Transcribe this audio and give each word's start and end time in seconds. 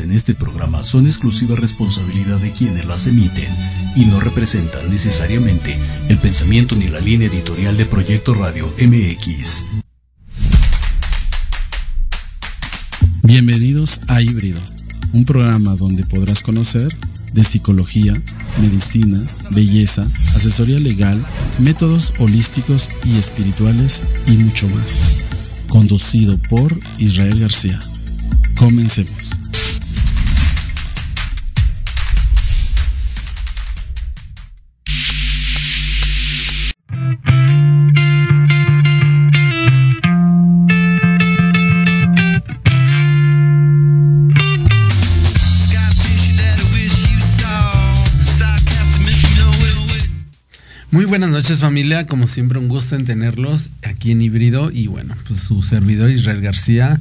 en 0.00 0.12
este 0.12 0.34
programa 0.34 0.82
son 0.82 1.06
exclusiva 1.06 1.56
responsabilidad 1.56 2.38
de 2.38 2.52
quienes 2.52 2.84
las 2.86 3.06
emiten 3.06 3.48
y 3.94 4.06
no 4.06 4.18
representan 4.18 4.90
necesariamente 4.90 5.76
el 6.08 6.18
pensamiento 6.18 6.74
ni 6.74 6.88
la 6.88 7.00
línea 7.00 7.28
editorial 7.28 7.76
de 7.76 7.84
Proyecto 7.84 8.34
Radio 8.34 8.72
MX. 8.80 9.66
Bienvenidos 13.22 14.00
a 14.08 14.20
Híbrido, 14.20 14.60
un 15.12 15.24
programa 15.24 15.76
donde 15.76 16.04
podrás 16.04 16.42
conocer 16.42 16.88
de 17.32 17.44
psicología, 17.44 18.14
medicina, 18.60 19.20
belleza, 19.50 20.06
asesoría 20.34 20.80
legal, 20.80 21.24
métodos 21.60 22.12
holísticos 22.18 22.90
y 23.04 23.18
espirituales 23.18 24.02
y 24.26 24.32
mucho 24.32 24.68
más. 24.68 25.26
Conducido 25.68 26.38
por 26.38 26.78
Israel 26.98 27.40
García. 27.40 27.80
Comencemos. 28.56 29.43
Buenas 51.14 51.30
noches 51.30 51.60
familia, 51.60 52.08
como 52.08 52.26
siempre 52.26 52.58
un 52.58 52.66
gusto 52.66 52.96
en 52.96 53.04
tenerlos 53.04 53.70
aquí 53.84 54.10
en 54.10 54.20
Híbrido 54.20 54.72
y 54.72 54.88
bueno, 54.88 55.14
pues 55.28 55.38
su 55.38 55.62
servidor 55.62 56.10
Israel 56.10 56.40
García. 56.40 57.00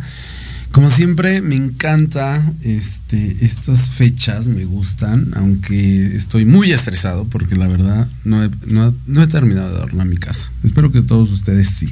Como 0.72 0.91
siempre 0.91 1.41
me 1.41 1.56
encanta 1.56 2.53
este, 2.62 3.38
estas 3.41 3.90
fechas, 3.90 4.46
me 4.46 4.66
gustan, 4.66 5.31
aunque 5.35 6.16
estoy 6.16 6.46
muy 6.46 6.72
estresado 6.72 7.25
porque 7.25 7.56
la 7.56 7.68
verdad 7.68 8.07
no 8.24 8.46
he, 8.46 8.51
no 8.68 9.24
he 9.24 9.25
terminado 9.25 9.72
de 9.72 9.78
adornar 9.78 10.06
mi 10.06 10.18
casa. 10.18 10.47
Espero 10.63 10.91
que 10.91 11.01
todos 11.01 11.31
ustedes 11.31 11.69
sí. 11.69 11.91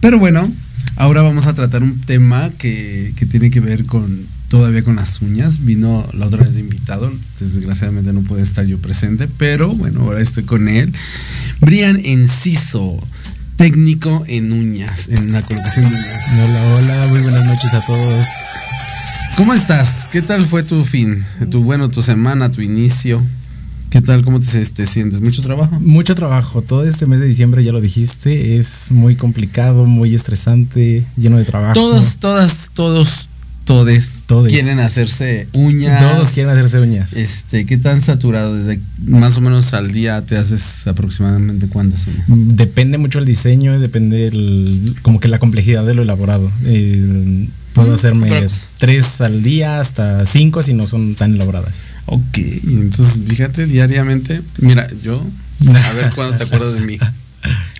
Pero 0.00 0.18
bueno, 0.18 0.52
ahora 0.96 1.22
vamos 1.22 1.46
a 1.46 1.54
tratar 1.54 1.84
un 1.84 2.00
tema 2.00 2.50
que, 2.58 3.12
que 3.14 3.24
tiene 3.24 3.52
que 3.52 3.60
ver 3.60 3.86
con 3.86 4.26
todavía 4.48 4.82
con 4.82 4.96
las 4.96 5.20
uñas. 5.20 5.64
Vino 5.64 6.08
la 6.12 6.26
otra 6.26 6.42
vez 6.42 6.54
de 6.54 6.60
invitado, 6.60 7.12
desgraciadamente 7.40 8.12
no 8.12 8.22
puede 8.22 8.42
estar 8.42 8.64
yo 8.64 8.78
presente, 8.78 9.28
pero 9.38 9.72
bueno, 9.74 10.02
ahora 10.02 10.20
estoy 10.20 10.44
con 10.44 10.68
él. 10.68 10.92
Brian 11.60 12.00
Enciso, 12.04 13.02
técnico 13.56 14.24
en 14.26 14.52
uñas, 14.52 15.08
en 15.08 15.32
la 15.32 15.42
colocación 15.42 15.88
de 15.88 15.96
uñas. 15.96 16.24
Hola, 16.44 16.76
hola, 16.76 17.06
muy 17.08 17.20
buenas 17.20 17.46
noches 17.46 17.74
a 17.74 17.80
todos. 17.86 18.26
¿Cómo 19.36 19.52
estás? 19.52 20.08
¿Qué 20.10 20.22
tal 20.22 20.46
fue 20.46 20.62
tu 20.62 20.84
fin? 20.84 21.22
Tu 21.50 21.62
bueno, 21.62 21.90
tu 21.90 22.02
semana, 22.02 22.50
tu 22.50 22.62
inicio. 22.62 23.22
¿Qué 23.90 24.00
tal? 24.00 24.24
¿Cómo 24.24 24.40
te, 24.40 24.64
te, 24.64 24.86
sientes? 24.86 25.20
¿Mucho 25.20 25.42
trabajo? 25.42 25.78
Mucho 25.80 26.14
trabajo. 26.14 26.60
Todo 26.62 26.84
este 26.84 27.06
mes 27.06 27.20
de 27.20 27.26
diciembre, 27.26 27.62
ya 27.62 27.72
lo 27.72 27.80
dijiste, 27.80 28.58
es 28.58 28.90
muy 28.90 29.14
complicado, 29.14 29.84
muy 29.84 30.14
estresante, 30.14 31.04
lleno 31.16 31.36
de 31.36 31.44
trabajo. 31.44 31.74
Todos, 31.74 32.16
todas, 32.16 32.70
todos, 32.74 33.28
todos 33.66 34.48
quieren 34.48 34.78
hacerse 34.78 35.48
uñas. 35.52 36.00
Todos 36.00 36.28
quieren 36.30 36.52
hacerse 36.52 36.80
uñas. 36.80 37.12
Este, 37.14 37.66
¿qué 37.66 37.76
tan 37.76 38.00
saturado? 38.00 38.54
Desde 38.54 38.80
más 39.04 39.36
o 39.36 39.40
menos 39.40 39.74
al 39.74 39.90
día 39.90 40.22
te 40.22 40.36
haces 40.36 40.86
aproximadamente 40.86 41.66
cuántas 41.66 42.06
uñas? 42.06 42.24
Depende 42.28 42.96
mucho 42.96 43.18
el 43.18 43.26
diseño, 43.26 43.78
depende 43.80 44.30
como 45.02 45.20
que 45.20 45.28
la 45.28 45.38
complejidad 45.38 45.84
de 45.84 45.94
lo 45.94 46.02
elaborado. 46.02 46.50
Eh, 46.64 47.48
puedo 47.72 47.94
hacerme 47.94 48.46
tres 48.78 49.20
al 49.20 49.42
día 49.42 49.80
hasta 49.80 50.24
cinco 50.26 50.62
si 50.62 50.72
no 50.72 50.86
son 50.86 51.16
tan 51.16 51.34
elaboradas. 51.34 51.82
Ok, 52.06 52.38
entonces 52.38 53.20
fíjate 53.26 53.66
diariamente. 53.66 54.42
Mira, 54.58 54.88
yo 55.02 55.20
a 55.68 55.92
ver 55.92 56.12
cuándo 56.14 56.36
te 56.36 56.44
acuerdas 56.44 56.74
de 56.74 56.80
mí. 56.82 56.98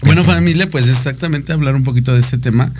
Bueno, 0.02 0.22
familia, 0.22 0.68
pues 0.68 0.86
exactamente 0.86 1.52
hablar 1.52 1.74
un 1.74 1.82
poquito 1.82 2.12
de 2.12 2.20
este 2.20 2.38
tema. 2.38 2.70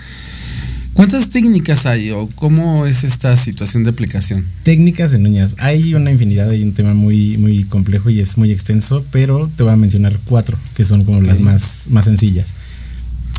¿Cuántas 0.97 1.29
técnicas 1.29 1.85
hay 1.85 2.09
o 2.09 2.27
cómo 2.33 2.87
es 2.87 3.03
esta 3.03 3.37
situación 3.37 3.83
de 3.83 3.91
aplicación? 3.91 4.43
Técnicas 4.63 5.13
en 5.13 5.27
uñas. 5.27 5.53
Hay 5.59 5.93
una 5.93 6.09
infinidad, 6.09 6.49
hay 6.49 6.63
un 6.63 6.73
tema 6.73 6.95
muy, 6.95 7.37
muy 7.37 7.65
complejo 7.65 8.09
y 8.09 8.19
es 8.19 8.35
muy 8.35 8.51
extenso, 8.51 9.05
pero 9.11 9.47
te 9.55 9.61
voy 9.61 9.73
a 9.73 9.75
mencionar 9.75 10.17
cuatro, 10.25 10.57
que 10.75 10.83
son 10.83 11.03
como 11.03 11.21
las 11.21 11.39
más, 11.39 11.85
más 11.91 12.05
sencillas. 12.05 12.47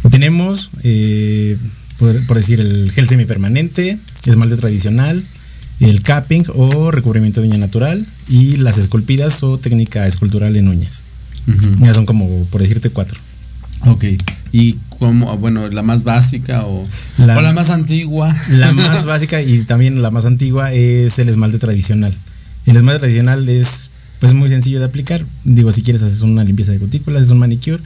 Tenemos, 0.08 0.70
eh, 0.84 1.56
por, 1.98 2.36
decir, 2.36 2.60
el 2.60 2.92
gel 2.92 3.08
semipermanente, 3.08 3.98
esmalte 4.24 4.56
tradicional, 4.56 5.20
el 5.80 6.04
capping 6.04 6.44
o 6.54 6.92
recubrimiento 6.92 7.40
de 7.40 7.48
uña 7.48 7.58
natural 7.58 8.06
y 8.28 8.58
las 8.58 8.78
esculpidas 8.78 9.42
o 9.42 9.58
técnica 9.58 10.06
escultural 10.06 10.54
en 10.54 10.68
uñas. 10.68 11.02
Ya 11.80 11.92
son 11.92 12.06
como, 12.06 12.44
por 12.44 12.62
decirte, 12.62 12.90
cuatro. 12.90 13.18
Ok. 13.86 14.04
¿Y 14.52 14.76
cómo, 14.98 15.36
bueno, 15.36 15.68
la 15.68 15.82
más 15.82 16.04
básica 16.04 16.64
o 16.64 16.86
la, 17.18 17.40
la 17.40 17.52
más 17.52 17.70
antigua? 17.70 18.34
La 18.50 18.72
más 18.74 19.04
básica 19.04 19.42
y 19.42 19.62
también 19.62 20.02
la 20.02 20.10
más 20.10 20.24
antigua 20.24 20.72
es 20.72 21.18
el 21.18 21.28
esmalte 21.28 21.58
tradicional. 21.58 22.14
El 22.66 22.76
esmalte 22.76 23.00
tradicional 23.00 23.48
es 23.48 23.90
pues 24.20 24.34
muy 24.34 24.48
sencillo 24.48 24.78
de 24.80 24.86
aplicar. 24.86 25.24
Digo, 25.44 25.72
si 25.72 25.82
quieres 25.82 26.02
hacer 26.02 26.24
una 26.24 26.44
limpieza 26.44 26.72
de 26.72 26.78
cutículas, 26.78 27.24
es 27.24 27.30
un 27.30 27.38
manicure, 27.38 27.78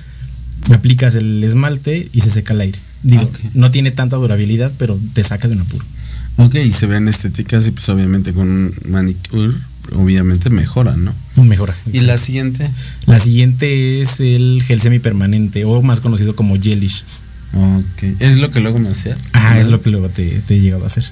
aplicas 0.73 1.15
el 1.15 1.43
esmalte 1.45 2.09
y 2.13 2.21
se 2.21 2.31
seca 2.31 2.55
el 2.55 2.61
aire. 2.63 2.79
Digo, 3.03 3.31
no 3.55 3.71
tiene 3.71 3.91
tanta 3.91 4.17
durabilidad, 4.17 4.73
pero 4.79 4.99
te 5.13 5.25
saca 5.25 5.49
de 5.49 5.55
un 5.55 5.63
apuro. 5.63 5.85
Ok, 6.37 6.55
y 6.55 6.73
se 6.73 6.87
ven 6.87 7.09
estéticas 7.09 7.67
y 7.67 7.73
pues 7.73 7.89
obviamente 7.89 8.33
con 8.33 8.49
un 8.49 8.75
manicure 8.89 9.55
obviamente 9.95 10.51
mejora, 10.51 10.97
¿no? 10.97 11.15
Mejora. 11.37 11.75
¿Y 11.93 12.01
la 12.01 12.19
siguiente? 12.19 12.69
La 13.07 13.19
siguiente 13.19 14.03
es 14.03 14.21
el 14.21 14.63
gel 14.65 14.81
semipermanente 14.81 15.65
o 15.65 15.83
más 15.83 16.01
conocido 16.01 16.37
como 16.37 16.61
gelish. 16.61 17.05
Ok. 17.55 18.21
¿Es 18.21 18.37
lo 18.37 18.51
que 18.51 18.61
luego 18.61 18.79
me 18.79 18.89
hacía? 18.89 19.17
Ah, 19.33 19.59
es 19.59 19.69
lo 19.69 19.81
que 19.81 19.91
luego 19.91 20.09
te, 20.09 20.43
he 20.49 20.61
llegado 20.61 20.85
a 20.85 20.87
hacer. 20.87 21.05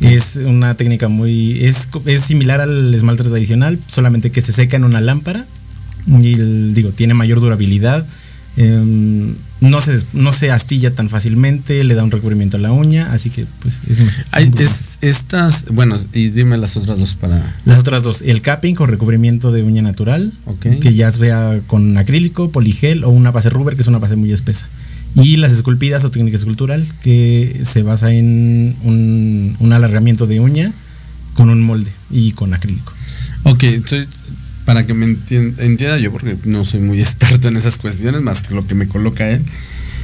Es 0.00 0.36
una 0.36 0.74
técnica 0.74 1.08
muy. 1.08 1.64
Es, 1.64 1.88
es 2.06 2.22
similar 2.22 2.60
al 2.60 2.94
esmalte 2.94 3.24
tradicional, 3.24 3.80
solamente 3.88 4.30
que 4.30 4.40
se 4.40 4.52
seca 4.52 4.76
en 4.76 4.84
una 4.84 5.00
lámpara. 5.00 5.46
Y 6.06 6.34
digo, 6.72 6.90
tiene 6.90 7.14
mayor 7.14 7.40
durabilidad 7.40 8.06
Em, 8.56 9.34
no, 9.62 9.80
se, 9.80 9.96
no 10.12 10.32
se 10.32 10.50
astilla 10.50 10.94
tan 10.94 11.08
fácilmente, 11.08 11.84
le 11.84 11.94
da 11.94 12.02
un 12.02 12.10
recubrimiento 12.10 12.56
a 12.56 12.60
la 12.60 12.72
uña, 12.72 13.12
así 13.12 13.30
que 13.30 13.46
pues 13.60 13.80
es, 13.88 13.98
Hay, 14.32 14.52
estas, 15.00 15.66
bueno, 15.70 15.96
y 16.12 16.28
dime 16.28 16.58
las 16.58 16.76
otras 16.76 16.98
dos 16.98 17.14
para... 17.14 17.56
Las 17.64 17.78
otras 17.78 18.02
dos, 18.02 18.22
el 18.22 18.42
capping 18.42 18.74
con 18.74 18.88
recubrimiento 18.88 19.52
de 19.52 19.62
uña 19.62 19.82
natural, 19.82 20.32
que 20.60 20.94
ya 20.94 21.10
sea 21.12 21.60
con 21.66 21.96
acrílico, 21.96 22.50
poligel 22.50 23.04
o 23.04 23.10
una 23.10 23.30
base 23.30 23.50
rubber, 23.50 23.76
que 23.76 23.82
es 23.82 23.88
una 23.88 23.98
base 23.98 24.16
muy 24.16 24.32
espesa. 24.32 24.66
Y 25.14 25.36
las 25.36 25.52
esculpidas 25.52 26.04
o 26.04 26.10
técnica 26.10 26.36
escultural, 26.36 26.86
que 27.02 27.60
se 27.64 27.82
basa 27.82 28.12
en 28.12 28.76
un, 28.82 29.56
un 29.60 29.72
alargamiento 29.72 30.26
de 30.26 30.40
uña 30.40 30.72
con 31.34 31.50
un 31.50 31.62
molde 31.62 31.90
y 32.10 32.32
con 32.32 32.54
acrílico. 32.54 32.92
Ok, 33.44 33.64
entonces, 33.64 34.08
para 34.64 34.86
que 34.86 34.94
me 34.94 35.06
entien- 35.06 35.54
entienda 35.58 35.98
yo, 35.98 36.12
porque 36.12 36.36
no 36.44 36.64
soy 36.64 36.80
muy 36.80 37.00
experto 37.06 37.48
en 37.48 37.56
esas 37.56 37.78
cuestiones, 37.78 38.22
más 38.22 38.42
que 38.42 38.54
lo 38.54 38.66
que 38.66 38.74
me 38.74 38.88
coloca 38.88 39.28
él. 39.30 39.42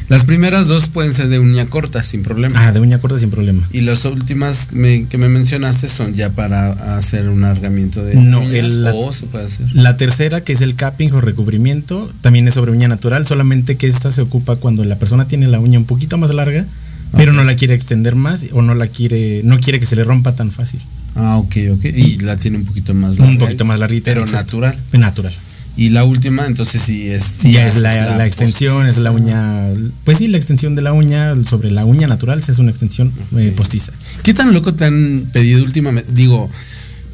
Las 0.09 0.25
primeras 0.25 0.69
dos 0.69 0.89
pueden 0.89 1.13
ser 1.13 1.29
de 1.29 1.39
uña 1.39 1.67
corta, 1.67 2.03
sin 2.03 2.23
problema. 2.23 2.67
Ah, 2.67 2.73
de 2.73 2.81
uña 2.81 2.99
corta 2.99 3.19
sin 3.19 3.29
problema. 3.31 3.69
Y 3.73 3.83
las 3.83 4.07
últimas 4.07 4.73
me- 4.73 5.05
que 5.05 5.19
me 5.19 5.29
mencionaste 5.29 5.87
son 5.87 6.15
ya 6.15 6.31
para 6.31 6.97
hacer 6.97 7.29
un 7.29 7.45
alargamiento 7.45 8.03
de 8.03 8.15
No, 8.15 8.41
uñas, 8.41 8.55
el- 8.55 8.87
o 8.87 9.13
se 9.13 9.27
puede 9.27 9.45
hacer. 9.45 9.67
La 9.75 9.99
tercera, 9.99 10.41
que 10.41 10.55
es 10.55 10.63
el 10.63 10.77
capping 10.77 11.11
o 11.13 11.21
recubrimiento, 11.21 12.11
también 12.23 12.49
es 12.49 12.55
sobre 12.55 12.73
uña 12.73 12.89
natural, 12.89 13.27
solamente 13.27 13.77
que 13.77 13.87
esta 13.87 14.11
se 14.11 14.23
ocupa 14.23 14.57
cuando 14.57 14.83
la 14.87 14.97
persona 14.99 15.27
tiene 15.29 15.47
la 15.47 15.61
uña 15.61 15.79
un 15.79 15.85
poquito 15.85 16.17
más 16.17 16.33
larga, 16.33 16.65
pero 17.17 17.33
no 17.33 17.45
la 17.45 17.57
quiere 17.57 17.75
extender 17.75 18.15
más 18.15 18.47
o 18.53 18.63
no 18.63 18.75
la 18.75 18.87
quiere, 18.87 19.43
no 19.45 19.59
quiere 19.61 19.81
que 19.81 19.87
se 19.87 19.97
le 19.97 20.05
rompa 20.05 20.35
tan 20.35 20.51
fácil. 20.51 20.81
Ah, 21.15 21.37
ok, 21.39 21.57
ok. 21.73 21.85
Y 21.85 22.19
la 22.21 22.37
tiene 22.37 22.59
un 22.59 22.65
poquito 22.65 22.95
más 22.95 23.19
Un 23.19 23.39
poquito 23.39 23.65
más 23.65 23.79
larguita, 23.79 24.11
Pero 24.13 24.23
exacto. 24.23 24.61
natural. 24.61 24.79
Natural. 24.93 25.33
Y 25.77 25.91
la 25.91 26.05
última, 26.05 26.45
entonces 26.47 26.83
sí 26.83 27.09
es. 27.09 27.23
Sí, 27.23 27.53
ya 27.53 27.67
es 27.67 27.77
la, 27.77 28.17
la 28.17 28.27
extensión, 28.27 28.85
es 28.85 28.99
la 28.99 29.13
uña, 29.13 29.69
pues 30.03 30.19
sí, 30.19 30.27
la 30.27 30.37
extensión 30.37 30.75
de 30.75 30.83
la 30.83 30.93
uña 30.93 31.37
sobre 31.45 31.71
la 31.71 31.85
uña 31.85 32.09
natural 32.09 32.43
se 32.43 32.51
hace 32.51 32.61
una 32.61 32.71
extensión 32.71 33.13
eh, 33.37 33.53
postiza. 33.57 33.93
¿Qué 34.25 34.35
tan 34.35 34.53
loco 34.53 34.75
te 34.75 34.87
han 34.87 35.29
pedido 35.33 35.63
últimamente? 35.63 36.11
Digo, 36.13 36.51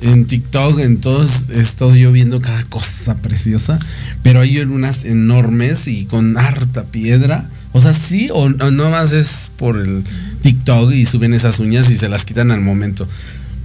en 0.00 0.26
TikTok, 0.26 0.78
en 0.80 0.98
todos, 0.98 1.50
he 1.50 1.60
estado 1.60 1.94
yo 1.94 2.10
viendo 2.10 2.40
cada 2.40 2.62
cosa 2.64 3.16
preciosa, 3.16 3.78
pero 4.22 4.40
hay 4.40 4.58
unas 4.60 5.04
enormes 5.04 5.86
y 5.86 6.06
con 6.06 6.38
harta 6.38 6.84
piedra. 6.84 7.48
O 7.76 7.80
sea, 7.80 7.92
sí 7.92 8.30
o 8.32 8.48
no, 8.48 8.70
no 8.70 8.88
más 8.90 9.12
es 9.12 9.50
por 9.56 9.78
el 9.78 10.02
TikTok 10.42 10.92
y 10.92 11.04
suben 11.04 11.34
esas 11.34 11.58
uñas 11.58 11.90
y 11.90 11.96
se 11.96 12.08
las 12.08 12.24
quitan 12.24 12.50
al 12.52 12.60
momento. 12.60 13.06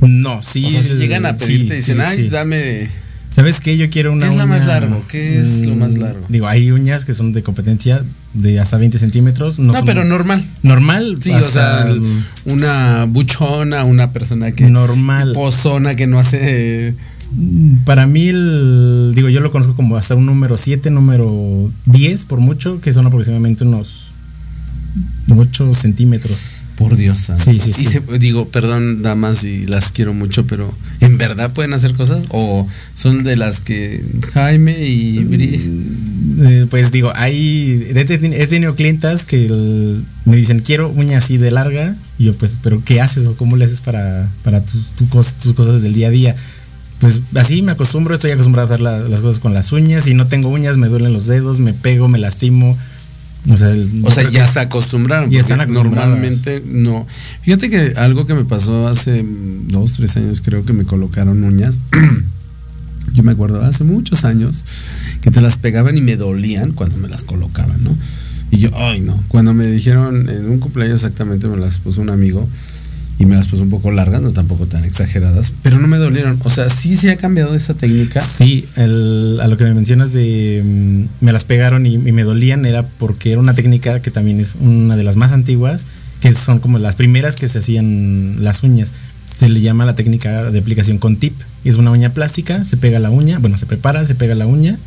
No, 0.01 0.41
sí. 0.44 0.65
o 0.65 0.69
sea, 0.69 0.81
si 0.83 0.95
llegan 0.95 1.25
a 1.25 1.38
pedirte 1.38 1.75
y 1.75 1.77
dicen, 1.77 1.95
sí, 1.97 2.01
ay, 2.03 2.29
dame. 2.29 2.88
¿Sabes 3.35 3.59
qué? 3.61 3.77
Yo 3.77 3.89
quiero 3.91 4.11
una 4.11 4.25
¿Qué 4.25 4.31
es 4.31 4.38
la 4.38 4.45
uña- 4.45 4.50
más 4.57 4.65
largo? 4.65 5.03
¿Qué 5.07 5.39
es 5.39 5.61
lo 5.65 5.75
más 5.75 5.94
Mm, 5.94 6.01
largo? 6.01 6.25
Digo, 6.27 6.47
hay 6.47 6.71
uñas 6.71 7.06
que 7.06 7.13
son 7.13 7.31
de 7.31 7.44
competencia 7.44 8.01
de 8.33 8.59
hasta 8.59 8.77
20 8.77 8.97
centímetros. 8.97 9.59
No, 9.59 9.73
pero 9.85 10.03
normal. 10.03 10.44
Normal. 10.63 11.17
Sí, 11.21 11.29
o 11.31 11.41
sea, 11.50 11.83
el- 11.88 12.01
una 12.45 13.06
buchona, 13.06 13.83
una 13.85 14.11
persona 14.11 14.51
que. 14.53 14.65
Normal. 14.65 15.33
Pozona 15.33 15.94
que 15.95 16.07
no 16.07 16.17
hace. 16.19 16.95
Para 17.85 18.07
mí, 18.07 18.27
el- 18.29 19.11
digo, 19.15 19.29
yo 19.29 19.39
lo 19.39 19.51
conozco 19.51 19.75
como 19.75 19.97
hasta 19.97 20.15
un 20.15 20.25
número 20.25 20.57
7, 20.57 20.89
número 20.89 21.71
10 21.85 22.25
por 22.25 22.39
mucho, 22.39 22.81
que 22.81 22.91
son 22.93 23.05
aproximadamente 23.07 23.63
unos 23.63 24.11
8 25.29 25.73
centímetros. 25.75 26.51
Por 26.75 26.95
Dios 26.95 27.19
santo. 27.19 27.43
Sí, 27.43 27.59
sí, 27.59 27.71
Y 27.71 27.73
sí. 27.73 27.85
se- 27.87 28.19
digo, 28.19 28.47
perdón, 28.47 29.01
damas, 29.01 29.43
y 29.43 29.67
las 29.67 29.91
quiero 29.91 30.13
mucho, 30.13 30.47
pero 30.47 30.73
¿en 31.01 31.17
verdad 31.17 31.51
pueden 31.51 31.73
hacer 31.73 31.93
cosas? 31.93 32.23
¿O 32.29 32.67
son 32.95 33.23
de 33.23 33.35
las 33.35 33.59
que 33.59 34.01
Jaime 34.33 34.85
y 34.87 35.19
Bri? 35.25 35.59
Eh, 36.41 36.67
pues 36.69 36.93
digo, 36.93 37.11
hay. 37.15 37.85
He, 37.93 38.05
teni- 38.07 38.33
he 38.33 38.47
tenido 38.47 38.75
clientas 38.75 39.25
que 39.25 39.47
el- 39.47 40.05
me 40.23 40.37
dicen, 40.37 40.61
quiero 40.61 40.89
uña 40.89 41.17
así 41.17 41.37
de 41.37 41.51
larga. 41.51 41.97
Y 42.17 42.25
yo, 42.25 42.33
pues, 42.35 42.57
¿pero 42.63 42.81
qué 42.85 43.01
haces 43.01 43.25
o 43.27 43.35
cómo 43.35 43.57
le 43.57 43.65
haces 43.65 43.81
para, 43.81 44.29
para 44.45 44.61
tus, 44.63 44.85
tu 44.97 45.03
tus 45.05 45.53
cosas 45.53 45.81
del 45.81 45.91
día 45.93 46.07
a 46.07 46.11
día? 46.11 46.35
Pues 46.99 47.21
así 47.35 47.61
me 47.61 47.71
acostumbro, 47.71 48.13
estoy 48.13 48.31
acostumbrado 48.31 48.65
a 48.65 48.73
hacer 48.73 48.81
la- 48.81 48.99
las 48.99 49.21
cosas 49.21 49.39
con 49.39 49.53
las 49.53 49.71
uñas. 49.71 50.03
Si 50.03 50.13
no 50.13 50.27
tengo 50.27 50.49
uñas, 50.49 50.77
me 50.77 50.87
duelen 50.87 51.13
los 51.13 51.27
dedos, 51.27 51.59
me 51.59 51.73
pego, 51.73 52.07
me 52.09 52.19
lastimo. 52.19 52.77
O 53.49 53.55
sea, 53.55 53.69
el- 53.71 54.01
O 54.03 54.11
sea, 54.11 54.29
ya 54.29 54.45
se 54.47 54.59
acostumbraron. 54.59 55.29
Ya 55.31 55.39
están. 55.39 55.59
Normalmente 55.71 56.61
no. 56.65 57.07
Fíjate 57.41 57.69
que 57.69 57.93
algo 57.95 58.25
que 58.27 58.33
me 58.33 58.43
pasó 58.43 58.87
hace 58.89 59.23
dos, 59.67 59.93
tres 59.93 60.17
años, 60.17 60.41
creo 60.41 60.65
que 60.65 60.73
me 60.73 60.83
colocaron 60.83 61.41
uñas. 61.43 61.79
Yo 63.13 63.23
me 63.23 63.31
acuerdo 63.31 63.61
hace 63.63 63.83
muchos 63.85 64.23
años 64.25 64.65
que 65.21 65.31
te 65.31 65.41
las 65.41 65.57
pegaban 65.57 65.97
y 65.97 66.01
me 66.01 66.15
dolían 66.15 66.73
cuando 66.73 66.97
me 66.97 67.07
las 67.07 67.23
colocaban, 67.23 67.83
¿no? 67.83 67.95
Y 68.51 68.57
yo, 68.57 68.69
ay, 68.75 68.99
no. 68.99 69.21
Cuando 69.29 69.53
me 69.53 69.68
dijeron 69.68 70.27
en 70.29 70.49
un 70.49 70.59
cumpleaños 70.59 70.95
exactamente 71.03 71.47
me 71.47 71.57
las 71.57 71.79
puso 71.79 72.01
un 72.01 72.09
amigo 72.09 72.47
y 73.19 73.26
me 73.26 73.35
las 73.35 73.47
puso 73.47 73.64
un 73.64 73.69
poco 73.69 73.92
largas, 73.92 74.21
no 74.21 74.31
tampoco 74.31 74.66
tan 74.66 74.85
exageradas, 74.85 75.52
pero 75.61 75.78
no 75.78 75.88
me 75.90 75.97
dolieron. 75.97 76.40
O 76.45 76.49
sea, 76.49 76.69
sí 76.69 76.95
se 76.95 77.11
ha 77.11 77.18
cambiado 77.18 77.54
esa 77.54 77.73
técnica. 77.73 78.21
Sí, 78.21 78.66
el- 78.78 79.40
a 79.42 79.47
lo 79.47 79.57
que 79.57 79.66
me 79.66 79.73
mencionas 79.73 80.14
de 80.14 80.64
mm, 80.66 81.26
me 81.26 81.33
las 81.33 81.44
pegaron 81.44 81.85
y, 81.85 81.95
y 81.95 82.11
me 82.14 82.23
dolían 82.23 82.66
era 82.66 82.83
porque 82.83 83.31
era 83.33 83.40
una 83.42 83.54
técnica 83.54 84.02
que 84.02 84.09
también 84.09 84.40
es 84.40 84.56
una 84.61 84.95
de 84.95 85.04
las 85.04 85.18
más 85.18 85.31
antiguas, 85.33 85.85
que 86.21 86.33
son 86.33 86.59
como 86.59 86.80
las 86.80 86.95
primeras 86.95 87.35
que 87.35 87.47
se 87.49 87.59
hacían 87.59 88.44
las 88.44 88.64
uñas. 88.64 88.92
Se 89.38 89.47
le 89.49 89.61
llama 89.61 89.85
la 89.85 89.95
técnica 89.95 90.49
de 90.52 90.59
aplicación 90.59 90.97
con 90.97 91.16
tip. 91.18 91.33
Es 91.64 91.76
una 91.76 91.92
uña 91.92 92.09
plástica, 92.14 92.64
se 92.66 92.78
pega 92.78 92.99
la 92.99 93.09
uña, 93.09 93.40
bueno, 93.40 93.57
se 93.57 93.66
prepara, 93.66 94.06
se 94.06 94.16
pega 94.16 94.33
la 94.35 94.45
uña 94.47 94.78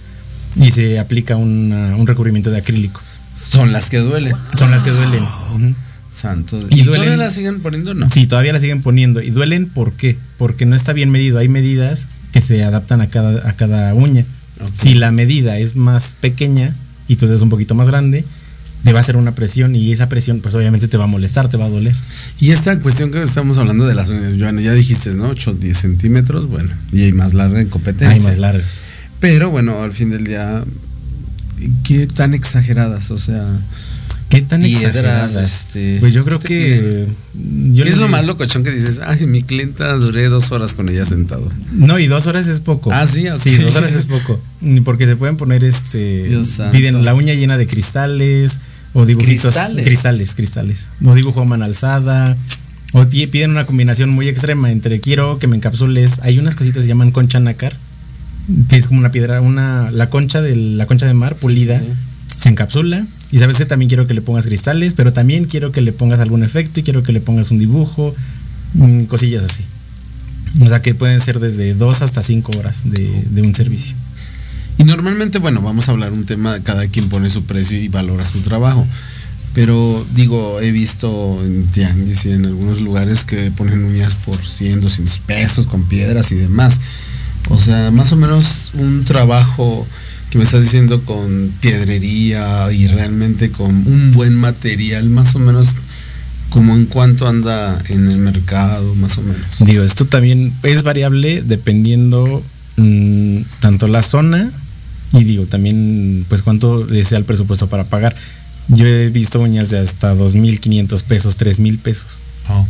y 0.56 0.70
se 0.72 0.98
aplica 0.98 1.36
una- 1.36 1.96
un 1.96 2.06
recubrimiento 2.06 2.50
de 2.50 2.58
acrílico. 2.58 3.00
Son 3.36 3.72
las 3.72 3.88
que 3.88 3.98
duelen. 3.98 4.34
Son 4.58 4.70
las 4.70 4.82
que 4.82 4.90
duelen. 4.90 5.22
Ujú. 5.22 5.74
Santo. 6.14 6.58
Y 6.70 6.80
¿Y, 6.80 6.84
duelen- 6.84 6.86
todavía 7.04 7.16
las 7.16 7.34
siguen 7.34 7.60
poniendo? 7.60 7.94
No. 7.94 8.10
Sí, 8.10 8.26
todavía 8.26 8.52
la 8.52 8.60
siguen 8.60 8.82
poniendo. 8.82 9.20
¿Y 9.22 9.30
duelen 9.30 9.68
por 9.68 9.92
qué? 9.94 10.16
Porque 10.38 10.66
no 10.66 10.76
está 10.76 10.92
bien 10.92 11.10
medido. 11.10 11.38
Hay 11.38 11.48
medidas 11.48 12.08
que 12.32 12.40
se 12.40 12.62
adaptan 12.64 13.00
a 13.00 13.08
cada, 13.08 13.48
a 13.48 13.52
cada 13.54 13.94
uña. 13.94 14.24
Si 14.80 14.94
la 14.94 15.10
medida 15.10 15.58
es 15.58 15.74
más 15.76 16.14
pequeña 16.20 16.74
y 17.08 17.16
tú 17.16 17.30
es 17.32 17.40
un 17.40 17.48
poquito 17.50 17.74
más 17.74 17.88
grande, 17.88 18.24
te 18.84 18.92
va 18.92 19.00
a 19.00 19.02
hacer 19.02 19.16
una 19.16 19.34
presión 19.34 19.74
y 19.76 19.90
esa 19.92 20.08
presión 20.08 20.40
pues 20.40 20.54
obviamente 20.54 20.88
te 20.88 20.96
va 20.96 21.04
a 21.04 21.08
molestar, 21.08 21.48
te 21.48 21.56
va 21.56 21.66
a 21.66 21.68
doler. 21.68 21.94
Y 22.40 22.50
esta 22.52 22.78
cuestión 22.80 23.10
que 23.10 23.22
estamos 23.22 23.58
hablando 23.58 23.86
de 23.86 23.94
las 23.94 24.08
uñas, 24.10 24.34
Joana, 24.38 24.60
ya 24.60 24.72
dijiste, 24.72 25.14
¿no? 25.14 25.28
8, 25.28 25.54
10 25.54 25.76
centímetros, 25.76 26.48
bueno, 26.48 26.70
y 26.92 27.02
hay 27.02 27.12
más 27.12 27.34
larga 27.34 27.60
en 27.60 27.68
competencia. 27.68 28.10
Hay 28.16 28.20
más 28.20 28.38
largas. 28.38 28.82
Pero 29.20 29.50
bueno, 29.50 29.82
al 29.82 29.92
fin 29.92 30.10
del 30.10 30.24
día, 30.24 30.62
¿qué 31.84 32.06
tan 32.06 32.34
exageradas? 32.34 33.10
O 33.10 33.18
sea, 33.18 33.44
¿Qué 34.32 34.40
tan 34.40 34.62
piedras, 34.62 35.36
este. 35.36 35.98
Pues 36.00 36.14
yo 36.14 36.24
creo 36.24 36.38
¿qué 36.38 36.48
que... 36.48 37.06
Yo 37.74 37.84
¿Qué 37.84 37.90
es 37.90 37.98
lo 37.98 38.08
más 38.08 38.24
locochón 38.24 38.64
que 38.64 38.70
dices? 38.70 38.98
Ay, 39.04 39.26
mi 39.26 39.42
clienta 39.42 39.92
duré 39.92 40.30
dos 40.30 40.52
horas 40.52 40.72
con 40.72 40.88
ella 40.88 41.04
sentado. 41.04 41.46
No, 41.72 41.98
y 41.98 42.06
dos 42.06 42.26
horas 42.26 42.46
es 42.46 42.60
poco. 42.60 42.90
Ah, 42.94 43.06
sí, 43.06 43.28
ok. 43.28 43.36
Sí, 43.36 43.56
dos 43.56 43.76
horas 43.76 43.92
es 43.92 44.06
poco. 44.06 44.40
Porque 44.86 45.06
se 45.06 45.16
pueden 45.16 45.36
poner 45.36 45.64
este. 45.64 46.24
Dios 46.28 46.48
santo. 46.48 46.72
piden 46.72 47.04
la 47.04 47.14
uña 47.14 47.34
llena 47.34 47.58
de 47.58 47.66
cristales 47.66 48.58
o 48.94 49.04
dibujitos. 49.04 49.54
¿Cristales? 49.54 49.84
Cristales, 49.84 50.34
cristales. 50.34 50.88
O 51.04 51.14
dibujo 51.14 51.42
a 51.42 51.44
mano 51.44 51.66
alzada. 51.66 52.34
O 52.94 53.04
piden 53.04 53.50
una 53.50 53.66
combinación 53.66 54.08
muy 54.08 54.28
extrema 54.28 54.72
entre 54.72 55.00
quiero 55.00 55.38
que 55.40 55.46
me 55.46 55.56
encapsules. 55.56 56.20
Hay 56.22 56.38
unas 56.38 56.56
cositas 56.56 56.78
que 56.78 56.82
se 56.84 56.88
llaman 56.88 57.10
concha 57.10 57.38
nácar, 57.38 57.76
que 58.70 58.78
es 58.78 58.88
como 58.88 59.00
una 59.00 59.10
piedra, 59.10 59.42
una 59.42 59.90
la 59.90 60.08
concha 60.08 60.40
de 60.40 60.56
la 60.56 60.86
concha 60.86 61.04
de 61.04 61.12
mar 61.12 61.36
pulida. 61.36 61.78
sí, 61.78 61.84
sí. 61.84 62.38
Se 62.38 62.48
encapsula. 62.48 63.06
Y 63.32 63.38
sabes 63.38 63.56
que 63.56 63.64
también 63.64 63.88
quiero 63.88 64.06
que 64.06 64.12
le 64.12 64.20
pongas 64.20 64.46
cristales, 64.46 64.92
pero 64.92 65.14
también 65.14 65.46
quiero 65.46 65.72
que 65.72 65.80
le 65.80 65.92
pongas 65.92 66.20
algún 66.20 66.44
efecto 66.44 66.80
y 66.80 66.82
quiero 66.82 67.02
que 67.02 67.12
le 67.12 67.20
pongas 67.22 67.50
un 67.50 67.58
dibujo, 67.58 68.14
mm, 68.74 69.04
cosillas 69.04 69.42
así. 69.42 69.64
O 70.60 70.68
sea 70.68 70.82
que 70.82 70.94
pueden 70.94 71.18
ser 71.22 71.40
desde 71.40 71.72
dos 71.72 72.02
hasta 72.02 72.22
cinco 72.22 72.52
horas 72.58 72.82
de, 72.84 73.42
un 73.42 73.54
servicio. 73.54 73.96
Y 74.76 74.84
normalmente, 74.84 75.38
bueno, 75.38 75.62
vamos 75.62 75.88
a 75.88 75.92
hablar 75.92 76.12
un 76.12 76.26
tema, 76.26 76.60
cada 76.60 76.86
quien 76.88 77.08
pone 77.08 77.30
su 77.30 77.44
precio 77.44 77.78
y 77.78 77.88
valora 77.88 78.26
su 78.26 78.40
trabajo. 78.40 78.86
Pero 79.54 80.06
digo, 80.14 80.60
he 80.60 80.70
visto 80.70 81.40
en 81.42 81.66
tianguis 81.68 82.26
y 82.26 82.32
en 82.32 82.44
algunos 82.44 82.82
lugares 82.82 83.24
que 83.24 83.50
ponen 83.50 83.84
uñas 83.84 84.14
por 84.16 84.44
100, 84.44 84.80
200 84.80 85.18
pesos 85.20 85.66
con 85.66 85.84
piedras 85.84 86.32
y 86.32 86.34
demás. 86.34 86.80
O 87.48 87.58
sea, 87.58 87.90
más 87.90 88.12
o 88.12 88.16
menos 88.16 88.72
un 88.74 89.04
trabajo 89.04 89.86
que 90.32 90.38
me 90.38 90.44
estás 90.44 90.62
diciendo 90.62 91.04
con 91.04 91.52
piedrería 91.60 92.72
y 92.72 92.86
realmente 92.86 93.50
con 93.50 93.68
un 93.68 94.12
buen 94.14 94.34
material, 94.34 95.10
más 95.10 95.34
o 95.34 95.38
menos 95.38 95.76
como 96.48 96.74
en 96.74 96.86
cuánto 96.86 97.28
anda 97.28 97.78
en 97.90 98.10
el 98.10 98.16
mercado, 98.16 98.94
más 98.94 99.18
o 99.18 99.22
menos. 99.22 99.44
Digo, 99.60 99.84
esto 99.84 100.06
también 100.06 100.54
es 100.62 100.84
variable 100.84 101.42
dependiendo 101.42 102.42
mm, 102.78 103.40
tanto 103.60 103.88
la 103.88 104.00
zona 104.00 104.50
y 105.12 105.24
digo, 105.24 105.44
también 105.44 106.24
pues 106.30 106.40
cuánto 106.40 106.88
sea 107.04 107.18
el 107.18 107.24
presupuesto 107.24 107.66
para 107.66 107.84
pagar. 107.84 108.16
Yo 108.68 108.86
he 108.86 109.10
visto 109.10 109.38
uñas 109.38 109.68
de 109.68 109.80
hasta 109.80 110.14
2.500 110.14 111.02
pesos, 111.02 111.36
3.000 111.38 111.78
pesos 111.78 112.16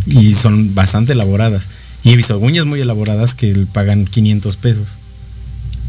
y 0.04 0.34
son 0.34 0.74
bastante 0.74 1.12
elaboradas. 1.12 1.68
Y 2.02 2.10
he 2.10 2.16
visto 2.16 2.36
uñas 2.38 2.66
muy 2.66 2.80
elaboradas 2.80 3.34
que 3.34 3.54
pagan 3.72 4.04
500 4.04 4.56
pesos. 4.56 4.96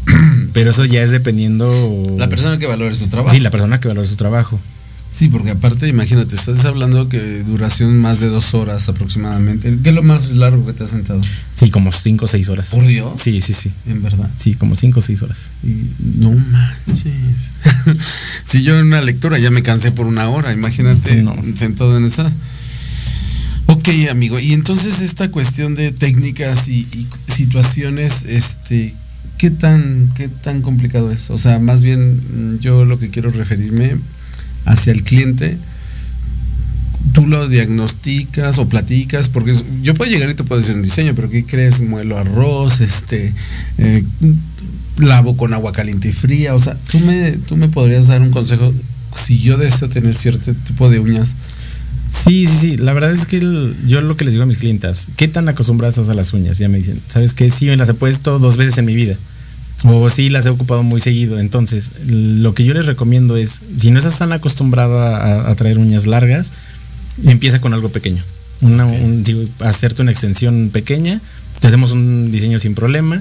Pero 0.54 0.70
eso 0.70 0.84
ya 0.86 1.02
es 1.02 1.10
dependiendo... 1.10 1.70
La 2.16 2.30
persona 2.30 2.58
que 2.58 2.66
valore 2.66 2.94
su 2.94 3.06
trabajo. 3.08 3.34
Sí, 3.34 3.40
la 3.40 3.50
persona 3.50 3.78
que 3.80 3.88
valore 3.88 4.08
su 4.08 4.16
trabajo. 4.16 4.58
Sí, 5.10 5.28
porque 5.28 5.50
aparte, 5.50 5.86
imagínate, 5.88 6.34
estás 6.34 6.64
hablando 6.64 7.08
que 7.08 7.44
duración 7.44 7.96
más 8.00 8.18
de 8.18 8.26
dos 8.28 8.52
horas 8.54 8.88
aproximadamente. 8.88 9.76
¿Qué 9.80 9.90
es 9.90 9.94
lo 9.94 10.02
más 10.02 10.32
largo 10.32 10.66
que 10.66 10.72
te 10.72 10.82
has 10.82 10.90
sentado? 10.90 11.20
Sí, 11.54 11.70
como 11.70 11.92
cinco 11.92 12.24
o 12.24 12.28
seis 12.28 12.48
horas. 12.48 12.70
¿Por 12.70 12.84
Dios? 12.84 13.12
Sí, 13.20 13.40
sí, 13.40 13.52
sí. 13.52 13.70
En 13.86 14.02
verdad. 14.02 14.28
Sí, 14.36 14.54
como 14.54 14.74
cinco 14.74 14.98
o 14.98 15.02
seis 15.02 15.22
horas. 15.22 15.50
Y 15.62 15.86
no 16.18 16.32
manches. 16.32 17.12
si 18.44 18.64
yo 18.64 18.76
en 18.76 18.86
una 18.86 19.02
lectura 19.02 19.38
ya 19.38 19.50
me 19.52 19.62
cansé 19.62 19.92
por 19.92 20.06
una 20.06 20.28
hora, 20.28 20.52
imagínate 20.52 21.10
Sí, 21.18 21.22
no. 21.22 21.36
sentado 21.56 21.96
en 21.96 22.06
esa. 22.06 22.32
Ok, 23.66 23.88
amigo. 24.10 24.40
Y 24.40 24.52
entonces 24.52 25.00
esta 25.00 25.30
cuestión 25.30 25.76
de 25.76 25.92
técnicas 25.92 26.68
y, 26.68 26.88
y 26.92 27.06
situaciones, 27.32 28.24
este, 28.28 28.94
¿qué 29.38 29.50
tan, 29.50 30.10
qué 30.16 30.28
tan 30.28 30.62
complicado 30.62 31.10
es? 31.10 31.30
O 31.30 31.38
sea, 31.38 31.58
más 31.58 31.82
bien 31.82 32.54
mm, 32.54 32.58
yo 32.58 32.84
lo 32.84 32.98
que 32.98 33.10
quiero 33.10 33.30
referirme 33.30 33.96
hacia 34.64 34.92
el 34.92 35.02
cliente. 35.02 35.58
Tú 37.12 37.26
lo 37.26 37.48
diagnosticas 37.48 38.58
o 38.58 38.68
platicas, 38.68 39.28
porque 39.28 39.54
yo 39.82 39.94
puedo 39.94 40.10
llegar 40.10 40.30
y 40.30 40.34
te 40.34 40.42
puedo 40.42 40.60
decir 40.60 40.74
un 40.74 40.82
diseño, 40.82 41.14
pero 41.14 41.30
¿qué 41.30 41.44
crees? 41.44 41.80
Muelo 41.80 42.18
arroz, 42.18 42.80
este, 42.80 43.32
eh, 43.78 44.02
lavo 44.98 45.36
con 45.36 45.52
agua 45.52 45.72
caliente 45.72 46.08
y 46.08 46.12
fría. 46.12 46.54
O 46.54 46.58
sea, 46.58 46.76
tú 46.90 46.98
me, 47.00 47.32
tú 47.32 47.56
me 47.56 47.68
podrías 47.68 48.08
dar 48.08 48.22
un 48.22 48.30
consejo 48.30 48.72
si 49.14 49.38
yo 49.38 49.56
deseo 49.58 49.88
tener 49.88 50.14
cierto 50.14 50.54
tipo 50.54 50.90
de 50.90 50.98
uñas. 50.98 51.36
Sí, 52.22 52.46
sí, 52.46 52.56
sí. 52.60 52.76
La 52.76 52.92
verdad 52.92 53.12
es 53.12 53.26
que 53.26 53.38
el- 53.38 53.74
yo 53.86 54.00
lo 54.00 54.16
que 54.16 54.24
les 54.24 54.32
digo 54.34 54.44
a 54.44 54.46
mis 54.46 54.58
clientas, 54.58 55.08
¿qué 55.16 55.28
tan 55.28 55.48
acostumbradas 55.48 55.98
estás 55.98 56.10
a 56.10 56.14
las 56.14 56.32
uñas? 56.32 56.58
Ya 56.58 56.68
me 56.68 56.78
dicen, 56.78 57.00
¿sabes 57.08 57.34
qué? 57.34 57.50
Sí, 57.50 57.66
me 57.66 57.76
las 57.76 57.88
he 57.88 57.94
puesto 57.94 58.38
dos 58.38 58.56
veces 58.56 58.78
en 58.78 58.84
mi 58.84 58.94
vida. 58.94 59.14
O 59.84 60.08
sí, 60.08 60.30
las 60.30 60.46
he 60.46 60.48
ocupado 60.50 60.82
muy 60.82 61.00
seguido. 61.00 61.38
Entonces, 61.38 61.90
lo 62.06 62.54
que 62.54 62.64
yo 62.64 62.72
les 62.72 62.86
recomiendo 62.86 63.36
es, 63.36 63.60
si 63.78 63.90
no 63.90 63.98
estás 63.98 64.18
tan 64.18 64.32
acostumbrada 64.32 65.16
a, 65.18 65.50
a 65.50 65.54
traer 65.56 65.78
uñas 65.78 66.06
largas, 66.06 66.52
empieza 67.24 67.60
con 67.60 67.74
algo 67.74 67.90
pequeño. 67.90 68.22
Una, 68.62 68.86
un- 68.86 69.24
digo, 69.24 69.42
hacerte 69.60 70.00
una 70.02 70.12
extensión 70.12 70.70
pequeña, 70.72 71.20
te 71.60 71.66
hacemos 71.66 71.92
un 71.92 72.30
diseño 72.30 72.58
sin 72.60 72.74
problema. 72.74 73.20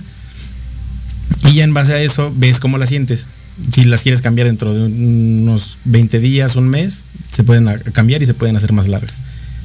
Y 1.50 1.55
ya 1.55 1.63
en 1.65 1.73
base 1.73 1.93
a 1.93 2.01
eso 2.01 2.31
ves 2.35 2.59
cómo 2.62 2.77
la 2.77 2.85
sientes. 2.85 3.27
Si 3.72 3.83
las 3.83 4.01
quieres 4.01 4.22
cambiar 4.22 4.48
dentro 4.48 4.74
de 4.74 4.83
unos 4.83 5.77
20 5.86 6.19
días, 6.19 6.55
un 6.55 6.69
mes, 6.69 7.03
se 7.31 7.43
pueden 7.43 7.67
cambiar 7.93 8.24
y 8.24 8.25
se 8.25 8.33
pueden 8.33 8.55
hacer 8.55 8.74
más 8.74 8.88
largas. 8.88 9.13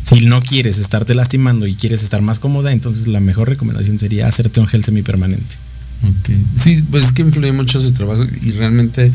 Si 0.05 0.27
no 0.27 0.41
quieres 0.41 0.79
estarte 0.79 1.15
lastimando 1.15 1.67
y 1.67 1.75
quieres 1.75 2.03
estar 2.03 2.23
más 2.23 2.39
cómoda, 2.39 2.73
entonces 2.73 3.07
la 3.07 3.21
mejor 3.21 3.49
recomendación 3.49 3.99
sería 3.99 4.27
hacerte 4.27 4.61
un 4.61 4.67
gel 4.67 4.85
semipermanente. 4.85 5.57
Ok. 6.03 6.31
Sí, 6.57 6.83
pues 6.91 7.07
es 7.07 7.13
que 7.13 7.23
influye 7.23 7.53
mucho 7.53 7.81
su 7.81 7.93
trabajo 7.93 8.25
y 8.43 8.53
realmente 8.53 9.13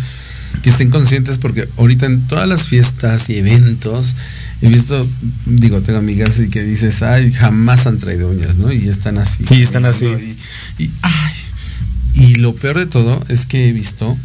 que 0.62 0.70
estén 0.70 0.92
conscientes 0.92 1.38
porque 1.40 1.68
ahorita 1.78 2.06
en 2.06 2.28
todas 2.28 2.48
las 2.48 2.68
fiestas 2.68 3.30
y 3.30 3.38
eventos 3.38 4.16
he 4.62 4.70
visto, 4.70 5.08
digo, 5.46 5.82
tengo 5.82 6.00
amigas 6.00 6.40
y 6.40 6.50
que 6.50 6.62
dices, 6.62 7.02
ay, 7.02 7.32
jamás 7.32 7.88
han 7.88 7.98
traído 7.98 8.30
uñas, 8.30 8.58
¿no? 8.58 8.72
Y 8.72 8.88
están 8.88 9.18
así. 9.18 9.44
Sí, 9.46 9.62
están 9.62 9.86
así. 9.86 10.06
Y, 10.78 10.84
y, 10.84 10.92
ay, 11.02 11.34
y 12.16 12.36
lo 12.36 12.54
peor 12.54 12.78
de 12.78 12.86
todo 12.86 13.24
es 13.30 13.46
que 13.46 13.70
he 13.70 13.74
visto, 13.74 14.16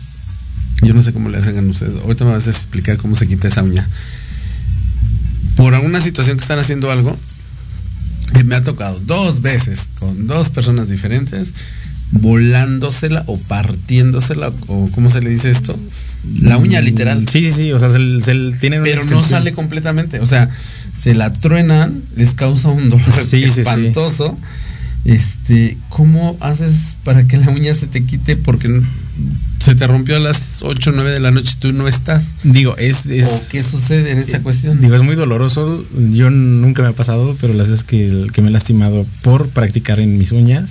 yo 0.82 0.94
no 0.94 1.02
sé 1.02 1.12
cómo 1.12 1.28
le 1.28 1.38
hacen 1.38 1.58
a 1.58 1.62
ustedes, 1.62 1.94
ahorita 2.02 2.24
me 2.24 2.32
vas 2.32 2.46
a 2.46 2.50
explicar 2.50 2.96
cómo 2.98 3.16
se 3.16 3.26
quita 3.26 3.48
esa 3.48 3.62
uña. 3.62 3.86
Por 5.56 5.74
alguna 5.74 6.00
situación 6.00 6.36
que 6.36 6.42
están 6.42 6.58
haciendo 6.58 6.90
algo, 6.90 7.16
eh, 8.34 8.44
me 8.44 8.54
ha 8.54 8.62
tocado 8.62 9.00
dos 9.00 9.42
veces 9.42 9.88
con 9.98 10.26
dos 10.26 10.50
personas 10.50 10.88
diferentes 10.88 11.52
volándosela 12.10 13.22
o 13.26 13.36
partiéndosela 13.38 14.50
o 14.66 14.88
cómo 14.92 15.10
se 15.10 15.20
le 15.20 15.28
dice 15.30 15.50
esto 15.50 15.78
la 16.40 16.56
uña 16.56 16.80
literal 16.80 17.28
Sí, 17.28 17.50
sí, 17.50 17.52
sí. 17.52 17.72
O 17.72 17.78
sea, 17.78 17.90
se, 17.90 18.20
se 18.22 18.56
tienen 18.58 18.82
pero 18.82 19.04
no 19.04 19.22
sale 19.22 19.52
completamente 19.52 20.18
o 20.20 20.26
sea 20.26 20.48
se 20.96 21.14
la 21.14 21.30
truenan 21.32 22.02
les 22.16 22.34
causa 22.34 22.68
un 22.68 22.88
dolor 22.88 23.12
Sí, 23.12 23.42
sí, 23.42 23.48
sí. 23.48 23.60
espantoso 23.60 24.36
este 25.04 25.76
cómo 25.90 26.36
haces 26.40 26.96
para 27.04 27.26
que 27.26 27.36
la 27.36 27.50
uña 27.50 27.74
se 27.74 27.86
te 27.86 28.02
quite 28.04 28.36
porque 28.36 28.80
se 29.60 29.74
te 29.74 29.86
rompió 29.86 30.16
a 30.16 30.20
las 30.20 30.60
8 30.62 30.90
o 30.90 30.92
9 30.94 31.10
de 31.10 31.20
la 31.20 31.30
noche 31.30 31.54
y 31.56 31.60
tú 31.60 31.72
no 31.72 31.88
estás 31.88 32.32
Digo, 32.44 32.76
es. 32.76 33.06
es 33.06 33.26
o 33.26 33.48
qué 33.50 33.62
sucede 33.62 34.12
en 34.12 34.18
esta 34.18 34.40
cuestión 34.42 34.80
Digo, 34.80 34.94
es 34.94 35.02
muy 35.02 35.16
doloroso. 35.16 35.84
Yo 36.12 36.30
nunca 36.30 36.82
me 36.82 36.88
ha 36.88 36.92
pasado, 36.92 37.36
pero 37.40 37.54
las 37.54 37.68
veces 37.68 37.84
que, 37.84 38.28
que 38.32 38.42
me 38.42 38.48
he 38.48 38.52
lastimado 38.52 39.04
por 39.22 39.48
practicar 39.48 39.98
en 40.00 40.16
mis 40.18 40.32
uñas, 40.32 40.70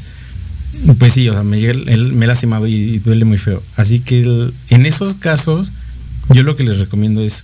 pues 1.00 1.14
sí, 1.14 1.28
o 1.30 1.34
sea, 1.34 1.44
me, 1.44 1.64
el- 1.64 2.14
me 2.14 2.26
he 2.26 2.28
lastimado 2.28 2.68
y, 2.68 2.74
y 2.76 3.00
duele 3.00 3.26
muy 3.26 3.38
feo. 3.38 3.62
Así 3.76 4.00
que 4.00 4.22
el- 4.22 4.54
en 4.70 4.86
esos 4.86 5.16
casos, 5.16 5.72
yo 6.34 6.44
lo 6.44 6.56
que 6.56 6.64
les 6.64 6.78
recomiendo 6.80 7.22
es, 7.22 7.44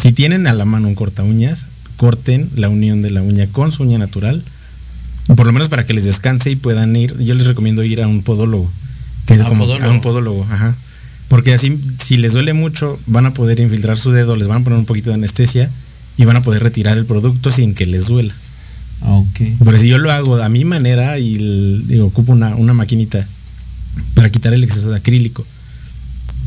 si 0.00 0.12
tienen 0.12 0.46
a 0.46 0.54
la 0.54 0.64
mano 0.64 0.88
un 0.88 0.94
corta 0.94 1.22
uñas, 1.22 1.66
corten 1.96 2.48
la 2.56 2.68
unión 2.68 3.02
de 3.02 3.10
la 3.10 3.22
uña 3.22 3.46
con 3.46 3.70
su 3.72 3.82
uña 3.84 3.98
natural, 3.98 4.42
por 5.36 5.46
lo 5.46 5.52
menos 5.52 5.68
para 5.68 5.86
que 5.86 5.92
les 5.94 6.04
descanse 6.04 6.50
y 6.50 6.56
puedan 6.56 6.96
ir. 6.96 7.16
Yo 7.18 7.34
les 7.34 7.46
recomiendo 7.46 7.84
ir 7.84 8.02
a 8.02 8.08
un 8.08 8.22
podólogo, 8.22 8.68
que 9.26 9.34
es 9.34 9.40
¿A 9.40 9.44
como 9.46 9.64
podólogo? 9.64 9.90
a 9.90 9.92
un 9.94 10.00
podólogo, 10.00 10.46
ajá. 10.50 10.74
Porque 11.28 11.54
así, 11.54 11.78
si 12.02 12.16
les 12.18 12.32
duele 12.34 12.52
mucho, 12.52 12.98
van 13.06 13.24
a 13.26 13.32
poder 13.34 13.58
infiltrar 13.60 13.98
su 13.98 14.10
dedo, 14.10 14.36
les 14.36 14.48
van 14.48 14.60
a 14.60 14.64
poner 14.64 14.78
un 14.78 14.84
poquito 14.84 15.10
de 15.10 15.14
anestesia 15.14 15.70
y 16.18 16.24
van 16.26 16.36
a 16.36 16.42
poder 16.42 16.62
retirar 16.62 16.98
el 16.98 17.06
producto 17.06 17.50
sin 17.50 17.74
que 17.74 17.86
les 17.86 18.06
duela. 18.08 18.34
Ah, 19.00 19.14
ok 19.14 19.40
Pero 19.64 19.78
si 19.78 19.88
yo 19.88 19.98
lo 19.98 20.12
hago 20.12 20.36
a 20.42 20.48
mi 20.48 20.64
manera 20.64 21.18
y 21.18 21.36
el- 21.36 21.84
digo, 21.88 22.06
ocupo 22.06 22.32
una, 22.32 22.54
una 22.56 22.74
maquinita 22.74 23.26
para 24.14 24.30
quitar 24.30 24.52
el 24.54 24.62
exceso 24.62 24.90
de 24.90 24.96
acrílico, 24.98 25.44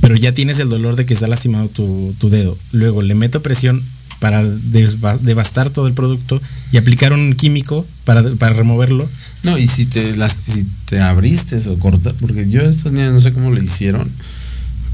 pero 0.01 0.15
ya 0.15 0.33
tienes 0.33 0.59
el 0.59 0.69
dolor 0.69 0.95
de 0.95 1.05
que 1.05 1.13
está 1.15 1.27
lastimado 1.27 1.67
tu, 1.67 2.13
tu 2.19 2.29
dedo, 2.29 2.57
luego 2.71 3.01
le 3.01 3.15
meto 3.15 3.41
presión 3.41 3.81
para 4.19 4.43
devastar 4.43 5.69
todo 5.69 5.87
el 5.87 5.93
producto 5.93 6.41
y 6.71 6.77
aplicar 6.77 7.13
un 7.13 7.33
químico 7.33 7.85
para, 8.03 8.23
para 8.35 8.53
removerlo. 8.53 9.07
No, 9.43 9.57
y 9.57 9.67
si 9.67 9.85
te 9.85 10.15
las 10.15 10.33
si 10.33 10.65
te 10.85 10.99
abriste 10.99 11.57
o 11.69 11.79
cortas, 11.79 12.13
porque 12.19 12.49
yo 12.49 12.61
a 12.61 12.65
estas 12.65 12.91
niñas 12.91 13.13
no 13.13 13.21
sé 13.21 13.33
cómo 13.33 13.51
le 13.51 13.63
hicieron, 13.63 14.09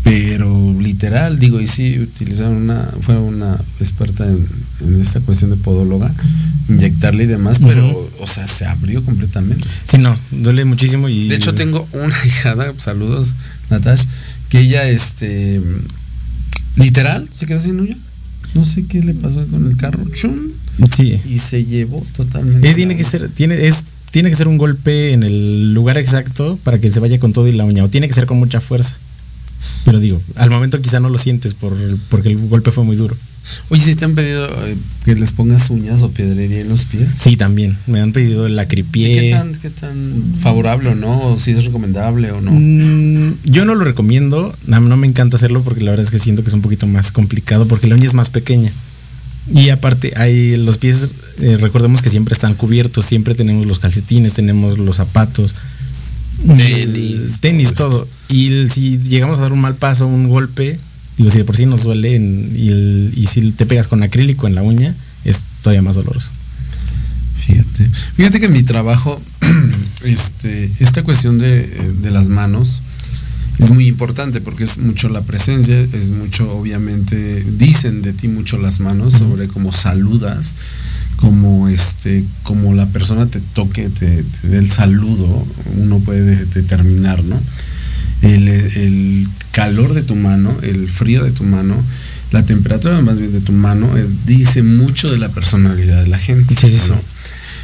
pero 0.03 0.75
literal, 0.79 1.37
digo, 1.37 1.61
y 1.61 1.67
sí 1.67 1.99
utilizaron 1.99 2.55
una, 2.55 2.89
fue 3.01 3.17
una 3.17 3.59
experta 3.79 4.25
en, 4.25 4.47
en 4.81 5.01
esta 5.01 5.19
cuestión 5.19 5.51
de 5.51 5.57
podóloga, 5.57 6.11
inyectarle 6.69 7.25
y 7.25 7.27
demás, 7.27 7.59
pero, 7.59 8.09
o 8.19 8.27
sea, 8.27 8.47
se 8.47 8.65
abrió 8.65 9.03
completamente. 9.03 9.67
Sí, 9.85 9.97
no, 9.97 10.17
duele 10.31 10.65
muchísimo 10.65 11.07
y... 11.07 11.27
De 11.27 11.35
hecho, 11.35 11.53
tengo 11.53 11.87
una 11.93 12.15
hijada, 12.25 12.73
saludos, 12.77 13.35
Natash, 13.69 14.05
que 14.49 14.59
ella, 14.61 14.87
este, 14.89 15.61
literal, 16.75 17.29
se 17.31 17.45
quedó 17.45 17.61
sin 17.61 17.79
uña. 17.79 17.97
No 18.53 18.65
sé 18.65 18.85
qué 18.85 19.01
le 19.01 19.13
pasó 19.13 19.45
con 19.47 19.69
el 19.69 19.77
carro, 19.77 20.03
chun, 20.13 20.51
Sí. 20.95 21.17
y 21.29 21.37
se 21.37 21.63
llevó 21.65 22.05
totalmente. 22.15 22.69
Eh, 22.69 22.73
tiene 22.73 22.97
que 22.97 23.03
ser, 23.03 23.29
tiene, 23.29 23.67
es, 23.67 23.85
tiene 24.11 24.29
que 24.29 24.35
ser 24.35 24.47
un 24.47 24.57
golpe 24.57 25.13
en 25.13 25.23
el 25.23 25.73
lugar 25.73 25.97
exacto 25.97 26.57
para 26.63 26.79
que 26.79 26.89
se 26.91 26.99
vaya 26.99 27.19
con 27.19 27.33
todo 27.33 27.47
y 27.47 27.51
la 27.53 27.65
uña. 27.65 27.83
O 27.83 27.89
tiene 27.89 28.07
que 28.07 28.13
ser 28.13 28.25
con 28.25 28.37
mucha 28.39 28.59
fuerza. 28.59 28.95
Pero 29.85 29.99
digo, 29.99 30.19
al 30.35 30.49
momento 30.49 30.81
quizá 30.81 30.99
no 30.99 31.09
lo 31.09 31.17
sientes 31.17 31.53
por, 31.53 31.73
porque 32.09 32.29
el 32.29 32.37
golpe 32.47 32.71
fue 32.71 32.83
muy 32.83 32.95
duro. 32.95 33.15
Oye, 33.69 33.81
si 33.81 33.95
te 33.95 34.05
han 34.05 34.15
pedido 34.15 34.45
eh, 34.65 34.75
que 35.03 35.15
les 35.15 35.31
pongas 35.31 35.69
uñas 35.69 36.01
o 36.03 36.11
piedrería 36.11 36.61
en 36.61 36.69
los 36.69 36.85
pies. 36.85 37.09
Sí, 37.17 37.37
también. 37.37 37.77
Me 37.87 37.99
han 37.99 38.13
pedido 38.13 38.45
el 38.45 38.55
¿Y 38.55 38.59
acripié. 38.59 39.19
¿Qué 39.19 39.31
tan, 39.31 39.55
¿Qué 39.55 39.69
tan 39.69 40.35
favorable 40.39 40.89
o 40.89 40.95
no? 40.95 41.31
¿O 41.31 41.37
si 41.37 41.51
es 41.51 41.65
recomendable 41.65 42.31
o 42.31 42.41
no? 42.41 42.51
Mm, 42.51 43.35
yo 43.45 43.65
no 43.65 43.75
lo 43.75 43.83
recomiendo. 43.83 44.55
No, 44.67 44.79
no 44.79 44.97
me 44.97 45.07
encanta 45.07 45.37
hacerlo 45.37 45.63
porque 45.63 45.81
la 45.81 45.91
verdad 45.91 46.05
es 46.05 46.11
que 46.11 46.19
siento 46.19 46.43
que 46.43 46.49
es 46.49 46.53
un 46.53 46.61
poquito 46.61 46.87
más 46.87 47.11
complicado 47.11 47.67
porque 47.67 47.87
la 47.87 47.95
uña 47.95 48.07
es 48.07 48.13
más 48.13 48.29
pequeña. 48.29 48.71
Y 49.53 49.69
aparte, 49.69 50.13
hay 50.17 50.55
los 50.55 50.77
pies, 50.77 51.09
eh, 51.39 51.57
recordemos 51.59 52.03
que 52.03 52.11
siempre 52.11 52.33
están 52.33 52.53
cubiertos, 52.53 53.05
siempre 53.05 53.33
tenemos 53.33 53.65
los 53.65 53.79
calcetines, 53.79 54.33
tenemos 54.35 54.77
los 54.77 54.97
zapatos, 54.97 55.55
Tenis, 56.45 57.39
tenis, 57.39 57.73
todo 57.73 57.89
todo. 57.89 58.07
Y 58.29 58.67
si 58.67 58.97
llegamos 58.97 59.39
a 59.39 59.43
dar 59.43 59.53
un 59.53 59.61
mal 59.61 59.75
paso, 59.75 60.07
un 60.07 60.27
golpe, 60.29 60.79
digo, 61.17 61.29
si 61.31 61.37
de 61.39 61.45
por 61.45 61.55
sí 61.55 61.65
nos 61.65 61.83
duele 61.83 62.15
en- 62.15 62.51
y, 62.55 62.69
el- 62.69 63.13
y 63.15 63.25
si 63.27 63.51
te 63.51 63.65
pegas 63.65 63.87
con 63.87 64.03
acrílico 64.03 64.47
en 64.47 64.55
la 64.55 64.63
uña, 64.63 64.95
es 65.25 65.39
todavía 65.61 65.81
más 65.81 65.95
doloroso. 65.95 66.31
Fíjate. 67.45 67.89
Fíjate 68.15 68.39
que 68.39 68.45
en 68.45 68.53
mi 68.53 68.63
trabajo, 68.63 69.21
este, 70.05 70.71
esta 70.79 71.03
cuestión 71.03 71.39
de, 71.39 71.63
de 72.01 72.11
las 72.11 72.27
manos 72.27 72.81
es 73.59 73.71
muy 73.71 73.87
importante 73.87 74.41
porque 74.41 74.63
es 74.63 74.77
mucho 74.77 75.09
la 75.09 75.21
presencia, 75.21 75.79
es 75.93 76.09
mucho, 76.11 76.51
obviamente, 76.55 77.43
dicen 77.57 78.01
de 78.01 78.13
ti 78.13 78.27
mucho 78.27 78.57
las 78.57 78.79
manos 78.79 79.13
sobre 79.15 79.47
cómo 79.47 79.71
saludas, 79.71 80.55
como 81.17 81.67
este, 81.67 82.23
como 82.43 82.73
la 82.73 82.87
persona 82.87 83.27
te 83.27 83.39
toque, 83.39 83.89
te, 83.89 84.23
te 84.23 84.47
dé 84.47 84.57
el 84.57 84.71
saludo, 84.71 85.45
uno 85.77 85.99
puede 85.99 86.23
de- 86.23 86.45
determinar, 86.45 87.23
¿no? 87.23 87.39
El, 88.21 88.47
el 88.47 89.27
calor 89.51 89.93
de 89.93 90.03
tu 90.03 90.15
mano, 90.15 90.55
el 90.61 90.89
frío 90.89 91.23
de 91.23 91.31
tu 91.31 91.43
mano, 91.43 91.75
la 92.31 92.43
temperatura 92.43 93.01
más 93.01 93.19
bien 93.19 93.33
de 93.33 93.41
tu 93.41 93.51
mano, 93.51 93.97
eh, 93.97 94.07
dice 94.25 94.63
mucho 94.63 95.11
de 95.11 95.17
la 95.17 95.29
personalidad 95.29 96.01
de 96.03 96.07
la 96.07 96.19
gente. 96.19 96.55
Sí, 96.55 96.69
sí, 96.69 96.77
sí. 96.77 96.89
¿no? 96.89 97.01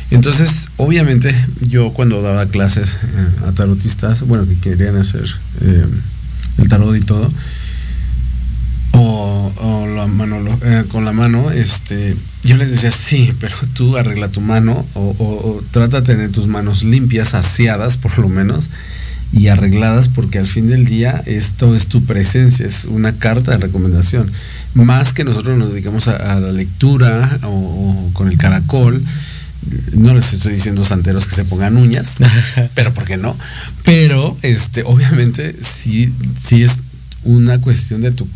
Entonces, 0.10 0.70
obviamente, 0.78 1.34
yo 1.62 1.92
cuando 1.92 2.22
daba 2.22 2.46
clases 2.48 2.98
eh, 3.04 3.48
a 3.48 3.52
tarotistas, 3.52 4.24
bueno, 4.24 4.48
que 4.48 4.58
querían 4.58 4.96
hacer 4.96 5.26
eh, 5.62 5.86
el 6.58 6.68
tarot 6.68 6.96
y 6.96 7.02
todo, 7.02 7.32
o 8.94 9.38
o 9.60 9.88
la 9.88 10.08
mano, 10.08 10.38
con 10.90 11.06
la 11.06 11.12
mano, 11.14 11.52
este, 11.52 12.16
yo 12.44 12.58
les 12.58 12.72
decía, 12.72 12.92
sí, 12.92 13.34
pero 13.40 13.56
tú 13.74 13.98
arregla 13.98 14.30
tu 14.30 14.42
mano 14.42 14.86
o, 14.94 15.02
o, 15.18 15.64
trata 15.72 16.02
de 16.02 16.08
tener 16.08 16.32
tus 16.32 16.48
manos 16.48 16.84
limpias, 16.84 17.34
aseadas 17.34 17.98
por 17.98 18.18
lo 18.20 18.30
menos, 18.30 18.70
y 19.34 19.48
arregladas 19.48 20.10
porque 20.10 20.40
al 20.40 20.48
fin 20.48 20.70
del 20.70 20.86
día 20.86 21.22
esto 21.26 21.76
es 21.76 21.88
tu 21.88 22.04
presencia, 22.06 22.66
es 22.66 22.86
una 22.86 23.14
carta 23.18 23.52
de 23.52 23.58
recomendación. 23.58 24.32
Más 24.74 25.14
que 25.14 25.24
nosotros 25.24 25.58
nos 25.58 25.72
dedicamos 25.72 26.08
a, 26.08 26.40
la 26.40 26.52
lectura 26.52 27.40
o, 27.44 28.10
con 28.14 28.28
el 28.30 28.38
caracol, 28.38 29.04
no 29.94 30.14
les 30.14 30.34
estoy 30.34 30.54
diciendo 30.54 30.86
santeros 30.86 31.26
que 31.26 31.36
se 31.36 31.46
pongan 31.46 31.78
uñas, 31.78 32.18
pero 32.76 32.94
¿por 32.94 33.04
qué 33.04 33.18
no? 33.18 33.36
Pero 33.84 34.38
este, 34.42 34.84
obviamente 34.84 35.56
sí, 35.62 36.12
sí 36.40 36.64
es 36.64 36.84
una 37.24 37.60
cuestión 37.60 38.02
de 38.02 38.12
tu 38.12 38.28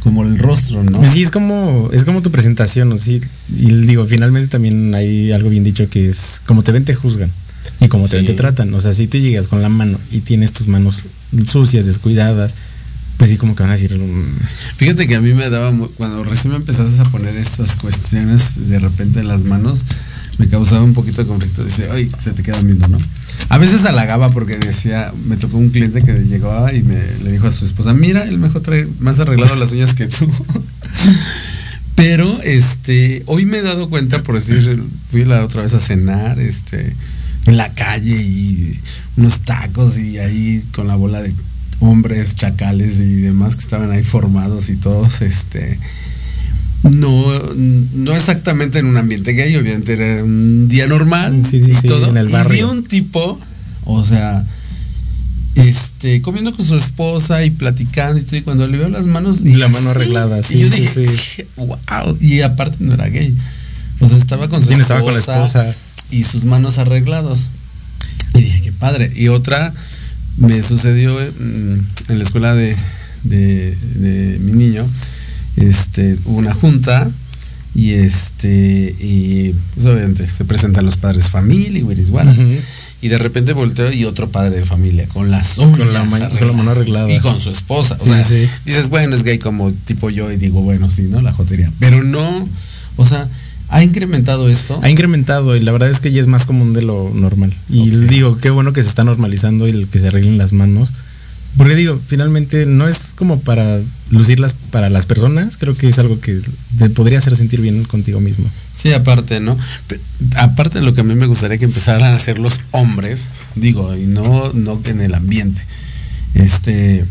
como 0.00 0.22
el 0.22 0.38
rostro, 0.38 0.84
¿no? 0.84 1.10
Sí, 1.10 1.24
es 1.24 1.32
como, 1.32 1.90
es 1.92 2.04
como 2.04 2.22
tu 2.22 2.30
presentación, 2.30 2.96
¿sí? 3.00 3.20
Y 3.48 3.72
digo, 3.72 4.06
finalmente 4.06 4.48
también 4.48 4.94
hay 4.94 5.32
algo 5.32 5.50
bien 5.50 5.64
dicho 5.64 5.90
que 5.90 6.08
es 6.08 6.40
como 6.46 6.62
te 6.62 6.70
ven, 6.70 6.84
te 6.84 6.94
juzgan. 6.94 7.30
Y 7.80 7.88
como 7.88 8.08
te 8.08 8.16
ven, 8.16 8.26
te 8.26 8.34
tratan. 8.34 8.72
O 8.74 8.80
sea, 8.80 8.94
si 8.94 9.06
tú 9.06 9.18
llegas 9.18 9.48
con 9.48 9.62
la 9.62 9.68
mano 9.68 9.98
y 10.10 10.20
tienes 10.20 10.52
tus 10.52 10.66
manos 10.68 11.02
sucias, 11.46 11.86
descuidadas, 11.86 12.54
pues 13.16 13.30
sí, 13.30 13.36
como 13.36 13.54
que 13.54 13.62
van 13.62 13.72
a 13.72 13.76
decir. 13.76 13.98
Mm". 13.98 14.38
Fíjate 14.76 15.06
que 15.06 15.16
a 15.16 15.20
mí 15.20 15.32
me 15.32 15.48
daba, 15.48 15.72
cuando 15.96 16.24
recién 16.24 16.52
me 16.52 16.58
empezaste 16.58 17.00
a 17.00 17.04
poner 17.04 17.36
estas 17.36 17.76
cuestiones 17.76 18.68
de 18.68 18.78
repente 18.78 19.20
en 19.20 19.28
las 19.28 19.44
manos, 19.44 19.84
me 20.38 20.48
causaba 20.48 20.82
un 20.82 20.94
poquito 20.94 21.22
de 21.22 21.28
conflicto. 21.28 21.64
Dice, 21.64 21.88
ay, 21.90 22.10
se 22.20 22.32
te 22.32 22.42
queda 22.42 22.60
viendo, 22.60 22.88
¿no? 22.88 22.98
A 23.48 23.58
veces 23.58 23.84
halagaba 23.84 24.30
porque 24.30 24.56
decía, 24.56 25.12
me 25.26 25.36
tocó 25.36 25.56
un 25.56 25.70
cliente 25.70 26.02
que 26.02 26.12
llegaba 26.12 26.72
y 26.74 26.82
me 26.82 27.00
le 27.24 27.32
dijo 27.32 27.46
a 27.46 27.50
su 27.50 27.64
esposa, 27.64 27.94
mira, 27.94 28.24
el 28.24 28.38
mejor 28.38 28.62
trae 28.62 28.86
más 28.98 29.20
arreglado 29.20 29.56
las 29.56 29.72
uñas 29.72 29.94
que 29.94 30.06
tú. 30.06 30.30
Pero 31.94 32.42
este, 32.42 33.22
hoy 33.24 33.46
me 33.46 33.58
he 33.58 33.62
dado 33.62 33.88
cuenta, 33.88 34.22
por 34.22 34.34
decir, 34.34 34.82
fui 35.10 35.24
la 35.24 35.42
otra 35.42 35.62
vez 35.62 35.72
a 35.72 35.80
cenar, 35.80 36.38
este, 36.38 36.94
en 37.46 37.56
la 37.56 37.72
calle 37.72 38.14
y 38.14 38.78
unos 39.16 39.40
tacos 39.40 39.98
y 39.98 40.18
ahí 40.18 40.64
con 40.74 40.88
la 40.88 40.96
bola 40.96 41.22
de 41.22 41.32
hombres, 41.80 42.34
chacales 42.36 43.00
y 43.00 43.20
demás 43.22 43.54
que 43.54 43.62
estaban 43.62 43.90
ahí 43.90 44.02
formados 44.02 44.68
y 44.68 44.76
todos, 44.76 45.22
este, 45.22 45.78
no, 46.82 47.54
no 47.54 48.14
exactamente 48.14 48.78
en 48.78 48.86
un 48.86 48.96
ambiente 48.96 49.32
gay, 49.32 49.56
obviamente 49.56 49.92
era 49.92 50.24
un 50.24 50.68
día 50.68 50.86
normal 50.86 51.42
y 51.52 51.86
todo. 51.86 52.10
En 52.10 52.16
el 52.16 52.28
barrio. 52.28 52.54
Y 52.54 52.56
vi 52.56 52.62
un 52.62 52.84
tipo, 52.84 53.38
o 53.84 54.04
sea, 54.04 54.44
este, 55.54 56.22
comiendo 56.22 56.54
con 56.54 56.64
su 56.66 56.76
esposa 56.76 57.44
y 57.44 57.50
platicando 57.50 58.18
y 58.18 58.22
todo, 58.22 58.36
y 58.36 58.42
cuando 58.42 58.66
le 58.66 58.78
veo 58.78 58.88
las 58.88 59.06
manos. 59.06 59.42
Y 59.42 59.54
la 59.54 59.68
mano 59.68 59.90
arreglada, 59.90 60.42
sí. 60.42 60.56
Y 60.56 60.60
yo 60.60 60.70
dije, 60.70 61.46
wow. 61.56 62.16
Y 62.20 62.40
aparte 62.42 62.78
no 62.80 62.94
era 62.94 63.08
gay. 63.08 63.34
O 64.00 64.08
sea, 64.08 64.18
estaba 64.18 64.48
con 64.48 64.62
su 64.62 64.70
esposa. 64.70 64.82
Estaba 64.82 65.00
con 65.00 65.14
la 65.14 65.20
esposa. 65.20 65.74
Y 66.10 66.22
sus 66.24 66.44
manos 66.44 66.78
arreglados. 66.78 67.48
Y 68.34 68.42
dije, 68.42 68.62
qué 68.62 68.72
padre. 68.72 69.10
Y 69.14 69.28
otra 69.28 69.72
me 70.36 70.62
sucedió 70.62 71.14
mm, 71.14 71.78
en 72.08 72.18
la 72.18 72.22
escuela 72.22 72.54
de, 72.54 72.76
de, 73.24 73.76
de 73.94 74.38
mi 74.38 74.52
niño 74.52 74.86
este, 75.56 76.18
hubo 76.26 76.38
una 76.38 76.54
junta 76.54 77.10
y 77.74 77.92
este 77.92 78.96
y 78.98 79.54
pues 79.74 79.84
obviamente 79.84 80.26
se 80.26 80.46
presentan 80.46 80.86
los 80.86 80.96
padres 80.96 81.28
familia 81.28 81.78
y 81.78 81.82
Wiris 81.82 82.10
y 83.02 83.08
de 83.08 83.18
repente 83.18 83.52
volteo 83.52 83.92
y 83.92 84.06
otro 84.06 84.30
padre 84.30 84.56
de 84.56 84.64
familia 84.64 85.06
con 85.08 85.30
las 85.30 85.58
uñas 85.58 85.78
con 85.78 85.92
la, 85.92 86.04
mano 86.04 86.70
arreglada. 86.70 87.12
Y 87.12 87.20
con 87.20 87.38
su 87.38 87.50
esposa. 87.50 87.98
O 88.00 88.06
sea 88.06 88.26
dices 88.64 88.88
bueno 88.88 89.14
es 89.14 89.24
gay 89.24 89.38
como 89.38 89.72
tipo 89.72 90.08
yo 90.08 90.32
y 90.32 90.38
digo 90.38 90.62
bueno 90.62 90.90
sí 90.90 91.02
no 91.02 91.20
la 91.20 91.32
jotería. 91.32 91.70
Pero 91.78 92.02
no 92.02 92.48
o 92.96 93.04
sea 93.04 93.28
¿Ha 93.68 93.82
incrementado 93.82 94.48
esto? 94.48 94.78
Ha 94.82 94.90
incrementado 94.90 95.56
y 95.56 95.60
la 95.60 95.72
verdad 95.72 95.90
es 95.90 96.00
que 96.00 96.12
ya 96.12 96.20
es 96.20 96.26
más 96.26 96.46
común 96.46 96.72
de 96.72 96.82
lo 96.82 97.10
normal. 97.14 97.52
Y 97.68 97.90
digo, 97.90 98.38
qué 98.38 98.50
bueno 98.50 98.72
que 98.72 98.82
se 98.82 98.88
está 98.88 99.04
normalizando 99.04 99.66
y 99.66 99.86
que 99.86 99.98
se 99.98 100.08
arreglen 100.08 100.38
las 100.38 100.52
manos. 100.52 100.92
Porque 101.56 101.74
digo, 101.74 101.98
finalmente 102.06 102.66
no 102.66 102.86
es 102.86 103.14
como 103.16 103.40
para 103.40 103.80
lucirlas 104.10 104.54
para 104.70 104.90
las 104.90 105.06
personas, 105.06 105.56
creo 105.56 105.74
que 105.74 105.88
es 105.88 105.98
algo 105.98 106.20
que 106.20 106.38
te 106.78 106.90
podría 106.90 107.18
hacer 107.18 107.34
sentir 107.34 107.62
bien 107.62 107.82
contigo 107.84 108.20
mismo. 108.20 108.46
Sí, 108.76 108.92
aparte, 108.92 109.40
¿no? 109.40 109.56
aparte 110.36 110.80
de 110.80 110.84
lo 110.84 110.92
que 110.92 111.00
a 111.00 111.04
mí 111.04 111.14
me 111.14 111.26
gustaría 111.26 111.56
que 111.56 111.64
empezaran 111.64 112.12
a 112.12 112.14
hacer 112.14 112.38
los 112.38 112.60
hombres, 112.72 113.30
digo, 113.54 113.96
y 113.96 114.02
no, 114.02 114.52
no 114.52 114.78
en 114.84 115.00
el 115.00 115.14
ambiente. 115.14 115.62
Este, 116.34 117.06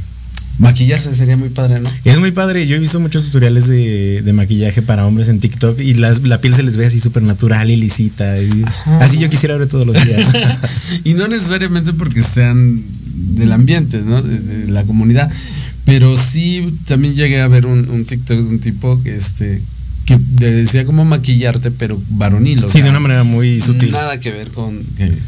maquillarse 0.58 1.14
sería 1.16 1.38
muy 1.38 1.50
padre, 1.50 1.80
¿no? 1.80 1.90
Es 2.04 2.20
muy 2.20 2.32
padre. 2.32 2.68
Yo 2.68 2.76
he 2.76 2.80
visto 2.80 3.00
muchos 3.00 3.26
tutoriales 3.26 3.68
de, 3.68 4.32
maquillaje 4.34 4.82
para 4.82 5.06
hombres 5.06 5.30
en 5.30 5.40
TikTok 5.40 5.80
y 5.80 5.96
la, 5.96 6.14
piel 6.42 6.56
se 6.56 6.64
les 6.64 6.78
ve 6.78 6.86
así 6.86 7.00
súper 7.00 7.24
natural 7.24 7.70
y 7.70 7.76
lisita. 7.76 8.36
así 9.00 9.18
yo 9.18 9.30
quisiera 9.30 9.58
ver 9.58 9.68
todos 9.68 9.86
los 9.86 10.04
días. 10.04 10.34
y 11.04 11.14
no 11.14 11.28
necesariamente 11.28 11.94
porque 11.94 12.22
sean 12.22 12.84
del 13.36 13.52
ambiente, 13.52 14.02
¿no? 14.02 14.22
De, 14.22 14.68
la 14.68 14.84
comunidad. 14.84 15.32
Pero 15.86 16.16
sí, 16.18 16.74
también 16.86 17.16
llegué 17.16 17.42
a 17.42 17.48
ver 17.48 17.66
un, 17.66 17.88
un 17.90 18.06
TikTok 18.06 18.38
de 18.38 18.44
un 18.44 18.60
tipo 18.60 18.98
que 19.04 19.16
este 19.16 19.62
que 20.06 20.18
decía 20.18 20.86
cómo 20.86 21.04
maquillarte, 21.04 21.72
pero 21.72 22.00
varonil. 22.10 22.64
sí, 22.70 22.82
de 22.82 22.90
una 22.90 23.00
manera 23.00 23.24
muy 23.24 23.60
sutil. 23.60 23.92
Nada 23.92 24.20
que 24.20 24.32
ver 24.32 24.50
con. 24.52 24.80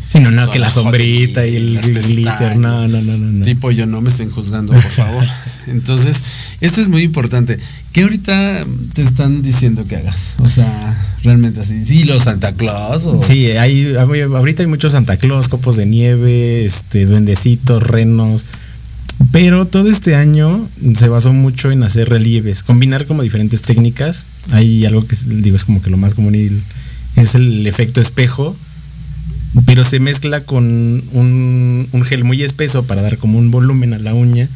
sí, 0.09 0.19
no, 0.19 0.29
no, 0.29 0.49
que 0.51 0.59
la 0.59 0.69
sombrita 0.69 1.45
y, 1.47 1.55
el 1.55 1.79
glitter. 1.79 2.57
No, 2.57 2.87
no, 2.87 3.01
no, 3.01 3.17
no, 3.17 3.45
Tipo, 3.45 3.71
yo 3.71 3.87
no 3.87 4.01
me 4.01 4.09
estén 4.09 4.29
juzgando, 4.29 4.73
por 4.73 4.81
favor. 4.83 5.25
Entonces, 5.67 6.21
esto 6.61 6.79
es 6.79 6.89
muy 6.89 7.01
importante. 7.01 7.57
¿Qué 7.91 8.03
ahorita 8.03 8.65
te 8.93 9.01
están 9.01 9.41
diciendo 9.41 9.85
que 9.87 9.95
hagas? 9.95 10.35
O 10.39 10.49
sea, 10.49 10.95
realmente 11.23 11.61
así. 11.61 11.83
Sí, 11.83 12.03
los 12.03 12.23
Santa 12.23 12.53
Claus. 12.53 13.05
O... 13.05 13.21
Sí, 13.23 13.47
hay, 13.51 13.95
ahorita 13.95 14.61
hay 14.61 14.67
muchos 14.67 14.93
Santa 14.93 15.17
Claus, 15.17 15.49
copos 15.49 15.75
de 15.75 15.87
nieve, 15.87 16.65
este, 16.65 17.05
duendecitos, 17.05 17.81
renos. 17.81 18.45
Pero 19.31 19.65
todo 19.65 19.89
este 19.89 20.15
año 20.15 20.69
se 20.95 21.07
basó 21.07 21.33
mucho 21.33 21.71
en 21.71 21.83
hacer 21.83 22.09
relieves, 22.09 22.63
combinar 22.63 23.05
como 23.05 23.23
diferentes 23.23 23.61
técnicas. 23.61 24.25
Hay 24.51 24.85
algo 24.85 25.05
que 25.05 25.15
digo 25.25 25.55
es 25.55 25.65
como 25.65 25.81
que 25.81 25.89
lo 25.89 25.97
más 25.97 26.13
común 26.13 26.35
es 27.15 27.35
el 27.35 27.65
efecto 27.67 27.99
espejo, 27.99 28.55
pero 29.65 29.83
se 29.83 29.99
mezcla 29.99 30.41
con 30.41 31.03
un, 31.13 31.87
gel 32.05 32.23
muy 32.23 32.43
espeso 32.43 32.83
para 32.83 33.01
dar 33.01 33.17
como 33.17 33.37
un 33.39 33.51
volumen 33.51 33.93
a 33.93 33.99
la 33.99 34.13
uña, 34.13 34.47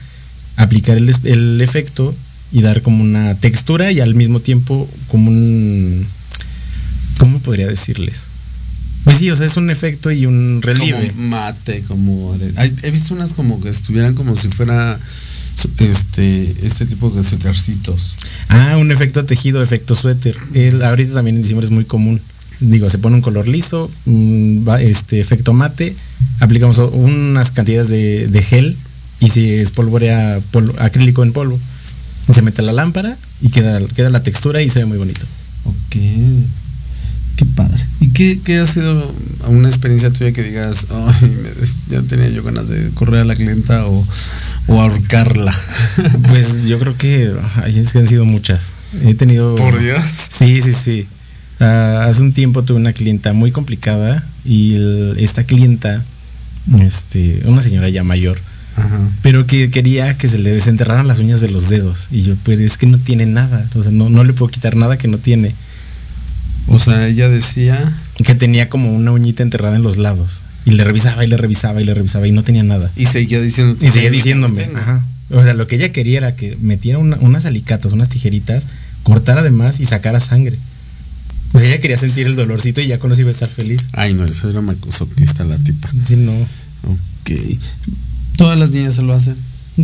aplicar 0.58 0.98
el, 0.98 1.14
el 1.24 1.62
efecto 1.62 2.16
y 2.52 2.62
dar 2.62 2.82
como 2.82 3.04
una 3.04 3.36
textura 3.36 3.92
y 3.92 4.00
al 4.00 4.16
mismo 4.16 4.40
tiempo 4.40 4.90
como 5.10 5.32
un... 5.32 6.06
¿Cómo 7.18 7.40
podría 7.40 7.68
decirles? 7.68 8.31
Pues 9.04 9.18
sí, 9.18 9.32
o 9.32 9.36
sea, 9.36 9.48
es 9.48 9.58
un 9.58 9.70
efecto 9.70 10.12
y 10.12 10.26
un 10.26 10.62
relieve. 10.62 11.12
Como 11.12 11.30
mate, 11.30 11.84
como. 11.88 12.38
He 12.84 12.92
visto 12.92 13.14
unas 13.14 13.34
como 13.34 13.60
que 13.60 13.70
estuvieran 13.70 14.14
como 14.14 14.36
si 14.36 14.48
fuera 14.50 15.00
este 15.80 16.56
este 16.66 16.86
tipo 16.86 17.10
de 17.10 17.24
suétercitos. 17.24 18.16
Ah, 18.48 18.78
un 18.78 18.92
efecto 18.92 19.26
tejido, 19.26 19.64
efecto 19.64 19.96
suéter. 19.96 20.38
El, 20.54 20.84
ahorita 20.84 21.14
también 21.14 21.38
en 21.38 21.42
diciembre 21.42 21.66
es 21.66 21.72
muy 21.72 21.86
común. 21.86 22.22
Digo, 22.60 22.92
se 22.92 23.00
pone 23.00 23.16
un 23.16 23.24
color 23.24 23.48
liso, 23.48 23.90
este 24.80 25.20
efecto 25.20 25.52
mate, 25.52 25.96
aplicamos 26.40 26.78
unas 26.78 27.50
cantidades 27.50 27.90
de, 27.90 28.28
de 28.28 28.42
gel 28.44 28.78
y 29.20 29.30
si 29.30 29.50
espolvorea 29.54 30.40
acrílico 30.78 31.24
en 31.24 31.34
polvo, 31.34 31.60
se 32.32 32.44
mete 32.44 32.62
la 32.62 32.72
lámpara 32.72 33.18
y 33.42 33.50
queda, 33.50 33.80
queda 33.96 34.12
la 34.12 34.22
textura 34.22 34.62
y 34.62 34.70
se 34.70 34.80
ve 34.80 34.86
muy 34.86 35.00
bonito. 35.00 35.26
Ok. 35.66 35.96
Qué 37.36 37.46
padre. 37.46 37.84
¿Y 38.00 38.10
qué, 38.10 38.58
ha 38.60 38.66
sido 38.66 39.14
una 39.48 39.70
experiencia 39.70 40.12
tuya 40.12 40.32
que 40.32 40.44
digas, 40.44 40.88
ay, 40.90 41.38
ya 41.90 42.02
tenía 42.02 42.30
yo 42.30 42.44
ganas 42.44 42.68
de 42.68 42.90
correr 42.92 43.22
a 43.22 43.26
la 43.26 43.36
clienta 43.36 43.86
o, 43.86 44.06
ahorcarla? 44.68 45.56
Pues 46.30 46.68
yo 46.68 46.80
creo 46.80 46.96
que 46.98 47.32
han 47.56 48.08
sido 48.08 48.26
muchas. 48.26 48.74
He 49.04 49.14
tenido. 49.14 49.56
Por 49.56 49.80
Dios. 49.80 50.04
Sí, 50.30 50.62
sí, 50.62 50.74
sí. 50.74 51.08
Ah, 51.60 52.08
hace 52.10 52.22
un 52.22 52.34
tiempo 52.34 52.64
tuve 52.64 52.78
una 52.78 52.94
clienta 52.94 53.34
muy 53.34 53.52
complicada 53.52 54.24
y 54.44 54.76
esta 55.18 55.44
clienta, 55.44 56.04
este, 56.80 57.42
una 57.46 57.62
señora 57.62 57.88
ya 57.90 58.04
mayor, 58.04 58.40
pero 59.22 59.46
que 59.46 59.70
quería 59.70 60.18
que 60.18 60.28
se 60.28 60.40
le 60.40 60.52
desenterraran 60.52 61.08
las 61.08 61.20
uñas 61.20 61.40
de 61.40 61.50
los 61.50 61.70
dedos. 61.70 62.08
Y 62.12 62.24
yo, 62.24 62.36
pues 62.44 62.60
es 62.60 62.78
que 62.78 62.88
no 62.88 62.98
tiene 62.98 63.26
nada. 63.26 63.68
O 63.76 63.84
sea, 63.84 63.92
no, 63.92 64.10
no 64.10 64.24
le 64.24 64.34
puedo 64.34 64.52
quitar 64.52 64.76
nada 64.76 64.98
que 64.98 65.08
no 65.08 65.18
tiene. 65.18 65.54
O 66.72 66.80
sea, 66.80 67.08
ella 67.08 67.30
decía... 67.30 67.98
Que 68.24 68.36
tenía 68.36 68.70
como 68.70 68.94
una 68.96 69.12
uñita 69.12 69.44
enterrada 69.44 69.76
en 69.76 69.84
los 69.84 69.98
lados. 69.98 70.44
Y 70.66 70.72
le 70.72 70.84
revisaba 70.84 71.24
y 71.24 71.28
le 71.28 71.38
revisaba 71.38 71.82
y 71.82 71.86
le 71.86 71.94
revisaba 71.94 72.28
y 72.28 72.32
no 72.32 72.44
tenía 72.44 72.64
nada. 72.64 72.92
Y 72.96 73.06
seguía 73.06 73.42
diciendo... 73.42 73.78
Y 73.86 73.90
seguía 73.92 74.10
diciéndome. 74.10 74.70
Ajá. 74.76 75.02
O 75.32 75.44
sea, 75.44 75.54
lo 75.54 75.68
que 75.68 75.78
ella 75.78 75.92
quería 75.92 76.18
era 76.18 76.36
que 76.36 76.58
metiera 76.62 77.00
unas 77.00 77.46
alicatas, 77.46 77.94
unas 77.94 78.10
tijeritas, 78.10 78.68
cortara 79.04 79.42
además 79.42 79.80
y 79.80 79.86
sacara 79.86 80.20
sangre. 80.20 80.58
Pues 81.52 81.66
ella 81.66 81.80
quería 81.80 81.98
sentir 81.98 82.28
el 82.28 82.36
dolorcito 82.36 82.82
y 82.82 82.88
ya 82.88 83.00
con 83.00 83.12
eso 83.12 83.22
iba 83.22 83.30
a 83.30 83.34
estar 83.34 83.50
feliz. 83.50 83.88
Ay, 83.94 84.14
no, 84.14 84.26
eso 84.26 84.50
era 84.50 84.62
masoquista 84.62 85.44
la 85.44 85.58
tipa. 85.58 85.90
Sí, 86.06 86.16
no. 86.16 86.32
Ok. 86.32 87.32
¿Todas 88.38 88.58
las 88.58 88.72
niñas 88.72 88.96
se 88.96 89.02
lo 89.02 89.14
hacen? 89.14 89.36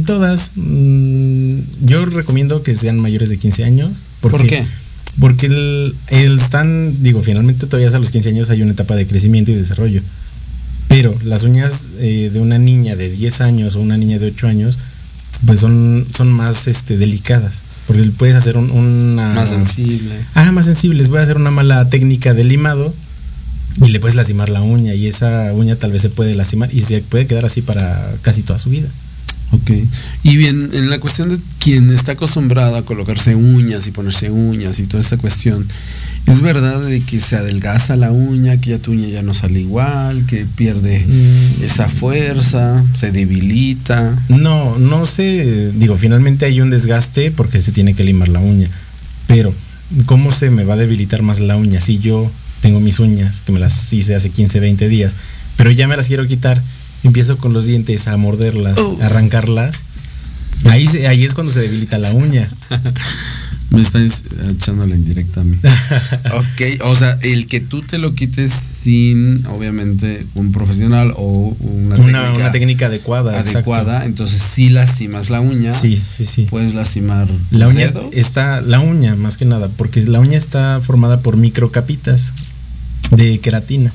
Todas. 0.06 0.54
mm, 0.56 1.60
yo 1.86 2.06
recomiendo 2.06 2.64
que 2.64 2.76
sean 2.76 3.00
mayores 3.00 3.30
de 3.30 3.38
15 3.38 3.64
años. 3.64 3.92
Porque, 4.22 4.38
¿Por 4.38 4.48
qué? 4.48 4.66
Porque 5.20 5.48
el, 5.48 5.96
el 6.10 6.38
están, 6.40 7.02
digo, 7.02 7.22
finalmente 7.24 7.66
todavía 7.68 7.96
a 7.96 8.00
los 8.00 8.12
15 8.12 8.30
años 8.30 8.50
hay 8.50 8.62
una 8.62 8.72
etapa 8.74 8.96
de 8.96 9.08
crecimiento 9.08 9.52
y 9.52 9.56
desarrollo. 9.56 10.02
Pero 10.90 11.18
las 11.24 11.44
uñas 11.44 11.82
eh, 12.00 12.30
de 12.32 12.40
una 12.40 12.58
niña 12.60 12.96
de 12.96 13.10
10 13.10 13.42
años 13.42 13.76
o 13.76 13.82
una 13.82 13.98
niña 13.98 14.20
de 14.20 14.28
8 14.28 14.48
años, 14.48 14.78
pues 15.46 15.60
son, 15.60 16.06
son 16.16 16.32
más 16.32 16.68
este, 16.68 16.98
delicadas. 16.98 17.62
Porque 17.88 18.04
puedes 18.18 18.36
hacer 18.36 18.58
un- 18.58 18.72
una... 18.72 19.34
Más 19.34 19.50
sensible. 19.50 20.16
Ah, 20.36 20.52
más 20.52 20.66
sensibles. 20.66 21.10
Voy 21.10 21.20
a 21.20 21.24
hacer 21.24 21.38
una 21.38 21.52
mala 21.52 21.90
técnica 21.90 22.34
de 22.34 22.44
limado 22.44 22.94
y 23.82 23.90
le 23.90 24.00
puedes 24.00 24.16
lastimar 24.16 24.50
la 24.50 24.62
uña 24.62 24.94
y 24.94 25.08
esa 25.08 25.54
uña 25.54 25.76
tal 25.76 25.92
vez 25.92 26.02
se 26.02 26.10
puede 26.10 26.36
lastimar 26.36 26.70
y 26.74 26.82
se 26.82 27.00
puede 27.02 27.28
quedar 27.28 27.46
así 27.46 27.62
para 27.62 28.10
casi 28.22 28.42
toda 28.44 28.60
su 28.60 28.70
vida. 28.70 28.88
Ok. 29.52 29.72
Y 30.24 30.36
bien, 30.36 30.70
en 30.74 30.90
la 30.90 31.00
cuestión 31.00 31.30
de 31.30 31.38
quien 31.60 31.90
está 31.92 32.14
acostumbrado 32.14 32.76
a 32.76 32.84
colocarse 32.84 33.34
uñas 33.36 33.88
y 33.88 33.92
ponerse 33.92 34.30
uñas 34.30 34.80
y 34.80 34.84
toda 34.88 35.00
esta 35.00 35.16
cuestión, 35.18 35.66
¿es 36.26 36.42
verdad 36.42 36.82
de 36.82 37.00
que 37.02 37.22
se 37.22 37.38
adelgaza 37.38 37.96
la 37.96 38.12
uña, 38.12 38.60
que 38.60 38.72
ya 38.72 38.78
tu 38.80 38.92
uña 38.92 39.08
ya 39.08 39.22
no 39.24 39.34
sale 39.34 39.62
igual, 39.62 40.26
que 40.26 40.46
pierde 40.46 41.00
Mm. 41.08 41.64
esa 41.64 41.88
fuerza, 41.88 42.84
se 42.94 43.12
debilita? 43.14 44.18
No, 44.28 44.78
no 44.78 45.06
sé, 45.06 45.72
digo, 45.76 45.98
finalmente 45.98 46.46
hay 46.46 46.60
un 46.60 46.70
desgaste 46.70 47.32
porque 47.32 47.62
se 47.62 47.72
tiene 47.72 47.94
que 47.94 48.04
limar 48.04 48.28
la 48.28 48.40
uña, 48.40 48.70
pero 49.28 49.54
¿cómo 50.06 50.34
se 50.34 50.50
me 50.50 50.66
va 50.66 50.74
a 50.74 50.78
debilitar 50.78 51.22
más 51.22 51.40
la 51.40 51.56
uña 51.56 51.80
si 51.80 52.00
yo 52.00 52.30
tengo 52.62 52.82
mis 52.82 53.00
uñas, 53.00 53.36
que 53.46 53.54
me 53.54 53.60
las 53.60 53.94
hice 53.94 54.14
hace 54.16 54.30
15, 54.30 54.60
20 54.60 54.90
días, 54.90 55.14
pero 55.56 55.72
ya 55.72 55.88
me 55.88 55.96
las 55.96 56.08
quiero 56.08 56.28
quitar, 56.28 56.62
empiezo 57.04 57.38
con 57.38 57.54
los 57.54 57.66
dientes 57.66 58.08
a 58.08 58.18
morderlas, 58.18 58.78
Oh. 58.78 58.98
a 59.02 59.06
arrancarlas, 59.08 59.78
ahí, 60.66 60.88
se- 60.88 61.08
ahí 61.08 61.24
es 61.26 61.34
cuando 61.34 61.52
se 61.54 61.62
debilita 61.62 61.98
la 61.98 62.12
uña. 62.14 62.48
Me 63.70 63.82
estás 63.82 64.24
echando 64.50 64.86
la 64.88 64.96
indirecta 64.96 65.42
a 65.42 65.44
mí. 65.44 65.58
ok, 66.34 66.84
o 66.86 66.96
sea, 66.96 67.20
el 67.22 67.48
que 67.48 67.60
tú 67.60 67.82
te 67.82 67.98
lo 67.98 68.16
quites 68.16 68.54
sin, 68.54 69.46
obviamente, 69.48 70.26
un 70.36 70.54
profesional 70.54 71.14
o 71.18 71.54
una, 71.60 71.96
Una, 71.96 71.96
técnica, 71.96 72.34
una 72.34 72.52
técnica 72.54 72.86
adecuada. 72.86 73.38
adecuada, 73.38 74.06
entonces 74.06 74.42
sí 74.42 74.70
lastimas 74.70 75.30
la 75.30 75.42
uña. 75.42 75.74
Sí, 75.74 76.02
sí, 76.18 76.24
sí. 76.24 76.48
Puedes 76.50 76.76
lastimar 76.76 77.28
La 77.52 77.68
uña 77.68 77.88
dedos. 77.88 78.06
está, 78.14 78.62
la 78.62 78.80
uña 78.80 79.16
más 79.18 79.36
que 79.36 79.44
nada, 79.44 79.68
porque 79.76 80.02
la 80.06 80.22
uña 80.22 80.38
está 80.38 80.80
formada 80.82 81.20
por 81.20 81.36
microcapitas 81.36 82.32
de 83.12 83.40
queratina. 83.42 83.92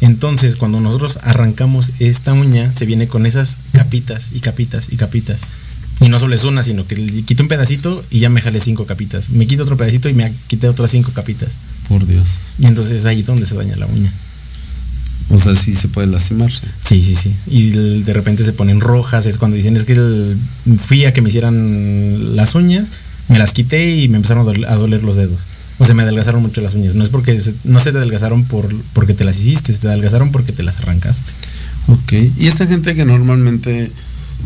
Entonces, 0.00 0.56
cuando 0.56 0.80
nosotros 0.80 1.18
arrancamos 1.22 1.90
esta 2.00 2.32
uña, 2.34 2.72
se 2.76 2.84
viene 2.86 3.08
con 3.08 3.24
esas 3.26 3.56
capitas 3.72 4.28
y 4.34 4.40
capitas 4.40 4.88
y 4.90 4.96
capitas. 4.96 5.40
Y 6.00 6.10
no 6.10 6.18
solo 6.18 6.34
es 6.34 6.44
una, 6.44 6.62
sino 6.62 6.86
que 6.86 6.96
le 6.96 7.22
quito 7.22 7.42
un 7.42 7.48
pedacito 7.48 8.04
y 8.10 8.18
ya 8.20 8.28
me 8.28 8.42
jale 8.42 8.60
cinco 8.60 8.84
capitas. 8.84 9.30
Me 9.30 9.46
quito 9.46 9.62
otro 9.62 9.78
pedacito 9.78 10.10
y 10.10 10.14
me 10.14 10.30
quité 10.48 10.68
otras 10.68 10.90
cinco 10.90 11.12
capitas. 11.12 11.56
Por 11.88 12.06
Dios. 12.06 12.52
Y 12.58 12.66
entonces 12.66 13.00
es 13.00 13.06
ahí 13.06 13.22
donde 13.22 13.46
se 13.46 13.54
daña 13.54 13.74
la 13.76 13.86
uña. 13.86 14.12
O 15.30 15.38
sea, 15.40 15.56
sí 15.56 15.72
se 15.72 15.88
puede 15.88 16.06
lastimarse. 16.06 16.66
Sí, 16.82 17.02
sí, 17.02 17.16
sí. 17.16 17.32
Y 17.46 17.70
de 17.70 18.12
repente 18.12 18.44
se 18.44 18.52
ponen 18.52 18.80
rojas. 18.80 19.24
Es 19.26 19.38
cuando 19.38 19.56
dicen, 19.56 19.76
es 19.76 19.84
que 19.84 19.94
el- 19.94 20.36
fui 20.78 21.04
a 21.06 21.12
que 21.14 21.22
me 21.22 21.30
hicieran 21.30 22.36
las 22.36 22.54
uñas, 22.54 22.92
me 23.28 23.38
las 23.38 23.52
quité 23.52 23.96
y 23.96 24.08
me 24.08 24.16
empezaron 24.18 24.42
a 24.42 24.52
doler, 24.52 24.70
a 24.70 24.74
doler 24.76 25.02
los 25.02 25.16
dedos. 25.16 25.40
O 25.78 25.84
sea, 25.86 25.94
me 25.94 26.02
adelgazaron 26.04 26.40
mucho 26.42 26.60
las 26.62 26.74
uñas. 26.74 26.94
No 26.94 27.04
es 27.04 27.10
porque 27.10 27.38
se- 27.40 27.54
no 27.64 27.80
se 27.80 27.92
te 27.92 27.98
adelgazaron 27.98 28.44
por, 28.44 28.74
porque 28.94 29.12
te 29.14 29.24
las 29.24 29.38
hiciste, 29.38 29.72
se 29.72 29.78
te 29.80 29.88
adelgazaron 29.88 30.32
porque 30.32 30.52
te 30.52 30.62
las 30.62 30.78
arrancaste. 30.78 31.32
Ok. 31.88 32.12
Y 32.38 32.46
esta 32.46 32.66
gente 32.66 32.94
que 32.94 33.04
normalmente 33.04 33.90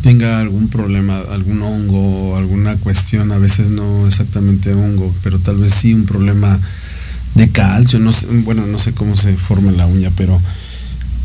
tenga 0.03 0.38
algún 0.40 0.69
problema, 0.69 1.19
algún 1.33 1.62
hongo, 1.62 2.37
alguna 2.37 2.77
cuestión, 2.77 3.33
a 3.33 3.38
veces 3.38 3.71
no 3.71 4.07
exactamente 4.07 4.73
hongo, 4.75 5.14
pero 5.23 5.38
tal 5.38 5.57
vez 5.59 5.75
sí 5.75 5.95
un 5.95 6.07
problema 6.07 6.59
de 7.35 7.49
calcio, 7.51 7.99
no 7.99 8.12
sé, 8.12 8.27
bueno, 8.45 8.66
no 8.66 8.79
sé 8.79 8.93
cómo 8.93 9.14
se 9.16 9.35
forma 9.37 9.71
la 9.73 9.87
uña, 9.87 10.11
pero 10.16 10.40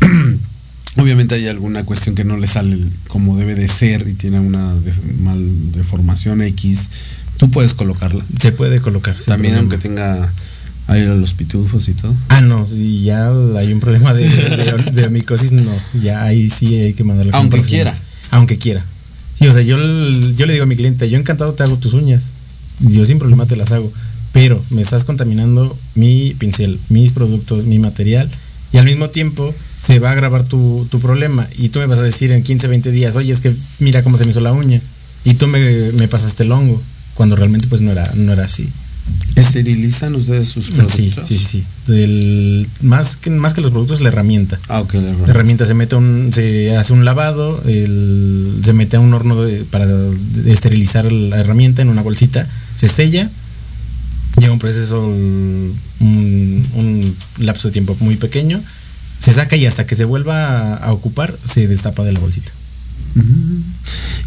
obviamente 0.96 1.34
hay 1.34 1.46
alguna 1.48 1.84
cuestión 1.84 2.14
que 2.14 2.24
no 2.24 2.36
le 2.36 2.46
sale 2.46 2.78
como 3.08 3.36
debe 3.36 3.54
de 3.54 3.68
ser 3.68 4.06
y 4.08 4.14
tiene 4.14 4.40
una 4.40 4.74
de- 4.74 4.92
mal 5.20 5.72
deformación 5.72 6.42
X, 6.42 6.88
tú 7.36 7.50
puedes 7.50 7.74
colocarla. 7.74 8.24
Se 8.40 8.52
puede 8.52 8.80
colocar. 8.80 9.16
También 9.24 9.56
aunque 9.56 9.78
tenga 9.78 10.32
ahí 10.86 11.04
los 11.04 11.34
pitufos 11.34 11.88
y 11.88 11.94
todo. 11.94 12.14
Ah, 12.28 12.40
no, 12.40 12.66
si 12.66 13.02
ya 13.02 13.30
hay 13.56 13.72
un 13.72 13.80
problema 13.80 14.14
de, 14.14 14.28
de, 14.28 14.90
de 14.92 15.08
micosis, 15.08 15.52
no. 15.52 15.72
Ya 16.02 16.22
ahí 16.22 16.50
sí 16.50 16.74
hay 16.74 16.94
que 16.94 17.04
mandarle. 17.04 17.32
con 17.32 17.40
Aunque 17.40 17.62
quiera. 17.62 17.96
Aunque 18.30 18.58
quiera. 18.58 18.84
Sí, 19.38 19.46
o 19.46 19.52
sea, 19.52 19.62
yo, 19.62 19.76
yo 19.78 20.46
le 20.46 20.52
digo 20.52 20.62
a 20.62 20.66
mi 20.66 20.76
cliente, 20.76 21.10
yo 21.10 21.18
encantado 21.18 21.52
te 21.52 21.62
hago 21.62 21.76
tus 21.76 21.94
uñas. 21.94 22.24
Yo 22.80 23.04
sin 23.06 23.18
problema 23.18 23.46
te 23.46 23.56
las 23.56 23.72
hago. 23.72 23.92
Pero 24.32 24.62
me 24.70 24.82
estás 24.82 25.04
contaminando 25.04 25.76
mi 25.94 26.34
pincel, 26.38 26.78
mis 26.88 27.12
productos, 27.12 27.64
mi 27.64 27.78
material. 27.78 28.30
Y 28.72 28.78
al 28.78 28.84
mismo 28.84 29.08
tiempo 29.10 29.54
se 29.80 29.98
va 29.98 30.10
a 30.10 30.12
agravar 30.12 30.44
tu, 30.44 30.86
tu 30.90 31.00
problema. 31.00 31.46
Y 31.58 31.70
tú 31.70 31.78
me 31.78 31.86
vas 31.86 31.98
a 31.98 32.02
decir 32.02 32.32
en 32.32 32.42
15, 32.42 32.68
20 32.68 32.90
días, 32.90 33.16
oye, 33.16 33.32
es 33.32 33.40
que 33.40 33.54
mira 33.78 34.02
cómo 34.02 34.18
se 34.18 34.24
me 34.24 34.30
hizo 34.30 34.40
la 34.40 34.52
uña. 34.52 34.80
Y 35.24 35.34
tú 35.34 35.46
me, 35.46 35.92
me 35.92 36.08
pasaste 36.08 36.42
el 36.44 36.52
hongo. 36.52 36.82
Cuando 37.16 37.34
realmente 37.34 37.66
pues 37.66 37.80
no 37.80 37.90
era, 37.90 38.08
no 38.14 38.32
era 38.32 38.44
así. 38.44 38.68
¿Esterilizan 39.36 40.14
ustedes 40.14 40.48
sus 40.48 40.70
productos? 40.70 40.96
Sí, 40.96 41.12
sí, 41.26 41.36
sí. 41.38 41.44
sí. 41.46 41.64
Del- 41.92 42.66
más, 42.82 43.16
que, 43.16 43.30
más 43.30 43.54
que 43.54 43.60
los 43.60 43.70
productos, 43.70 44.00
la 44.00 44.08
herramienta. 44.08 44.58
Ah, 44.68 44.80
ok, 44.80 44.94
la 44.94 45.30
herramienta 45.30 45.66
se 45.66 45.74
mete 45.74 45.94
un, 45.96 46.30
se 46.34 46.76
hace 46.76 46.92
un 46.92 47.04
lavado, 47.04 47.62
el- 47.66 48.60
se 48.64 48.72
mete 48.72 48.96
a 48.96 49.00
un 49.00 49.12
horno 49.14 49.42
de- 49.42 49.64
para 49.64 49.86
esterilizar 50.46 51.10
la 51.12 51.38
herramienta 51.38 51.82
en 51.82 51.88
una 51.88 52.02
bolsita, 52.02 52.46
se 52.76 52.88
sella, 52.88 53.30
lleva 54.38 54.52
un 54.52 54.58
proceso, 54.58 55.06
un, 55.06 55.76
un 56.00 57.16
lapso 57.38 57.68
de 57.68 57.72
tiempo 57.72 57.96
muy 58.00 58.16
pequeño, 58.16 58.60
se 59.20 59.32
saca 59.32 59.56
y 59.56 59.66
hasta 59.66 59.86
que 59.86 59.96
se 59.96 60.04
vuelva 60.04 60.74
a, 60.74 60.76
a 60.76 60.92
ocupar, 60.92 61.36
se 61.44 61.68
destapa 61.68 62.04
de 62.04 62.12
la 62.12 62.20
bolsita. 62.20 62.50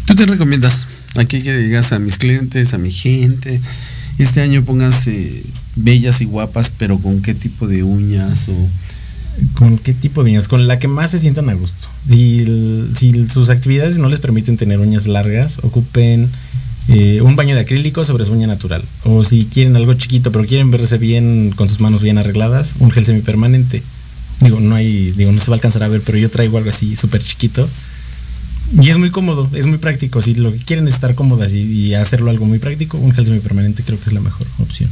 ¿Tú 0.06 0.14
qué 0.16 0.26
recomiendas? 0.26 0.86
Aquí 1.16 1.42
que 1.42 1.56
digas 1.56 1.92
a 1.92 1.98
mis 1.98 2.18
clientes, 2.18 2.72
a 2.72 2.78
mi 2.78 2.90
gente, 2.90 3.60
este 4.18 4.40
año 4.42 4.62
pónganse 4.62 5.42
bellas 5.76 6.20
y 6.20 6.24
guapas, 6.24 6.70
pero 6.76 6.98
con 6.98 7.22
qué 7.22 7.34
tipo 7.34 7.66
de 7.66 7.82
uñas 7.82 8.48
o... 8.48 8.54
¿Con 9.54 9.78
qué 9.78 9.94
tipo 9.94 10.22
de 10.22 10.30
uñas? 10.30 10.48
Con 10.48 10.68
la 10.68 10.78
que 10.78 10.88
más 10.88 11.12
se 11.12 11.18
sientan 11.18 11.48
a 11.48 11.54
gusto. 11.54 11.88
Si, 12.06 12.44
sus 13.30 13.48
actividades 13.48 13.98
no 13.98 14.08
les 14.08 14.20
permiten 14.20 14.58
tener 14.58 14.78
uñas 14.80 15.06
largas, 15.06 15.60
ocupen 15.62 16.28
eh, 16.88 17.22
un 17.22 17.36
baño 17.36 17.54
de 17.54 17.62
acrílico 17.62 18.04
sobre 18.04 18.26
su 18.26 18.32
uña 18.32 18.46
natural. 18.46 18.82
O 19.04 19.24
si 19.24 19.46
quieren 19.46 19.76
algo 19.76 19.94
chiquito, 19.94 20.30
pero 20.30 20.44
quieren 20.44 20.70
verse 20.70 20.98
bien, 20.98 21.52
con 21.56 21.68
sus 21.68 21.80
manos 21.80 22.02
bien 22.02 22.18
arregladas, 22.18 22.74
un 22.80 22.90
gel 22.90 23.04
semipermanente. 23.06 23.82
Digo, 24.40 24.60
no 24.60 24.74
hay, 24.74 25.12
digo, 25.12 25.32
no 25.32 25.40
se 25.40 25.50
va 25.50 25.54
a 25.54 25.58
alcanzar 25.58 25.84
a 25.84 25.88
ver, 25.88 26.02
pero 26.04 26.18
yo 26.18 26.28
traigo 26.28 26.58
algo 26.58 26.68
así 26.68 26.96
súper 26.96 27.22
chiquito. 27.22 27.66
Y 28.78 28.90
es 28.90 28.98
muy 28.98 29.10
cómodo, 29.10 29.48
es 29.52 29.66
muy 29.66 29.78
práctico. 29.78 30.22
Si 30.22 30.34
lo 30.34 30.52
que 30.52 30.58
quieren 30.58 30.86
es 30.86 30.94
estar 30.94 31.14
cómodas 31.14 31.52
y, 31.52 31.60
y 31.60 31.94
hacerlo 31.94 32.30
algo 32.30 32.46
muy 32.46 32.58
práctico, 32.58 32.98
un 32.98 33.12
gel 33.12 33.26
semipermanente 33.26 33.82
creo 33.82 33.98
que 33.98 34.06
es 34.06 34.12
la 34.12 34.20
mejor 34.20 34.46
opción. 34.58 34.90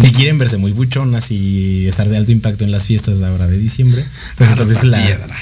Si 0.00 0.12
quieren 0.12 0.38
verse 0.38 0.56
muy 0.56 0.72
buchonas 0.72 1.30
y 1.30 1.86
estar 1.86 2.08
de 2.08 2.16
alto 2.16 2.32
impacto 2.32 2.64
en 2.64 2.72
las 2.72 2.86
fiestas 2.86 3.20
de 3.20 3.26
ahora 3.26 3.46
de 3.46 3.56
diciembre, 3.56 4.04
pues 4.36 4.50
entonces 4.50 4.82
la, 4.82 4.98
piedra, 4.98 5.36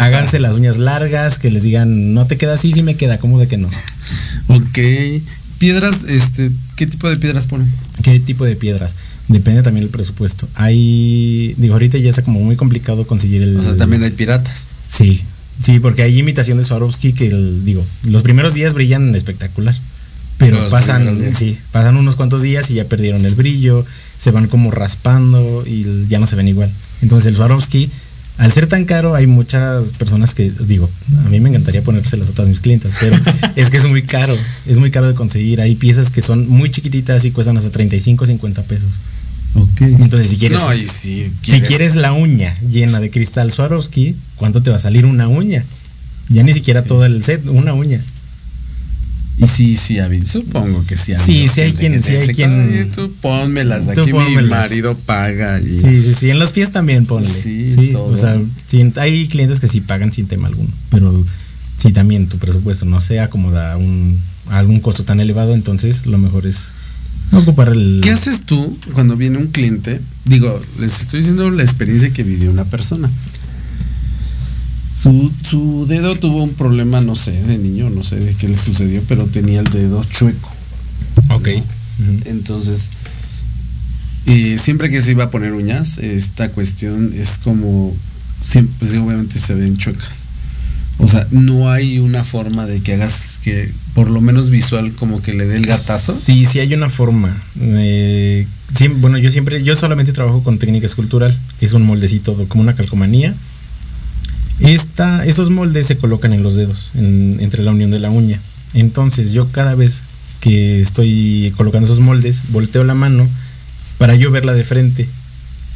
háganse 0.00 0.38
las 0.38 0.54
uñas 0.54 0.78
largas, 0.78 1.38
que 1.38 1.50
les 1.50 1.62
digan, 1.62 2.14
no 2.14 2.26
te 2.26 2.38
queda 2.38 2.54
así, 2.54 2.72
sí 2.72 2.82
me 2.82 2.96
queda, 2.96 3.18
¿cómo 3.18 3.38
de 3.38 3.48
que 3.48 3.58
no? 3.58 3.68
Ok. 4.48 4.78
Piedras, 5.58 6.04
este, 6.04 6.50
¿qué 6.76 6.86
tipo 6.86 7.08
de 7.08 7.16
piedras 7.16 7.46
ponen? 7.46 7.70
¿Qué 8.02 8.18
tipo 8.20 8.44
de 8.44 8.56
piedras? 8.56 8.94
Depende 9.28 9.62
también 9.62 9.84
del 9.84 9.90
presupuesto. 9.90 10.48
Hay, 10.54 11.54
digo, 11.56 11.74
ahorita 11.74 11.98
ya 11.98 12.10
está 12.10 12.22
como 12.22 12.40
muy 12.40 12.56
complicado 12.56 13.06
conseguir 13.06 13.42
el... 13.42 13.58
O 13.58 13.62
sea, 13.62 13.76
también 13.76 14.02
hay 14.04 14.10
piratas. 14.10 14.68
Sí, 14.90 15.22
sí, 15.60 15.80
porque 15.80 16.02
hay 16.02 16.18
imitación 16.18 16.58
de 16.58 16.64
Swarovski 16.64 17.12
que, 17.12 17.28
el, 17.28 17.64
digo, 17.64 17.84
los 18.04 18.22
primeros 18.22 18.54
días 18.54 18.74
brillan 18.74 19.14
espectacular. 19.14 19.74
Pero 20.38 20.60
Los 20.60 20.70
pasan, 20.70 21.34
sí, 21.34 21.58
pasan 21.72 21.96
unos 21.96 22.14
cuantos 22.14 22.42
días 22.42 22.70
y 22.70 22.74
ya 22.74 22.84
perdieron 22.84 23.24
el 23.24 23.34
brillo, 23.34 23.86
se 24.18 24.30
van 24.30 24.48
como 24.48 24.70
raspando 24.70 25.64
y 25.66 26.04
ya 26.08 26.18
no 26.18 26.26
se 26.26 26.36
ven 26.36 26.48
igual. 26.48 26.70
Entonces 27.00 27.28
el 27.28 27.36
Swarovski, 27.36 27.90
al 28.36 28.52
ser 28.52 28.66
tan 28.66 28.84
caro, 28.84 29.14
hay 29.14 29.26
muchas 29.26 29.92
personas 29.92 30.34
que, 30.34 30.52
digo, 30.60 30.90
a 31.24 31.28
mí 31.30 31.40
me 31.40 31.48
encantaría 31.48 31.82
ponérselas 31.82 32.28
a 32.28 32.32
todas 32.32 32.50
mis 32.50 32.60
clientas, 32.60 32.94
pero 33.00 33.16
es 33.56 33.70
que 33.70 33.78
es 33.78 33.86
muy 33.86 34.02
caro, 34.02 34.36
es 34.66 34.76
muy 34.76 34.90
caro 34.90 35.08
de 35.08 35.14
conseguir. 35.14 35.62
Hay 35.62 35.74
piezas 35.74 36.10
que 36.10 36.20
son 36.20 36.46
muy 36.46 36.70
chiquititas 36.70 37.24
y 37.24 37.30
cuestan 37.30 37.56
hasta 37.56 37.70
35, 37.70 38.26
50 38.26 38.62
pesos. 38.64 38.90
Entonces, 39.80 40.30
si 40.30 40.36
quieres, 40.36 40.60
No, 40.60 40.74
y 40.74 40.86
si 40.86 41.30
si 41.42 41.60
quieres 41.60 41.96
la 41.96 42.12
uña 42.12 42.56
llena 42.68 43.00
de 43.00 43.10
cristal 43.10 43.50
Swarovski, 43.52 44.16
¿cuánto 44.36 44.62
te 44.62 44.70
va 44.70 44.76
a 44.76 44.80
salir 44.80 45.04
una 45.06 45.28
uña? 45.28 45.64
Ya 46.28 46.42
ni 46.42 46.52
siquiera 46.52 46.82
todo 46.84 47.04
el 47.04 47.22
set, 47.22 47.46
una 47.46 47.72
uña. 47.74 48.00
Y 49.38 49.46
sí, 49.48 49.76
sí, 49.76 49.98
ha 49.98 50.06
habido. 50.06 50.26
Supongo 50.26 50.84
que 50.86 50.96
sí 50.96 51.12
ha 51.12 51.18
Sí, 51.18 51.32
habido 51.40 51.54
sí 51.54 51.60
hay 51.60 51.72
quien- 51.72 52.02
sí 52.02 52.16
hay 52.16 52.28
quien- 52.28 52.68
"Oye, 52.70 52.84
Tú 52.86 53.12
pónmelas, 53.20 53.84
Tú 53.84 53.90
aquí 54.00 54.12
mi 54.12 54.12
pónmelas". 54.12 54.50
marido 54.70 54.96
paga. 54.96 55.60
Y... 55.60 55.78
Sí, 55.80 56.02
sí, 56.02 56.14
sí. 56.18 56.30
En 56.30 56.38
los 56.38 56.52
pies 56.52 56.70
también 56.72 57.04
ponle. 57.04 57.28
Sí, 57.28 57.70
Sí, 57.72 57.88
todo. 57.92 58.06
o 58.06 58.16
sea, 58.16 58.40
sí, 58.66 58.92
hay 58.96 59.28
clientes 59.28 59.60
que 59.60 59.68
sí 59.68 59.82
pagan 59.82 60.10
sin 60.10 60.26
tema 60.26 60.48
alguno. 60.48 60.70
Pero 60.90 61.22
si 61.76 61.92
también 61.92 62.28
tu 62.28 62.38
presupuesto 62.38 62.86
no 62.86 63.02
se 63.02 63.20
acomoda 63.20 63.74
a, 63.74 63.76
un, 63.76 64.18
a 64.48 64.58
algún 64.58 64.80
costo 64.80 65.04
tan 65.04 65.20
elevado, 65.20 65.52
entonces 65.54 66.06
lo 66.06 66.16
mejor 66.16 66.46
es 66.46 66.70
no 67.32 67.38
ocupar 67.38 67.68
el... 67.68 68.00
¿Qué 68.02 68.10
haces 68.10 68.42
tú 68.42 68.78
cuando 68.92 69.16
viene 69.16 69.38
un 69.38 69.48
cliente? 69.48 70.00
Digo, 70.24 70.60
les 70.80 71.00
estoy 71.02 71.20
diciendo 71.20 71.50
la 71.50 71.62
experiencia 71.62 72.12
que 72.12 72.22
vivió 72.22 72.50
una 72.50 72.64
persona. 72.64 73.10
Su, 74.94 75.30
su 75.44 75.86
dedo 75.86 76.16
tuvo 76.16 76.42
un 76.42 76.54
problema, 76.54 77.00
no 77.00 77.14
sé, 77.14 77.32
de 77.32 77.58
niño, 77.58 77.90
no 77.90 78.02
sé 78.02 78.16
de 78.16 78.34
qué 78.34 78.48
le 78.48 78.56
sucedió, 78.56 79.02
pero 79.08 79.26
tenía 79.26 79.60
el 79.60 79.66
dedo 79.66 80.02
chueco. 80.04 80.50
Ok. 81.30 81.48
Entonces, 82.24 82.90
eh, 84.26 84.58
siempre 84.58 84.90
que 84.90 85.02
se 85.02 85.12
iba 85.12 85.24
a 85.24 85.30
poner 85.30 85.52
uñas, 85.52 85.98
esta 85.98 86.50
cuestión 86.50 87.12
es 87.16 87.38
como, 87.38 87.94
siempre, 88.44 88.74
pues, 88.78 88.92
obviamente 88.92 89.38
se 89.38 89.54
ven 89.54 89.76
chuecas. 89.76 90.28
O 90.98 91.08
sea, 91.08 91.26
no 91.30 91.70
hay 91.70 91.98
una 91.98 92.24
forma 92.24 92.66
de 92.66 92.80
que 92.80 92.94
hagas 92.94 93.38
que, 93.44 93.70
por 93.94 94.08
lo 94.08 94.20
menos 94.22 94.48
visual, 94.48 94.92
como 94.92 95.20
que 95.20 95.34
le 95.34 95.46
dé 95.46 95.56
el 95.56 95.66
gatazo. 95.66 96.16
Sí, 96.16 96.46
sí 96.46 96.58
hay 96.58 96.72
una 96.72 96.88
forma. 96.88 97.36
Eh, 97.60 98.46
siem- 98.74 99.00
bueno, 99.00 99.18
yo 99.18 99.30
siempre, 99.30 99.62
yo 99.62 99.76
solamente 99.76 100.12
trabajo 100.14 100.42
con 100.42 100.58
técnica 100.58 100.86
escultural, 100.86 101.36
que 101.60 101.66
es 101.66 101.74
un 101.74 101.82
moldecito 101.82 102.34
como 102.48 102.62
una 102.62 102.74
calcomanía. 102.74 103.34
Esta, 104.60 105.26
estos 105.26 105.50
moldes 105.50 105.86
se 105.86 105.98
colocan 105.98 106.32
en 106.32 106.42
los 106.42 106.56
dedos, 106.56 106.90
en- 106.94 107.38
entre 107.40 107.62
la 107.62 107.72
unión 107.72 107.90
de 107.90 107.98
la 107.98 108.10
uña. 108.10 108.40
Entonces 108.72 109.32
yo 109.32 109.48
cada 109.52 109.74
vez 109.74 110.00
que 110.40 110.80
estoy 110.80 111.52
colocando 111.56 111.86
esos 111.86 112.00
moldes, 112.00 112.44
volteo 112.50 112.84
la 112.84 112.94
mano 112.94 113.28
para 113.98 114.14
yo 114.14 114.30
verla 114.30 114.54
de 114.54 114.64
frente 114.64 115.06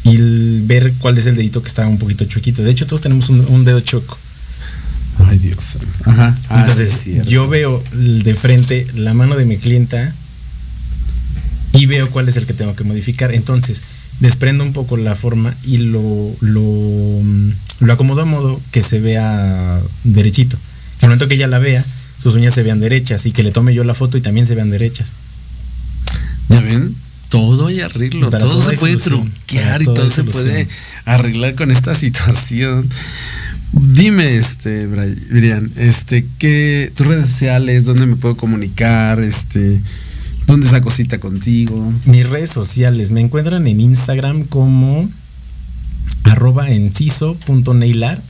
y 0.05 0.17
ver 0.63 0.95
cuál 0.99 1.19
es 1.19 1.27
el 1.27 1.37
dedito 1.37 1.63
que 1.63 1.69
está 1.69 1.87
un 1.87 1.99
poquito 1.99 2.25
chuequito. 2.25 2.63
De 2.63 2.71
hecho, 2.71 2.87
todos 2.87 3.03
tenemos 3.03 3.29
un, 3.29 3.41
un 3.41 3.65
dedo 3.67 3.81
choco. 3.81 4.17
Ay, 5.29 5.39
Dios. 5.39 5.79
Ajá. 6.05 6.35
Ah, 6.49 6.63
Entonces, 6.63 7.07
yo 7.27 7.49
veo 7.49 7.83
de 7.93 8.35
frente 8.35 8.87
la 8.95 9.15
mano 9.15 9.37
de 9.37 9.45
mi 9.45 9.57
clienta 9.57 10.13
y 11.73 11.87
veo 11.87 12.11
cuál 12.11 12.29
es 12.29 12.37
el 12.37 12.47
que 12.47 12.53
tengo 12.55 12.75
que 12.75 12.85
modificar. 12.85 13.33
Entonces, 13.35 13.83
desprendo 14.21 14.65
un 14.65 14.73
poco 14.73 14.97
la 14.97 15.15
forma 15.15 15.55
y 15.65 15.79
lo, 15.79 16.35
lo, 16.41 16.63
mm, 16.63 17.51
lo 17.81 17.93
acomodo 17.93 18.23
a 18.23 18.25
modo 18.25 18.61
que 18.71 18.83
se 18.83 19.01
vea 19.01 19.81
derechito. 20.05 20.57
Que 20.99 21.07
al 21.07 21.11
momento 21.11 21.29
que 21.29 21.35
ella 21.35 21.47
la 21.47 21.59
vea, 21.59 21.85
sus 22.23 22.35
uñas 22.35 22.55
se 22.55 22.63
vean 22.63 22.81
derechas 22.81 23.25
y 23.27 23.33
que 23.33 23.43
le 23.43 23.51
tome 23.51 23.75
yo 23.75 23.85
la 23.85 23.95
foto 23.95 24.19
y 24.19 24.21
también 24.21 24.47
se 24.47 24.55
vean 24.55 24.71
derechas. 24.71 25.13
Ya 26.49 26.61
ven, 26.61 26.95
todo 27.31 27.69
hay 27.69 27.81
arreglo, 27.81 28.29
todo, 28.29 28.41
todo 28.41 28.61
se 28.61 28.77
puede 28.77 28.99
solución, 28.99 29.31
truquear 29.31 29.83
y 29.83 29.85
todo 29.85 30.11
se 30.11 30.25
puede 30.25 30.69
arreglar 31.05 31.55
con 31.55 31.71
esta 31.71 31.95
situación. 31.95 32.89
Dime, 33.73 34.37
este, 34.37 34.89
Bri- 34.89 35.17
Brian, 35.31 35.71
este, 35.77 36.27
¿qué, 36.39 36.91
tus 36.95 37.07
redes 37.07 37.29
sociales, 37.29 37.85
dónde 37.85 38.07
me 38.07 38.17
puedo 38.17 38.37
comunicar, 38.37 39.21
este, 39.21 39.81
dónde 40.47 40.67
saco 40.67 40.91
cita 40.91 41.19
contigo? 41.21 41.93
Mis 42.05 42.29
redes 42.29 42.51
sociales 42.51 43.13
me 43.13 43.21
encuentran 43.21 43.67
en 43.69 43.81
Instagram 43.81 44.45
como 44.45 45.09
arroba 46.25 46.71
enciso.nailart, 46.71 48.23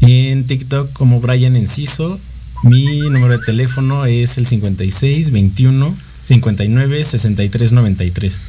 en 0.00 0.46
TikTok 0.46 0.92
como 0.92 1.20
Brian 1.20 1.56
Enciso. 1.56 2.20
Mi 2.62 3.00
número 3.00 3.36
de 3.36 3.44
teléfono 3.44 4.06
es 4.06 4.38
el 4.38 4.46
56 4.46 5.30
21 5.32 5.94
59 6.24 7.04
63 7.04 7.72
93. 7.72 8.40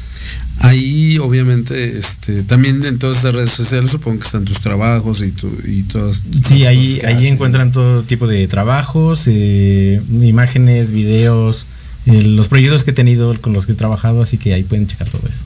Ahí, 0.60 1.18
obviamente, 1.20 1.98
este, 1.98 2.44
también 2.44 2.84
en 2.86 2.98
todas 2.98 3.18
estas 3.18 3.36
redes 3.36 3.52
sociales 3.52 3.92
supongo 3.92 4.20
que 4.20 4.26
están 4.26 4.46
tus 4.46 4.62
trabajos 4.62 5.22
y, 5.22 5.32
tu, 5.32 5.52
y 5.66 5.84
todas. 5.84 6.24
Sí, 6.46 6.60
las 6.60 6.70
ahí, 6.70 7.02
ahí 7.06 7.16
haces, 7.16 7.32
encuentran 7.32 7.72
todo 7.72 8.04
tipo 8.04 8.26
de 8.28 8.48
trabajos, 8.48 9.24
eh, 9.28 10.02
imágenes, 10.22 10.92
videos, 10.92 11.68
eh, 12.06 12.22
los 12.22 12.48
proyectos 12.48 12.84
que 12.84 12.92
he 12.92 12.94
tenido 12.94 13.40
con 13.42 13.54
los 13.54 13.66
que 13.66 13.74
he 13.74 13.76
trabajado, 13.76 14.22
así 14.22 14.38
que 14.38 14.54
ahí 14.54 14.64
pueden 14.64 14.88
checar 14.88 15.10
todo 15.10 15.28
eso. 15.28 15.44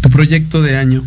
Tu 0.00 0.10
proyecto 0.10 0.62
de 0.62 0.76
año. 0.76 1.02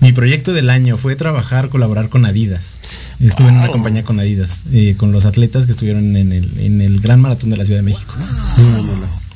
Mi 0.00 0.12
proyecto 0.12 0.52
del 0.52 0.70
año 0.70 0.96
fue 0.96 1.16
trabajar, 1.16 1.68
colaborar 1.68 2.08
con 2.08 2.24
Adidas. 2.24 3.14
Estuve 3.20 3.48
en 3.48 3.56
una 3.56 3.68
compañía 3.68 4.04
con 4.04 4.20
Adidas, 4.20 4.64
eh, 4.72 4.94
con 4.96 5.10
los 5.10 5.24
atletas 5.24 5.66
que 5.66 5.72
estuvieron 5.72 6.16
en 6.16 6.32
el, 6.32 6.50
en 6.60 6.80
el 6.80 7.00
Gran 7.00 7.20
Maratón 7.20 7.50
de 7.50 7.56
la 7.56 7.64
Ciudad 7.64 7.80
de 7.80 7.84
México. 7.84 8.14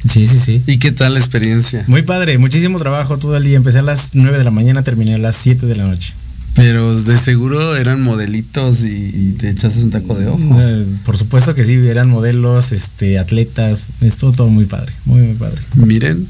Sí, 0.09 0.27
sí, 0.27 0.38
sí. 0.38 0.62
¿Y 0.67 0.79
qué 0.79 0.93
tal 0.93 1.15
la 1.15 1.21
experiencia? 1.21 1.85
Muy 1.87 2.03
padre, 2.03 2.38
muchísimo 2.38 2.79
trabajo 2.79 3.19
todo 3.19 3.37
el 3.37 3.45
día. 3.45 3.57
Empecé 3.57 3.79
a 3.79 3.83
las 3.83 4.15
9 4.15 4.38
de 4.38 4.45
la 4.45 4.51
mañana, 4.51 4.83
terminé 4.83 5.15
a 5.15 5.19
las 5.19 5.37
7 5.37 5.67
de 5.67 5.77
la 5.77 5.85
noche. 5.85 6.15
Pero 6.55 7.01
de 7.01 7.17
seguro 7.17 7.77
eran 7.77 8.03
modelitos 8.03 8.85
y, 8.85 8.88
y 8.88 9.37
te 9.38 9.49
echaste 9.49 9.83
un 9.83 9.91
taco 9.91 10.15
de 10.15 10.27
ojo. 10.27 10.38
Eh, 10.61 10.85
por 11.05 11.17
supuesto 11.17 11.55
que 11.55 11.65
sí, 11.65 11.75
eran 11.75 12.11
modelos, 12.11 12.73
este, 12.73 13.19
atletas, 13.19 13.88
estuvo 14.03 14.33
todo 14.33 14.49
muy 14.49 14.67
padre, 14.67 14.93
muy, 15.07 15.23
muy 15.23 15.35
padre. 15.35 15.59
Miren. 15.75 16.27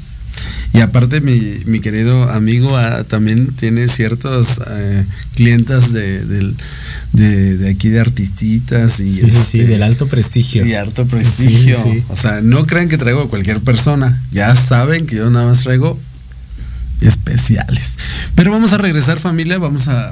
Y 0.73 0.79
aparte 0.81 1.21
mi, 1.21 1.39
mi 1.65 1.79
querido 1.81 2.29
amigo 2.31 2.75
ah, 2.77 3.03
también 3.03 3.47
tiene 3.53 3.87
ciertos 3.87 4.59
eh, 4.67 5.05
clientas 5.35 5.93
de, 5.93 6.25
de, 6.25 7.57
de 7.57 7.69
aquí 7.69 7.89
de 7.89 7.99
artistitas 7.99 8.99
y, 8.99 9.11
Sí, 9.11 9.25
este, 9.25 9.67
del 9.67 9.83
alto 9.83 10.07
prestigio. 10.07 10.65
y 10.65 10.73
harto 10.73 11.05
prestigio. 11.05 11.75
Sí, 11.81 11.91
sí. 11.93 12.03
O 12.09 12.15
sea, 12.15 12.41
no 12.41 12.65
crean 12.65 12.89
que 12.89 12.97
traigo 12.97 13.21
a 13.21 13.29
cualquier 13.29 13.59
persona. 13.61 14.19
Ya 14.31 14.55
saben 14.55 15.05
que 15.05 15.17
yo 15.17 15.29
nada 15.29 15.45
más 15.45 15.61
traigo 15.61 15.99
especiales. 17.01 17.97
Pero 18.35 18.51
vamos 18.51 18.73
a 18.73 18.77
regresar 18.77 19.19
familia, 19.19 19.59
vamos 19.59 19.87
a, 19.87 20.11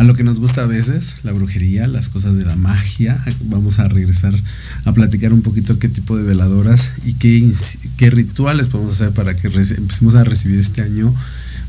a 0.00 0.02
lo 0.02 0.14
que 0.14 0.24
nos 0.24 0.40
gusta 0.40 0.62
a 0.62 0.66
veces, 0.66 1.16
la 1.24 1.32
brujería, 1.32 1.86
las 1.86 2.08
cosas 2.08 2.34
de 2.34 2.46
la 2.46 2.56
magia. 2.56 3.22
Vamos 3.44 3.80
a 3.80 3.86
regresar 3.86 4.32
a 4.86 4.92
platicar 4.94 5.34
un 5.34 5.42
poquito 5.42 5.78
qué 5.78 5.90
tipo 5.90 6.16
de 6.16 6.22
veladoras 6.22 6.94
y 7.04 7.12
qué, 7.12 7.46
qué 7.98 8.08
rituales 8.08 8.68
podemos 8.68 8.94
hacer 8.94 9.10
para 9.10 9.36
que 9.36 9.48
empecemos 9.48 10.14
a 10.14 10.24
recibir 10.24 10.58
este 10.58 10.80
año 10.80 11.14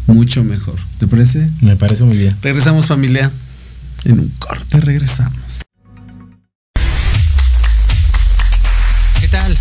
mucho 0.07 0.45
mejor. 0.45 0.75
¿Te 0.97 1.07
parece? 1.07 1.49
Me 1.59 1.75
parece 1.75 2.05
muy 2.05 2.15
bien. 2.15 2.33
Regresamos 2.41 2.85
familia. 2.87 3.29
En 4.05 4.21
un 4.21 4.29
corte 4.39 4.79
regresamos. 4.79 5.63
¿Qué 9.19 9.27
tal? 9.27 9.57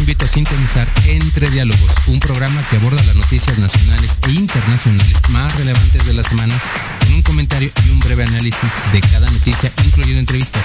Invito 0.00 0.24
a 0.24 0.28
sintonizar 0.28 0.88
Entre 1.08 1.50
Diálogos, 1.50 1.92
un 2.06 2.18
programa 2.20 2.62
que 2.70 2.78
aborda 2.78 3.02
las 3.04 3.16
noticias 3.16 3.58
nacionales 3.58 4.16
e 4.26 4.30
internacionales 4.30 5.20
más 5.28 5.54
relevantes 5.56 6.06
de 6.06 6.14
la 6.14 6.22
semana, 6.22 6.54
con 7.00 7.12
un 7.12 7.22
comentario 7.22 7.70
y 7.84 7.90
un 7.90 8.00
breve 8.00 8.24
análisis 8.24 8.70
de 8.94 9.00
cada 9.02 9.30
noticia, 9.30 9.70
incluyendo 9.84 10.20
entrevistas. 10.20 10.64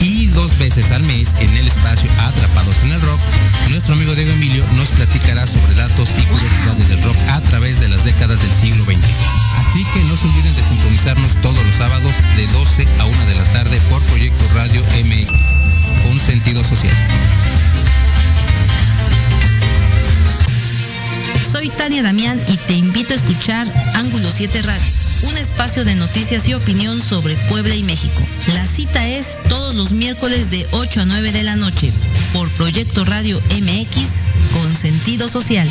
Y 0.00 0.26
dos 0.28 0.56
veces 0.58 0.90
al 0.90 1.02
mes, 1.02 1.34
en 1.40 1.56
el 1.56 1.66
espacio 1.66 2.08
Atrapados 2.20 2.82
en 2.82 2.92
el 2.92 3.00
Rock, 3.00 3.20
nuestro 3.70 3.94
amigo 3.94 4.14
Diego 4.14 4.30
Emilio 4.32 4.64
nos 4.74 4.90
platicará 4.90 5.46
sobre 5.46 5.74
datos 5.74 6.10
y 6.10 6.22
curiosidades 6.22 6.88
del 6.88 7.02
rock 7.02 7.16
a 7.30 7.40
través 7.40 7.80
de 7.80 7.88
las 7.88 8.04
décadas 8.04 8.42
del 8.42 8.52
siglo 8.52 8.84
XX. 8.84 8.98
Así 9.58 9.84
que 9.92 10.04
no 10.04 10.16
se 10.16 10.26
olviden 10.26 10.54
de 10.54 10.62
sintonizarnos 10.62 11.34
todos 11.42 11.64
los 11.64 11.74
sábados 11.74 12.14
de 12.36 12.46
12 12.48 12.86
a 13.00 13.04
1 13.04 13.26
de 13.26 13.34
la 13.34 13.44
tarde 13.44 13.80
por 13.90 14.02
Proyecto 14.02 14.44
Radio 14.54 14.82
MX, 15.04 15.32
con 16.04 16.20
sentido 16.20 16.62
social. 16.62 16.94
Soy 21.50 21.70
Tania 21.70 22.02
Damián 22.02 22.40
y 22.48 22.56
te 22.58 22.74
invito 22.74 23.14
a 23.14 23.16
escuchar 23.16 23.66
Ángulo 23.94 24.30
7 24.30 24.62
Radio, 24.62 24.82
un 25.26 25.36
espacio 25.36 25.84
de 25.84 25.94
noticias 25.94 26.48
y 26.48 26.54
opinión 26.54 27.02
sobre 27.02 27.36
Puebla 27.48 27.74
y 27.74 27.82
México. 27.82 28.22
La 28.48 28.66
cita 28.66 29.06
es 29.06 29.38
todos 29.48 29.74
los 29.74 29.90
miércoles 29.90 30.50
de 30.50 30.66
8 30.72 31.00
a 31.00 31.04
9 31.04 31.32
de 31.32 31.42
la 31.42 31.56
noche 31.56 31.92
por 32.32 32.50
Proyecto 32.50 33.04
Radio 33.04 33.40
MX 33.50 34.52
con 34.52 34.76
sentido 34.76 35.28
social. 35.28 35.68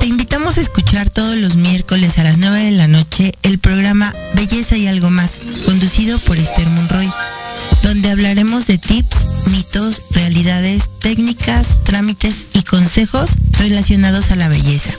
Te 0.00 0.06
invitamos 0.06 0.56
a 0.56 0.60
escuchar 0.60 1.10
todos 1.10 1.36
los 1.36 1.56
miércoles 1.56 2.18
a 2.18 2.24
las 2.24 2.38
9 2.38 2.64
de 2.64 2.70
la 2.72 2.88
noche 2.88 3.34
el 3.42 3.58
programa 3.58 4.14
Belleza 4.34 4.76
y 4.76 4.86
algo 4.86 5.10
más, 5.10 5.62
conducido 5.64 6.18
por 6.20 6.38
Esther 6.38 6.66
Monroy 6.68 7.08
donde 7.82 8.10
hablaremos 8.10 8.66
de 8.66 8.78
tips, 8.78 9.46
mitos, 9.46 10.02
realidades, 10.10 10.84
técnicas, 11.00 11.84
trámites 11.84 12.46
y 12.54 12.62
consejos 12.62 13.30
relacionados 13.58 14.30
a 14.30 14.36
la 14.36 14.48
belleza. 14.48 14.90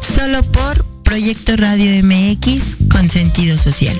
Solo 0.00 0.42
por 0.42 0.84
Proyecto 1.02 1.56
Radio 1.56 2.02
MX 2.04 2.88
con 2.90 3.08
sentido 3.10 3.56
social. 3.56 3.96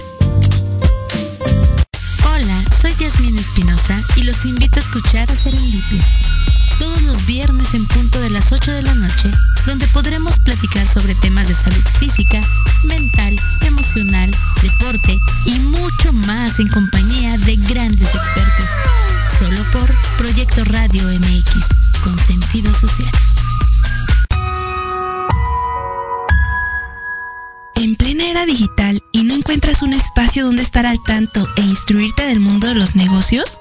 Hola, 2.24 2.64
soy 2.80 2.92
Yasmín 2.98 3.38
Espinosa 3.38 4.02
y 4.16 4.22
los 4.22 4.44
invito 4.44 4.76
a 4.76 4.82
escuchar 4.82 5.30
a 5.30 5.36
Serendipia. 5.36 6.04
Todos 6.78 7.02
los 7.02 7.26
viernes 7.26 7.74
en 7.74 7.86
punto 7.86 8.20
de 8.20 8.30
las 8.30 8.52
8 8.52 8.70
de 8.70 8.82
la 8.82 8.94
noche, 8.94 9.30
donde 9.66 9.86
podremos 9.88 10.38
platicar 10.40 10.86
sobre 10.86 11.14
temas 11.16 11.48
de 11.48 11.54
salud 11.54 11.82
física, 11.98 12.40
mental, 12.84 13.36
emocional, 13.66 14.30
deporte 14.62 15.18
y 15.46 15.58
mucho 15.60 16.12
más 16.26 16.58
en 16.58 16.68
compañía 16.68 17.36
de 17.38 17.56
grandes 17.56 18.08
expertos. 18.08 18.66
Solo 19.38 19.62
por 19.72 19.94
Proyecto 20.18 20.64
Radio 20.64 21.02
MX, 21.02 21.66
con 22.04 22.18
sentido 22.18 22.72
social. 22.74 23.10
En 27.76 27.94
plena 27.94 28.28
era 28.28 28.46
digital 28.46 29.02
y 29.12 29.22
no 29.22 29.34
encuentras 29.34 29.82
un 29.82 29.92
espacio 29.92 30.44
donde 30.44 30.62
estar 30.62 30.86
al 30.86 31.02
tanto 31.02 31.46
e 31.56 31.60
instruirte 31.60 32.24
del 32.26 32.40
mundo 32.40 32.68
de 32.68 32.74
los 32.74 32.96
negocios? 32.96 33.60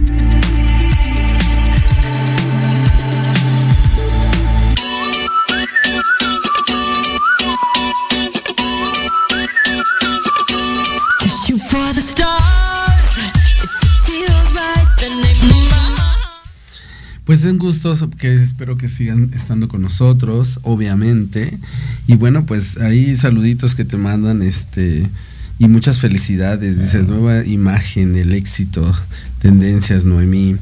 Pues 17.31 17.45
un 17.45 17.59
gusto 17.59 17.93
que 18.17 18.35
espero 18.35 18.75
que 18.75 18.89
sigan 18.89 19.31
estando 19.33 19.69
con 19.69 19.81
nosotros, 19.81 20.59
obviamente. 20.63 21.57
Y 22.05 22.15
bueno, 22.17 22.45
pues 22.45 22.77
ahí 22.79 23.15
saluditos 23.15 23.73
que 23.73 23.85
te 23.85 23.95
mandan, 23.95 24.41
este, 24.41 25.09
y 25.57 25.67
muchas 25.69 26.01
felicidades. 26.01 26.81
Dice, 26.81 27.03
nueva 27.03 27.45
imagen, 27.45 28.17
el 28.17 28.33
éxito, 28.33 28.93
tendencias, 29.39 30.03
Noemí. 30.03 30.57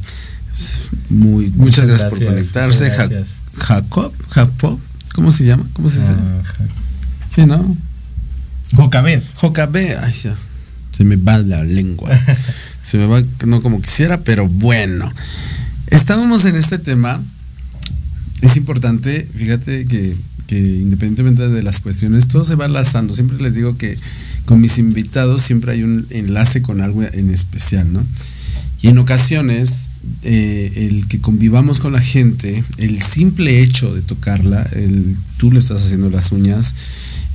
Pues, 0.51 0.89
muy, 1.09 1.45
muchas, 1.45 1.57
Muchas 1.57 1.85
gracias, 1.87 2.09
por 2.11 2.27
conectarse. 2.27 2.89
Ja- 2.91 2.95
gracias. 3.07 3.29
Jacob, 3.55 4.13
Jacob, 4.29 4.79
¿cómo 5.15 5.31
se 5.31 5.45
llama? 5.45 5.65
¿Cómo 5.73 5.89
se 5.89 6.01
dice? 6.01 6.13
Ah, 6.13 6.43
Sí, 7.33 7.47
¿no? 7.47 7.75
Jocabed. 8.75 9.23
Jocabe, 9.33 9.97
ay, 9.97 10.13
ya, 10.13 10.35
se 10.91 11.03
me 11.03 11.15
va 11.15 11.39
la 11.39 11.63
lengua. 11.63 12.11
se 12.83 12.99
me 12.99 13.07
va, 13.07 13.21
no 13.47 13.63
como 13.63 13.81
quisiera, 13.81 14.21
pero 14.21 14.47
bueno. 14.47 15.11
Estábamos 15.91 16.45
en 16.45 16.55
este 16.55 16.77
tema. 16.77 17.21
Es 18.41 18.57
importante, 18.57 19.27
fíjate 19.35 19.85
que, 19.85 20.15
que 20.47 20.57
independientemente 20.57 21.49
de 21.49 21.63
las 21.63 21.79
cuestiones, 21.79 22.27
todo 22.27 22.45
se 22.45 22.55
va 22.55 22.67
lazando. 22.67 23.13
Siempre 23.13 23.37
les 23.39 23.55
digo 23.55 23.77
que 23.77 23.95
con 24.45 24.61
mis 24.61 24.77
invitados 24.77 25.41
siempre 25.41 25.73
hay 25.73 25.83
un 25.83 26.07
enlace 26.09 26.61
con 26.61 26.81
algo 26.81 27.03
en 27.03 27.33
especial, 27.33 27.91
¿no? 27.91 28.05
Y 28.81 28.87
en 28.87 28.97
ocasiones, 28.97 29.88
eh, 30.23 30.87
el 30.89 31.07
que 31.07 31.19
convivamos 31.19 31.79
con 31.79 31.93
la 31.93 32.01
gente, 32.01 32.63
el 32.77 33.01
simple 33.01 33.61
hecho 33.61 33.93
de 33.93 34.01
tocarla, 34.01 34.63
el, 34.73 35.15
tú 35.37 35.51
le 35.51 35.59
estás 35.59 35.83
haciendo 35.83 36.09
las 36.09 36.31
uñas, 36.31 36.75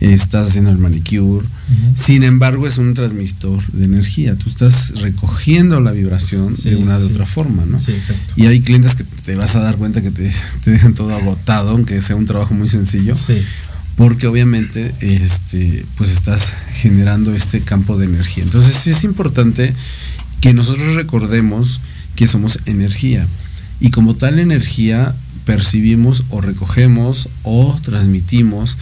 estás 0.01 0.49
haciendo 0.49 0.71
el 0.71 0.79
manicure, 0.79 1.47
sin 1.95 2.23
embargo 2.25 2.67
es 2.67 2.79
un 2.79 2.93
transmisor 2.95 3.63
de 3.73 3.85
energía, 3.85 4.35
tú 4.37 4.49
estás 4.51 5.01
recogiendo 5.01 5.81
la 5.81 5.93
vibración 5.93 6.55
Sí, 6.57 6.71
de 6.71 6.77
una 6.77 6.97
sí, 6.97 7.05
de 7.05 7.09
otra 7.11 7.27
forma, 7.27 7.65
¿no? 7.65 7.81
Sí, 7.81 7.93
exacto. 7.93 8.35
Y 8.37 8.47
hay 8.47 8.61
clientes 8.61 8.97
que 8.97 9.05
te 9.05 9.35
vas 9.35 9.57
a 9.57 9.61
dar 9.61 9.77
cuenta 9.77 10.03
que 10.03 10.11
te, 10.11 10.31
te 10.65 10.71
dejan 10.73 10.95
todo 10.95 11.15
agotado, 11.15 11.71
aunque 11.71 12.03
sea 12.03 12.17
un 12.17 12.27
trabajo 12.27 12.55
muy 12.55 12.69
sencillo 12.69 13.15
Sí. 13.15 13.39
porque 13.97 14.27
obviamente 14.27 14.93
este 15.01 15.87
pues 15.97 16.11
estás 16.11 16.53
generando 16.73 17.35
este 17.35 17.61
campo 17.61 17.97
de 17.97 18.07
energía. 18.07 18.43
Entonces 18.45 18.75
sí 18.75 18.91
es 18.91 19.05
importante 19.05 19.73
que 20.41 20.53
nosotros 20.53 20.97
recordemos 20.97 21.81
que 22.17 22.27
somos 22.27 22.59
energía 22.67 23.27
y 23.81 23.91
como 23.91 24.15
tal 24.15 24.39
energía 24.39 25.15
percibimos 25.45 26.25
o 26.31 26.41
recogemos 26.41 27.29
o 27.43 27.79
transmitimos 27.83 28.77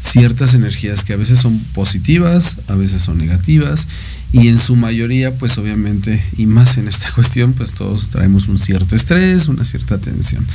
ciertas 0.00 0.54
energías 0.54 1.04
que 1.04 1.12
a 1.12 1.16
veces 1.16 1.38
son 1.38 1.58
positivas, 1.74 2.58
a 2.68 2.74
veces 2.74 3.02
son 3.02 3.18
negativas 3.18 3.88
y 4.32 4.48
en 4.48 4.58
su 4.58 4.76
mayoría 4.76 5.34
pues 5.36 5.58
obviamente 5.58 6.22
y 6.36 6.46
más 6.46 6.78
en 6.78 6.88
esta 6.88 7.10
cuestión 7.14 7.52
pues 7.52 7.72
todos 7.72 8.08
traemos 8.10 8.48
un 8.48 8.58
cierto 8.58 8.94
estrés, 8.96 9.48
una 9.48 9.64
cierta 9.64 9.98
tensión. 9.98 10.46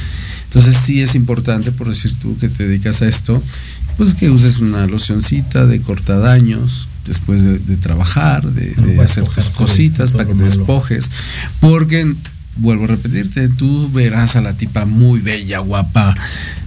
Entonces 0.46 0.78
sí 0.78 1.02
es 1.02 1.16
importante 1.16 1.72
por 1.72 1.90
decir 1.90 2.14
tú 2.16 2.38
que 2.38 2.50
te 2.50 2.68
dedicas 2.68 3.02
a 3.02 3.08
esto 3.08 3.42
pues 3.98 4.14
que 4.14 4.30
uses 4.30 4.60
una 4.60 4.88
locioncita 4.88 5.66
de 5.66 5.82
cortadaños 5.82 6.88
después 7.06 7.44
de, 7.44 7.60
de 7.60 7.78
trabajar, 7.78 8.44
de, 8.44 9.00
hacer 9.02 9.24
tus 9.24 9.50
cositas, 9.52 10.12
para 10.12 10.26
que 10.26 10.34
te 10.34 10.40
malo. 10.40 10.50
despojes, 10.50 11.10
porque 11.60 12.14
vuelvo 12.58 12.84
a 12.84 12.88
repetirte, 12.88 13.48
tú 13.50 13.90
verás 13.92 14.36
a 14.36 14.42
la 14.42 14.54
tipa 14.58 14.86
muy 14.86 15.20
bella, 15.20 15.60
guapa, 15.60 16.16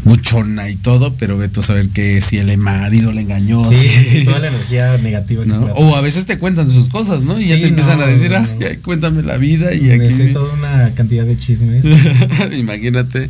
muchona 0.04 0.68
y 0.70 0.76
todo, 0.76 1.14
pero 1.14 1.36
ve 1.38 1.48
tú 1.48 1.60
a 1.60 1.62
saber 1.62 1.88
que 1.88 2.20
si 2.20 2.38
el 2.38 2.56
marido 2.58 3.12
le 3.12 3.20
engañó, 3.22 3.60
Sí, 3.66 3.74
si- 3.76 3.88
sí, 3.88 4.04
sí, 4.18 4.24
toda 4.24 4.38
la 4.40 4.48
energía 4.48 4.96
negativa 4.98 5.44
O 5.76 5.94
a 5.96 6.00
veces 6.00 6.26
te 6.26 6.38
cuentan 6.38 6.70
sus 6.70 6.88
cosas, 6.88 7.24
¿no? 7.24 7.38
Y 7.40 7.44
ya 7.46 7.56
te 7.58 7.66
empiezan 7.66 7.98
no, 7.98 8.04
a 8.04 8.06
decir, 8.08 8.30
no, 8.30 8.38
"Ay, 8.66 8.76
cuéntame 8.82 9.22
la 9.22 9.36
vida 9.36 9.74
y 9.74 9.82
Me 9.82 10.06
aquí 10.06 10.10
sé 10.14 10.26
toda 10.28 10.52
una 10.54 10.94
cantidad 10.94 11.24
de 11.24 11.38
chismes. 11.38 11.84
Imagínate. 12.58 13.28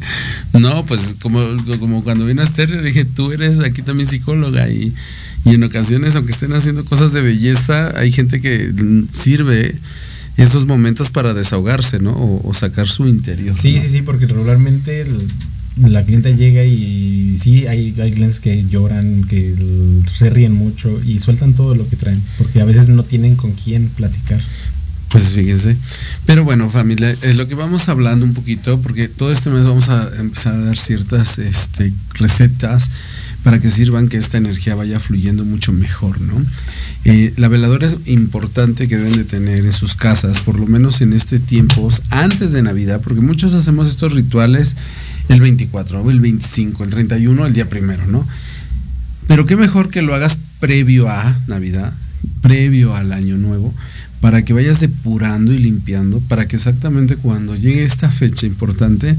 No, 0.53 0.85
pues 0.87 1.17
como, 1.21 1.41
como 1.79 2.03
cuando 2.05 2.27
vino 2.27 2.43
Esther, 2.43 2.71
le 2.71 2.83
dije, 2.83 3.05
tú 3.05 3.33
eres 3.33 3.61
aquí 3.61 3.83
también 3.83 4.09
psicóloga 4.09 4.69
y, 4.69 4.93
y 5.45 5.55
en 5.55 5.65
ocasiones, 5.65 6.17
aunque 6.17 6.33
estén 6.33 6.53
haciendo 6.53 6.85
cosas 6.85 7.13
de 7.13 7.21
belleza, 7.21 7.99
hay 7.99 8.11
gente 8.13 8.41
que 8.41 8.73
sirve 9.13 9.75
esos 10.37 10.67
momentos 10.67 11.11
para 11.11 11.35
desahogarse, 11.35 11.99
¿no? 12.01 12.13
O, 12.13 12.49
o 12.49 12.55
sacar 12.55 12.89
su 12.89 13.07
interior. 13.07 13.55
Sí, 13.55 13.75
¿no? 13.75 13.81
sí, 13.83 13.89
sí, 13.89 14.03
porque 14.03 14.27
regularmente 14.27 15.03
el- 15.03 15.27
la 15.91 16.05
clienta 16.05 16.31
llega 16.31 16.63
y 16.65 17.37
sí, 17.41 17.67
hay, 17.67 17.93
hay 18.01 18.13
clientes 18.13 18.39
que 18.41 18.65
lloran, 18.69 19.25
que 19.25 19.49
el- 19.49 20.03
se 20.17 20.31
ríen 20.31 20.53
mucho 20.53 21.01
y 21.05 21.19
sueltan 21.19 21.55
todo 21.55 21.75
lo 21.75 21.89
que 21.89 21.97
traen, 21.97 22.21
porque 22.39 22.61
a 22.61 22.65
veces 22.65 22.89
no 22.89 23.03
tienen 23.03 23.35
con 23.37 23.53
quién 23.53 23.89
platicar. 23.89 24.41
Pues 25.09 25.25
fíjense. 25.29 25.77
Pero 26.27 26.43
bueno, 26.43 26.69
familia, 26.71 27.11
es 27.23 27.37
lo 27.37 27.47
que 27.47 27.55
vamos 27.55 27.89
hablando 27.89 28.25
un 28.25 28.35
poquito, 28.35 28.81
porque 28.81 29.07
todo 29.09 29.31
este 29.31 29.49
mes 29.51 29.65
vamos 29.67 29.89
a 29.89 30.11
empezar 30.19 30.55
a 30.55 30.59
dar 30.59 30.77
ciertas 30.77 31.39
este, 31.39 31.93
recetas 32.15 32.91
para 33.45 33.61
que 33.61 33.69
sirvan 33.69 34.09
que 34.09 34.17
esta 34.17 34.39
energía 34.39 34.75
vaya 34.75 34.99
fluyendo 34.99 35.45
mucho 35.45 35.71
mejor, 35.71 36.19
¿no? 36.23 36.35
Eh, 37.05 37.35
la 37.37 37.49
veladora 37.49 37.87
es 37.87 37.97
importante 38.07 38.89
que 38.89 38.97
deben 38.97 39.17
de 39.17 39.25
tener 39.25 39.67
en 39.67 39.73
sus 39.73 39.95
casas, 39.95 40.41
por 40.41 40.59
lo 40.59 40.67
menos 40.67 41.03
en 41.03 41.13
este 41.13 41.39
tiempo, 41.39 41.89
antes 42.09 42.53
de 42.53 42.63
Navidad, 42.63 43.03
porque 43.05 43.21
muchos 43.21 43.53
hacemos 43.53 43.87
estos 43.89 44.15
rituales 44.15 44.77
el 45.29 45.41
24, 45.41 46.01
o 46.01 46.11
el 46.11 46.21
25, 46.21 46.85
el 46.85 46.91
31, 46.91 47.47
el 47.47 47.53
día 47.53 47.69
primero, 47.69 48.07
¿no? 48.07 48.27
Pero 49.29 49.45
qué 49.45 49.57
mejor 49.57 49.91
que 49.91 50.01
lo 50.01 50.15
hagas 50.15 50.39
previo 50.59 51.11
a 51.11 51.39
Navidad, 51.47 51.93
previo 52.41 52.97
al 52.97 53.13
Año 53.13 53.37
Nuevo, 53.37 53.75
para 54.23 54.43
que 54.43 54.55
vayas 54.55 54.81
depurando 54.81 55.53
y 55.53 55.59
limpiando, 55.59 56.21
para 56.21 56.49
que 56.49 56.57
exactamente 56.57 57.17
cuando 57.17 57.57
llegue 57.57 57.85
esta 57.85 58.09
fecha 58.09 58.47
importante, 58.47 59.17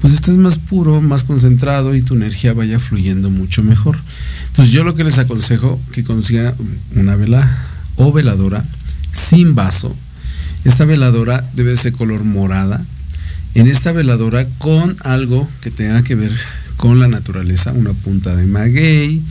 pues 0.00 0.12
estés 0.12 0.36
más 0.36 0.58
puro, 0.58 1.00
más 1.00 1.24
concentrado 1.24 1.94
y 1.94 2.02
tu 2.02 2.14
energía 2.14 2.52
vaya 2.52 2.78
fluyendo 2.78 3.30
mucho 3.30 3.62
mejor. 3.62 3.96
Entonces 4.48 4.72
yo 4.72 4.84
lo 4.84 4.94
que 4.94 5.04
les 5.04 5.18
aconsejo 5.18 5.80
que 5.92 6.04
consiga 6.04 6.54
una 6.94 7.16
vela 7.16 7.66
o 7.96 8.12
veladora 8.12 8.64
sin 9.12 9.54
vaso. 9.54 9.94
Esta 10.64 10.84
veladora 10.84 11.48
debe 11.54 11.76
ser 11.76 11.92
color 11.92 12.24
morada. 12.24 12.84
En 13.54 13.68
esta 13.68 13.92
veladora 13.92 14.46
con 14.58 14.96
algo 15.04 15.48
que 15.60 15.70
tenga 15.70 16.02
que 16.02 16.14
ver 16.14 16.32
con 16.76 16.98
la 16.98 17.08
naturaleza, 17.08 17.72
una 17.72 17.92
punta 17.92 18.34
de 18.34 18.46
maguey 18.46 19.22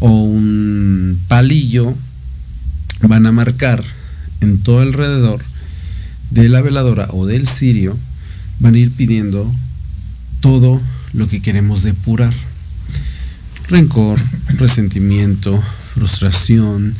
o 0.00 0.10
un 0.10 1.20
palillo, 1.28 1.94
van 3.02 3.26
a 3.26 3.32
marcar 3.32 3.82
en 4.40 4.58
todo 4.58 4.80
alrededor 4.80 5.40
de 6.30 6.48
la 6.48 6.62
veladora 6.62 7.08
o 7.10 7.26
del 7.26 7.46
cirio, 7.46 7.96
van 8.58 8.74
a 8.74 8.78
ir 8.78 8.90
pidiendo 8.90 9.52
todo 10.40 10.80
lo 11.12 11.28
que 11.28 11.42
queremos 11.42 11.82
depurar. 11.82 12.32
Rencor, 13.68 14.18
resentimiento, 14.58 15.62
frustración, 15.94 16.94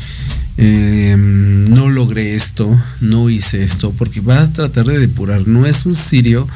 eh, 0.57 1.17
no 1.19 1.89
logré 1.89 2.35
esto, 2.35 2.81
no 3.01 3.31
hice 3.31 3.65
esto, 3.65 3.93
porque 3.97 4.21
va 4.21 4.43
a 4.43 4.53
tratar 4.53 4.87
de 4.87 4.99
depurar. 4.99 5.49
No 5.49 5.67
es 5.67 5.87
un 5.87 5.95
cirio 5.95 6.47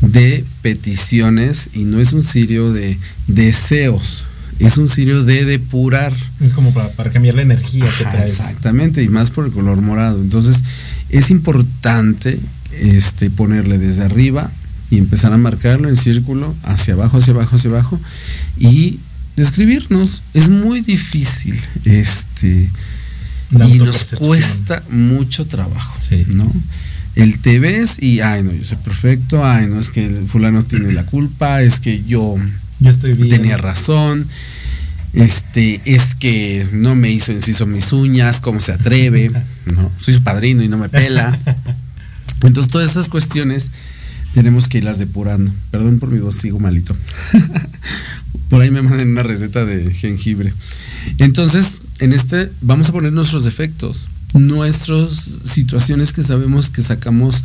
de 0.00 0.44
peticiones 0.62 1.70
y 1.72 1.84
no 1.84 2.00
es 2.00 2.12
un 2.12 2.22
cirio 2.22 2.72
de 2.72 2.98
deseos, 3.26 4.24
es 4.58 4.78
un 4.78 4.88
cirio 4.88 5.24
de 5.24 5.44
depurar. 5.44 6.12
Es 6.40 6.52
como 6.52 6.72
para, 6.72 6.90
para 6.90 7.10
cambiar 7.10 7.34
la 7.34 7.42
energía 7.42 7.86
que 7.98 8.04
traes. 8.04 8.38
Exactamente, 8.38 9.02
y 9.02 9.08
más 9.08 9.30
por 9.30 9.46
el 9.46 9.52
color 9.52 9.80
morado. 9.80 10.20
Entonces, 10.20 10.62
es 11.08 11.30
importante 11.30 12.38
este, 12.72 13.28
ponerle 13.28 13.78
desde 13.78 14.04
arriba 14.04 14.50
y 14.92 14.98
empezar 14.98 15.32
a 15.32 15.38
marcarlo 15.38 15.88
en 15.88 15.96
círculo, 15.96 16.54
hacia 16.64 16.92
abajo, 16.92 17.16
hacia 17.16 17.32
abajo, 17.32 17.56
hacia 17.56 17.70
abajo, 17.70 17.98
y 18.58 18.98
describirnos. 19.36 20.22
Es 20.34 20.50
muy 20.50 20.82
difícil 20.82 21.58
este, 21.86 22.68
y 23.50 23.78
nos 23.78 24.14
cuesta 24.16 24.82
mucho 24.90 25.46
trabajo, 25.46 25.96
¿no? 26.26 26.52
El 27.14 27.38
te 27.38 27.58
ves 27.58 28.02
y, 28.02 28.20
ay, 28.20 28.42
no, 28.42 28.52
yo 28.52 28.64
soy 28.64 28.76
perfecto, 28.84 29.46
ay, 29.46 29.66
no, 29.66 29.80
es 29.80 29.88
que 29.88 30.04
el 30.04 30.28
fulano 30.28 30.62
tiene 30.62 30.92
la 30.92 31.06
culpa, 31.06 31.62
es 31.62 31.80
que 31.80 32.02
yo, 32.04 32.34
yo 32.80 32.90
estoy 32.90 33.14
bien. 33.14 33.30
tenía 33.30 33.56
razón, 33.56 34.26
este, 35.14 35.80
es 35.86 36.14
que 36.14 36.68
no 36.70 36.96
me 36.96 37.10
hizo 37.10 37.32
inciso 37.32 37.64
mis 37.64 37.94
uñas, 37.94 38.40
cómo 38.40 38.60
se 38.60 38.72
atreve, 38.72 39.30
¿no? 39.74 39.90
Soy 40.02 40.12
su 40.12 40.22
padrino 40.22 40.62
y 40.62 40.68
no 40.68 40.76
me 40.76 40.90
pela. 40.90 41.38
Entonces, 42.42 42.70
todas 42.70 42.90
esas 42.90 43.08
cuestiones 43.08 43.70
tenemos 44.34 44.68
que 44.68 44.78
irlas 44.78 44.98
depurando. 44.98 45.52
Perdón 45.70 45.98
por 45.98 46.10
mi 46.10 46.18
voz, 46.18 46.34
sigo 46.36 46.58
malito. 46.58 46.96
por 48.48 48.60
ahí 48.60 48.70
me 48.70 48.82
mandan 48.82 49.08
una 49.08 49.22
receta 49.22 49.64
de 49.64 49.92
jengibre. 49.92 50.52
Entonces, 51.18 51.80
en 51.98 52.12
este 52.12 52.50
vamos 52.60 52.88
a 52.88 52.92
poner 52.92 53.12
nuestros 53.12 53.44
defectos, 53.44 54.08
nuestras 54.34 55.10
situaciones 55.44 56.12
que 56.12 56.22
sabemos 56.22 56.70
que 56.70 56.82
sacamos 56.82 57.42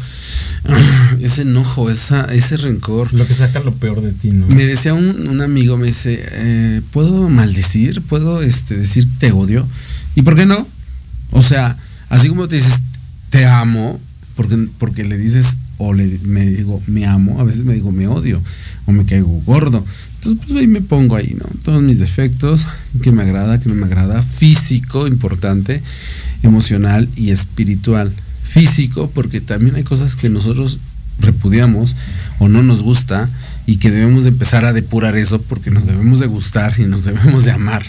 ese 1.21 1.43
enojo, 1.43 1.89
esa, 1.89 2.25
ese 2.33 2.57
rencor. 2.57 3.13
Lo 3.13 3.25
que 3.27 3.33
saca 3.33 3.59
lo 3.59 3.73
peor 3.73 4.01
de 4.01 4.11
ti, 4.11 4.31
¿no? 4.31 4.47
Me 4.47 4.65
decía 4.65 4.93
un, 4.93 5.41
amigo, 5.41 5.77
me 5.77 5.87
dice, 5.87 6.19
eh, 6.31 6.81
¿puedo 6.91 7.29
maldecir? 7.29 8.01
¿Puedo 8.01 8.41
este, 8.41 8.77
decir 8.77 9.07
te 9.19 9.31
odio? 9.31 9.67
¿Y 10.15 10.21
por 10.21 10.35
qué 10.35 10.45
no? 10.45 10.67
O 11.31 11.41
sea, 11.41 11.77
así 12.09 12.29
como 12.29 12.47
te 12.47 12.55
dices, 12.55 12.81
te 13.29 13.45
amo, 13.45 13.99
porque, 14.37 14.67
porque 14.77 15.03
le 15.03 15.17
dices, 15.17 15.57
o 15.77 15.93
le, 15.93 16.19
me 16.23 16.45
digo, 16.45 16.81
me 16.87 17.05
amo, 17.05 17.41
a 17.41 17.43
veces 17.43 17.63
me 17.63 17.73
digo, 17.73 17.91
me 17.91 18.07
odio, 18.07 18.41
o 18.85 18.91
me 18.93 19.03
caigo 19.03 19.27
gordo. 19.45 19.83
Entonces, 20.15 20.45
pues 20.45 20.59
ahí 20.59 20.67
me 20.67 20.81
pongo 20.81 21.15
ahí, 21.15 21.35
¿no? 21.37 21.45
Todos 21.63 21.81
mis 21.81 21.99
defectos, 21.99 22.67
que 23.01 23.11
me 23.11 23.23
agrada, 23.23 23.59
que 23.59 23.67
no 23.67 23.75
me 23.75 23.87
agrada, 23.87 24.21
físico, 24.21 25.07
importante, 25.07 25.81
emocional 26.43 27.09
y 27.15 27.31
espiritual. 27.31 28.13
Físico, 28.43 29.11
porque 29.13 29.41
también 29.41 29.75
hay 29.75 29.83
cosas 29.83 30.15
que 30.15 30.29
nosotros 30.29 30.79
repudiamos 31.19 31.95
o 32.39 32.47
no 32.47 32.63
nos 32.63 32.83
gusta 32.83 33.29
y 33.65 33.77
que 33.77 33.91
debemos 33.91 34.23
de 34.23 34.29
empezar 34.29 34.65
a 34.65 34.73
depurar 34.73 35.17
eso 35.17 35.41
porque 35.41 35.71
nos 35.71 35.87
debemos 35.87 36.19
de 36.19 36.27
gustar 36.27 36.79
y 36.79 36.85
nos 36.85 37.03
debemos 37.03 37.43
de 37.43 37.51
amar. 37.51 37.83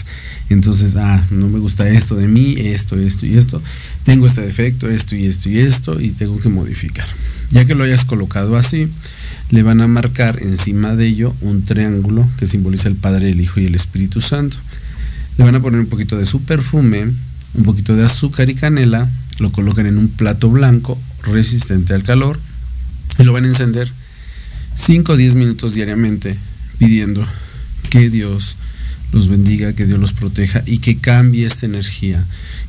Entonces, 0.49 0.95
ah, 0.95 1.23
no 1.29 1.47
me 1.47 1.59
gusta 1.59 1.87
esto 1.87 2.15
de 2.15 2.27
mí, 2.27 2.55
esto, 2.57 2.97
esto 2.97 3.25
y 3.25 3.37
esto. 3.37 3.61
Tengo 4.03 4.25
este 4.25 4.41
defecto, 4.41 4.89
esto 4.89 5.15
y 5.15 5.25
esto 5.25 5.49
y 5.49 5.59
esto 5.59 6.01
y 6.01 6.09
tengo 6.09 6.39
que 6.39 6.49
modificar. 6.49 7.05
Ya 7.51 7.65
que 7.65 7.75
lo 7.75 7.83
hayas 7.83 8.03
colocado 8.03 8.57
así, 8.57 8.89
le 9.51 9.63
van 9.63 9.81
a 9.81 9.87
marcar 9.87 10.41
encima 10.41 10.95
de 10.95 11.07
ello 11.07 11.35
un 11.41 11.63
triángulo 11.63 12.27
que 12.37 12.47
simboliza 12.47 12.87
el 12.87 12.95
Padre, 12.95 13.29
el 13.29 13.41
Hijo 13.41 13.59
y 13.59 13.65
el 13.65 13.75
Espíritu 13.75 14.21
Santo. 14.21 14.57
Le 15.37 15.43
van 15.43 15.55
a 15.55 15.59
poner 15.59 15.79
un 15.79 15.87
poquito 15.87 16.17
de 16.17 16.25
su 16.25 16.41
perfume, 16.41 17.05
un 17.53 17.63
poquito 17.63 17.95
de 17.95 18.05
azúcar 18.05 18.49
y 18.49 18.55
canela, 18.55 19.09
lo 19.39 19.51
colocan 19.51 19.85
en 19.85 19.97
un 19.97 20.09
plato 20.09 20.49
blanco 20.49 20.99
resistente 21.23 21.93
al 21.93 22.03
calor 22.03 22.39
y 23.17 23.23
lo 23.23 23.33
van 23.33 23.45
a 23.45 23.47
encender 23.47 23.89
5 24.75 25.13
o 25.13 25.17
10 25.17 25.35
minutos 25.35 25.73
diariamente 25.73 26.37
pidiendo 26.77 27.25
que 27.89 28.09
Dios 28.09 28.55
los 29.11 29.27
bendiga, 29.27 29.73
que 29.73 29.85
Dios 29.85 29.99
los 29.99 30.13
proteja 30.13 30.61
y 30.65 30.79
que 30.79 30.97
cambie 30.97 31.45
esta 31.45 31.65
energía, 31.65 32.23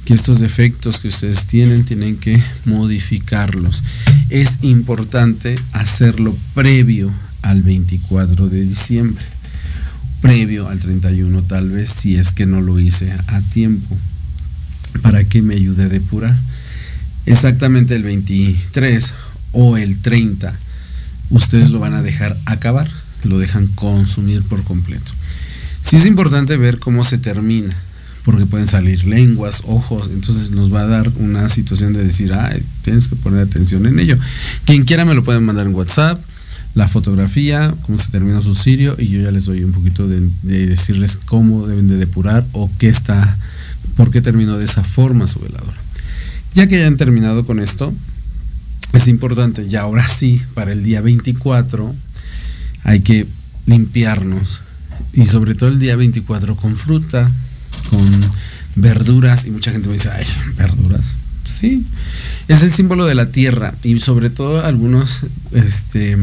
que 0.04 0.14
estos 0.14 0.40
defectos 0.40 1.00
que 1.00 1.08
ustedes 1.08 1.46
tienen 1.46 1.84
tienen 1.84 2.16
que 2.16 2.42
modificarlos. 2.64 3.82
Es 4.30 4.58
importante 4.62 5.56
hacerlo 5.72 6.36
previo 6.54 7.12
al 7.42 7.62
24 7.62 8.48
de 8.48 8.64
diciembre, 8.64 9.24
previo 10.20 10.68
al 10.68 10.78
31 10.78 11.42
tal 11.42 11.70
vez, 11.70 11.90
si 11.90 12.16
es 12.16 12.32
que 12.32 12.46
no 12.46 12.60
lo 12.60 12.78
hice 12.78 13.12
a 13.26 13.40
tiempo, 13.40 13.96
para 15.02 15.24
que 15.24 15.42
me 15.42 15.54
ayude 15.54 15.84
a 15.84 15.88
depurar. 15.88 16.36
Exactamente 17.26 17.94
el 17.94 18.02
23 18.02 19.14
o 19.52 19.76
el 19.76 19.98
30, 20.00 20.52
ustedes 21.30 21.70
lo 21.70 21.78
van 21.80 21.94
a 21.94 22.02
dejar 22.02 22.36
acabar, 22.46 22.90
lo 23.24 23.38
dejan 23.38 23.66
consumir 23.68 24.42
por 24.42 24.64
completo. 24.64 25.12
Sí 25.82 25.96
es 25.96 26.06
importante 26.06 26.56
ver 26.56 26.78
cómo 26.78 27.04
se 27.04 27.18
termina, 27.18 27.74
porque 28.24 28.46
pueden 28.46 28.66
salir 28.66 29.04
lenguas, 29.04 29.62
ojos, 29.66 30.10
entonces 30.12 30.50
nos 30.50 30.72
va 30.72 30.82
a 30.82 30.86
dar 30.86 31.10
una 31.18 31.48
situación 31.48 31.92
de 31.92 32.04
decir, 32.04 32.32
ay, 32.32 32.62
tienes 32.82 33.08
que 33.08 33.16
poner 33.16 33.40
atención 33.40 33.86
en 33.86 33.98
ello. 33.98 34.16
Quien 34.66 34.82
quiera 34.82 35.04
me 35.04 35.14
lo 35.14 35.24
pueden 35.24 35.44
mandar 35.44 35.66
en 35.66 35.74
WhatsApp, 35.74 36.18
la 36.74 36.86
fotografía, 36.86 37.74
cómo 37.82 37.98
se 37.98 38.10
termina 38.10 38.42
su 38.42 38.54
cirio, 38.54 38.94
y 38.98 39.08
yo 39.08 39.22
ya 39.22 39.30
les 39.30 39.46
doy 39.46 39.64
un 39.64 39.72
poquito 39.72 40.06
de, 40.06 40.20
decirles 40.42 41.16
cómo 41.16 41.66
deben 41.66 41.86
de 41.86 41.96
depurar 41.96 42.46
o 42.52 42.70
qué 42.78 42.88
está, 42.88 43.36
por 43.96 44.10
qué 44.10 44.20
terminó 44.20 44.58
de 44.58 44.66
esa 44.66 44.84
forma 44.84 45.26
su 45.26 45.40
veladora. 45.40 45.78
Ya 46.54 46.66
que 46.66 46.76
hayan 46.76 46.96
terminado 46.96 47.46
con 47.46 47.58
esto, 47.58 47.92
es 48.92 49.08
importante, 49.08 49.68
ya 49.68 49.82
ahora 49.82 50.06
sí, 50.06 50.42
para 50.54 50.72
el 50.72 50.82
día 50.82 51.00
24, 51.00 51.94
hay 52.84 53.00
que 53.00 53.26
limpiarnos 53.66 54.60
y 55.12 55.26
sobre 55.26 55.54
todo 55.54 55.68
el 55.70 55.78
día 55.78 55.96
24 55.96 56.56
con 56.56 56.76
fruta, 56.76 57.30
con 57.90 58.08
verduras 58.76 59.46
y 59.46 59.50
mucha 59.50 59.72
gente 59.72 59.88
me 59.88 59.94
dice, 59.94 60.10
ay, 60.10 60.26
verduras. 60.56 61.14
Sí, 61.44 61.84
es 62.48 62.62
el 62.62 62.70
símbolo 62.70 63.06
de 63.06 63.14
la 63.14 63.26
tierra 63.26 63.74
y 63.82 63.98
sobre 64.00 64.30
todo 64.30 64.64
algunos 64.64 65.22
este, 65.52 66.16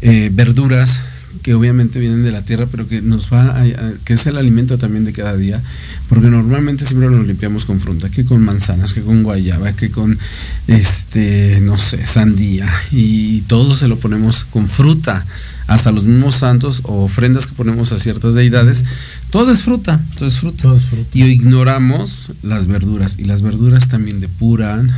eh, 0.00 0.30
verduras 0.32 1.00
que 1.42 1.54
obviamente 1.54 2.00
vienen 2.00 2.24
de 2.24 2.32
la 2.32 2.42
tierra, 2.42 2.66
pero 2.68 2.88
que 2.88 3.02
nos 3.02 3.32
va 3.32 3.60
a, 3.60 3.64
que 4.04 4.14
es 4.14 4.26
el 4.26 4.36
alimento 4.36 4.78
también 4.78 5.04
de 5.04 5.12
cada 5.12 5.36
día, 5.36 5.62
porque 6.08 6.26
normalmente 6.26 6.84
siempre 6.84 7.08
nos 7.08 7.26
limpiamos 7.26 7.64
con 7.64 7.78
fruta, 7.78 8.10
que 8.10 8.24
con 8.24 8.42
manzanas, 8.42 8.92
que 8.92 9.02
con 9.02 9.22
guayaba, 9.22 9.72
que 9.74 9.90
con 9.90 10.18
este, 10.66 11.60
no 11.62 11.78
sé, 11.78 12.04
sandía, 12.06 12.68
y 12.90 13.42
todo 13.42 13.76
se 13.76 13.86
lo 13.86 13.98
ponemos 13.98 14.44
con 14.44 14.66
fruta 14.66 15.24
hasta 15.66 15.90
los 15.92 16.04
mismos 16.04 16.36
santos 16.36 16.82
o 16.84 17.04
ofrendas 17.04 17.46
que 17.46 17.54
ponemos 17.54 17.92
a 17.92 17.98
ciertas 17.98 18.34
deidades, 18.34 18.84
todo 19.30 19.50
es 19.50 19.62
fruta, 19.62 20.00
todo 20.16 20.28
es 20.28 20.36
fruta. 20.36 20.68
Y 21.12 21.24
ignoramos 21.24 22.30
las 22.42 22.66
verduras 22.66 23.18
y 23.18 23.24
las 23.24 23.42
verduras 23.42 23.88
también 23.88 24.20
depuran, 24.20 24.92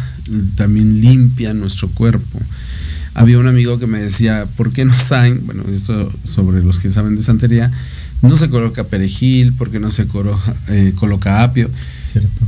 también 0.57 1.01
limpian 1.01 1.61
nuestro 1.61 1.89
cuerpo. 1.89 2.41
Había 3.15 3.39
un 3.39 3.49
amigo 3.49 3.79
que 3.79 3.87
me 3.87 4.01
decía, 4.01 4.47
¿por 4.57 4.73
qué 4.73 4.85
no 4.85 4.95
saben? 4.95 5.45
Bueno, 5.45 5.65
esto 5.73 6.13
sobre 6.25 6.63
los 6.63 6.79
que 6.79 6.93
saben 6.93 7.17
de 7.17 7.23
santería, 7.23 7.73
no 8.23 8.37
se 8.37 8.49
coloca 8.49 8.85
perejil, 8.85 9.53
porque 9.53 9.79
no 9.79 9.91
se 9.93 10.07
coloca, 10.07 10.55
eh, 10.69 10.93
coloca 10.97 11.43
apio. 11.43 11.71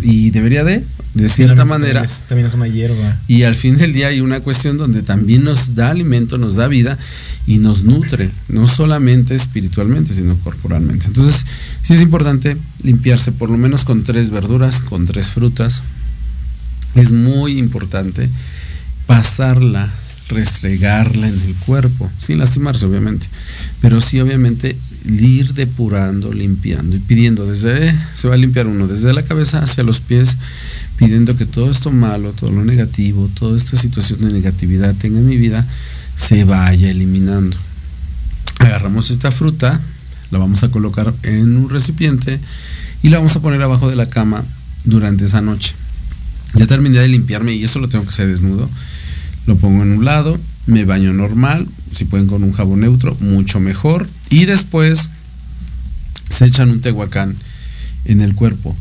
Y 0.01 0.31
debería 0.31 0.65
de, 0.65 0.85
de 1.15 1.29
cierta 1.29 1.65
manera. 1.65 2.05
También 2.29 2.47
es, 2.47 2.55
una 2.55 2.67
hierba. 2.67 3.17
Y 3.29 3.43
al 3.43 3.55
fin 3.55 3.77
del 3.77 3.93
día 3.93 4.09
hay 4.09 4.21
una 4.21 4.41
cuestión 4.41 4.79
donde 4.79 5.03
también 5.03 5.45
nos 5.45 5.75
da 5.75 5.91
alimento, 5.91 6.39
nos 6.39 6.57
da 6.57 6.67
vida 6.67 6.99
y 7.47 7.59
nos 7.59 7.85
nutre, 7.85 8.31
no 8.49 8.67
solamente 8.67 9.35
espiritualmente, 9.35 10.15
sino 10.15 10.37
corporalmente. 10.39 11.07
Entonces, 11.07 11.45
sí 11.83 11.95
es 11.95 12.01
importante 12.01 12.57
limpiarse 12.83 13.33
por 13.33 13.51
lo 13.51 13.59
menos 13.59 13.85
con 13.85 14.03
tres 14.03 14.31
verduras, 14.31 14.81
con 14.81 15.07
tres 15.07 15.29
frutas. 15.29 15.83
Es 16.95 17.13
muy 17.13 17.59
importante 17.59 18.29
pasarla, 19.07 19.93
restregarla 20.29 21.29
en 21.29 21.35
el 21.35 21.55
cuerpo, 21.67 22.11
sin 22.19 22.39
lastimarse 22.39 22.87
obviamente, 22.87 23.27
pero 23.81 24.01
sí 24.01 24.21
obviamente 24.21 24.77
ir 25.07 25.55
depurando, 25.55 26.33
limpiando 26.33 26.97
y 26.97 26.99
pidiendo 26.99 27.47
desde, 27.47 27.95
se 28.15 28.29
va 28.29 28.35
a 28.35 28.37
limpiar 28.37 28.67
uno 28.67 28.87
desde 28.87 29.13
la 29.13 29.23
cabeza 29.23 29.63
hacia 29.63 29.83
los 29.83 30.01
pies, 30.01 30.37
pidiendo 30.97 31.37
que 31.37 31.47
todo 31.47 31.71
esto 31.71 31.91
malo, 31.91 32.33
todo 32.33 32.51
lo 32.51 32.65
negativo, 32.65 33.29
toda 33.35 33.57
esta 33.57 33.77
situación 33.77 34.21
de 34.21 34.33
negatividad 34.33 34.95
tenga 34.95 35.19
en 35.19 35.27
mi 35.27 35.37
vida, 35.37 35.67
se 36.17 36.45
vaya 36.45 36.91
eliminando. 36.91 37.57
Agarramos 38.59 39.11
esta 39.11 39.31
fruta, 39.31 39.81
la 40.31 40.39
vamos 40.39 40.63
a 40.63 40.71
colocar 40.71 41.13
en 41.23 41.57
un 41.57 41.71
recipiente 41.71 42.39
y 43.03 43.09
la 43.09 43.19
vamos 43.19 43.35
a 43.37 43.41
poner 43.41 43.63
abajo 43.63 43.89
de 43.89 43.97
la 43.97 44.09
cama 44.09 44.45
durante 44.85 45.25
esa 45.25 45.41
noche. 45.41 45.75
Ya 46.55 46.67
terminé 46.67 46.99
de 46.99 47.09
limpiarme 47.09 47.53
y 47.53 47.65
eso 47.65 47.79
lo 47.79 47.89
tengo 47.89 48.05
que 48.05 48.11
hacer 48.11 48.29
desnudo. 48.29 48.69
Lo 49.47 49.57
pongo 49.57 49.83
en 49.83 49.93
un 49.93 50.05
lado, 50.05 50.39
me 50.67 50.85
baño 50.85 51.13
normal, 51.13 51.67
si 51.93 52.05
pueden 52.05 52.27
con 52.27 52.43
un 52.43 52.53
jabón 52.53 52.81
neutro, 52.81 53.17
mucho 53.21 53.61
mejor. 53.61 54.09
Y 54.29 54.45
después 54.45 55.09
se 56.29 56.47
echan 56.47 56.71
un 56.71 56.81
tehuacán 56.81 57.37
en 58.05 58.21
el 58.21 58.35
cuerpo. 58.35 58.75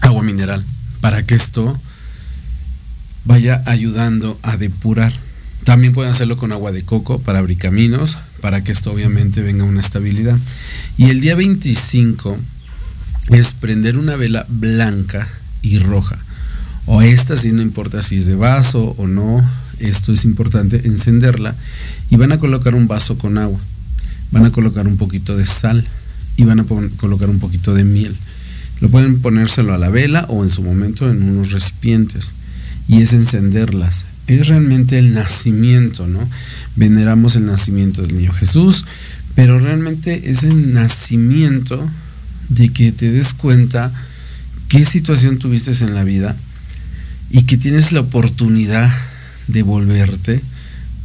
Agua 0.00 0.22
mineral, 0.22 0.64
para 1.00 1.24
que 1.24 1.34
esto 1.34 1.78
vaya 3.24 3.62
ayudando 3.66 4.38
a 4.42 4.56
depurar. 4.56 5.12
También 5.64 5.94
pueden 5.94 6.12
hacerlo 6.12 6.36
con 6.36 6.52
agua 6.52 6.72
de 6.72 6.82
coco 6.82 7.18
para 7.18 7.38
abrir 7.38 7.56
caminos, 7.56 8.18
para 8.42 8.62
que 8.62 8.72
esto 8.72 8.92
obviamente 8.92 9.40
venga 9.40 9.64
una 9.64 9.80
estabilidad. 9.80 10.38
Y 10.98 11.06
el 11.06 11.20
día 11.20 11.34
25 11.34 12.36
es 13.30 13.54
prender 13.54 13.96
una 13.96 14.16
vela 14.16 14.44
blanca 14.48 15.26
y 15.62 15.78
roja. 15.78 16.18
O 16.86 17.02
esta, 17.02 17.36
si 17.36 17.52
no 17.52 17.62
importa 17.62 18.02
si 18.02 18.16
es 18.16 18.26
de 18.26 18.34
vaso 18.34 18.94
o 18.98 19.06
no, 19.06 19.42
esto 19.78 20.12
es 20.12 20.24
importante, 20.24 20.82
encenderla 20.84 21.54
y 22.10 22.16
van 22.16 22.32
a 22.32 22.38
colocar 22.38 22.74
un 22.74 22.86
vaso 22.86 23.16
con 23.16 23.38
agua, 23.38 23.58
van 24.30 24.44
a 24.44 24.52
colocar 24.52 24.86
un 24.86 24.96
poquito 24.96 25.36
de 25.36 25.46
sal 25.46 25.86
y 26.36 26.44
van 26.44 26.60
a 26.60 26.66
colocar 26.96 27.30
un 27.30 27.38
poquito 27.38 27.74
de 27.74 27.84
miel. 27.84 28.16
Lo 28.80 28.90
pueden 28.90 29.20
ponérselo 29.20 29.72
a 29.72 29.78
la 29.78 29.88
vela 29.88 30.26
o 30.28 30.42
en 30.42 30.50
su 30.50 30.62
momento 30.62 31.10
en 31.10 31.22
unos 31.22 31.52
recipientes 31.52 32.34
y 32.88 33.00
es 33.00 33.12
encenderlas. 33.12 34.04
Es 34.26 34.48
realmente 34.48 34.98
el 34.98 35.14
nacimiento, 35.14 36.06
¿no? 36.06 36.28
Veneramos 36.76 37.36
el 37.36 37.46
nacimiento 37.46 38.02
del 38.02 38.16
niño 38.16 38.32
Jesús, 38.32 38.84
pero 39.34 39.58
realmente 39.58 40.30
es 40.30 40.44
el 40.44 40.72
nacimiento 40.72 41.88
de 42.48 42.70
que 42.70 42.92
te 42.92 43.10
des 43.10 43.34
cuenta 43.34 43.92
qué 44.68 44.84
situación 44.84 45.38
tuviste 45.38 45.72
en 45.84 45.94
la 45.94 46.04
vida 46.04 46.36
y 47.34 47.42
que 47.42 47.56
tienes 47.56 47.90
la 47.90 47.98
oportunidad 47.98 48.88
de 49.48 49.64
volverte 49.64 50.40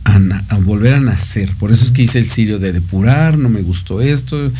a, 0.03 0.57
volver 0.59 0.93
a 0.93 0.99
nacer. 0.99 1.49
Por 1.59 1.71
eso 1.71 1.83
es 1.83 1.91
que 1.91 2.03
hice 2.03 2.19
el 2.19 2.27
sirio 2.27 2.59
de 2.59 2.71
depurar, 2.71 3.39
no 3.39 3.49
me 3.49 3.63
gustó 3.63 3.99
esto, 3.99 4.51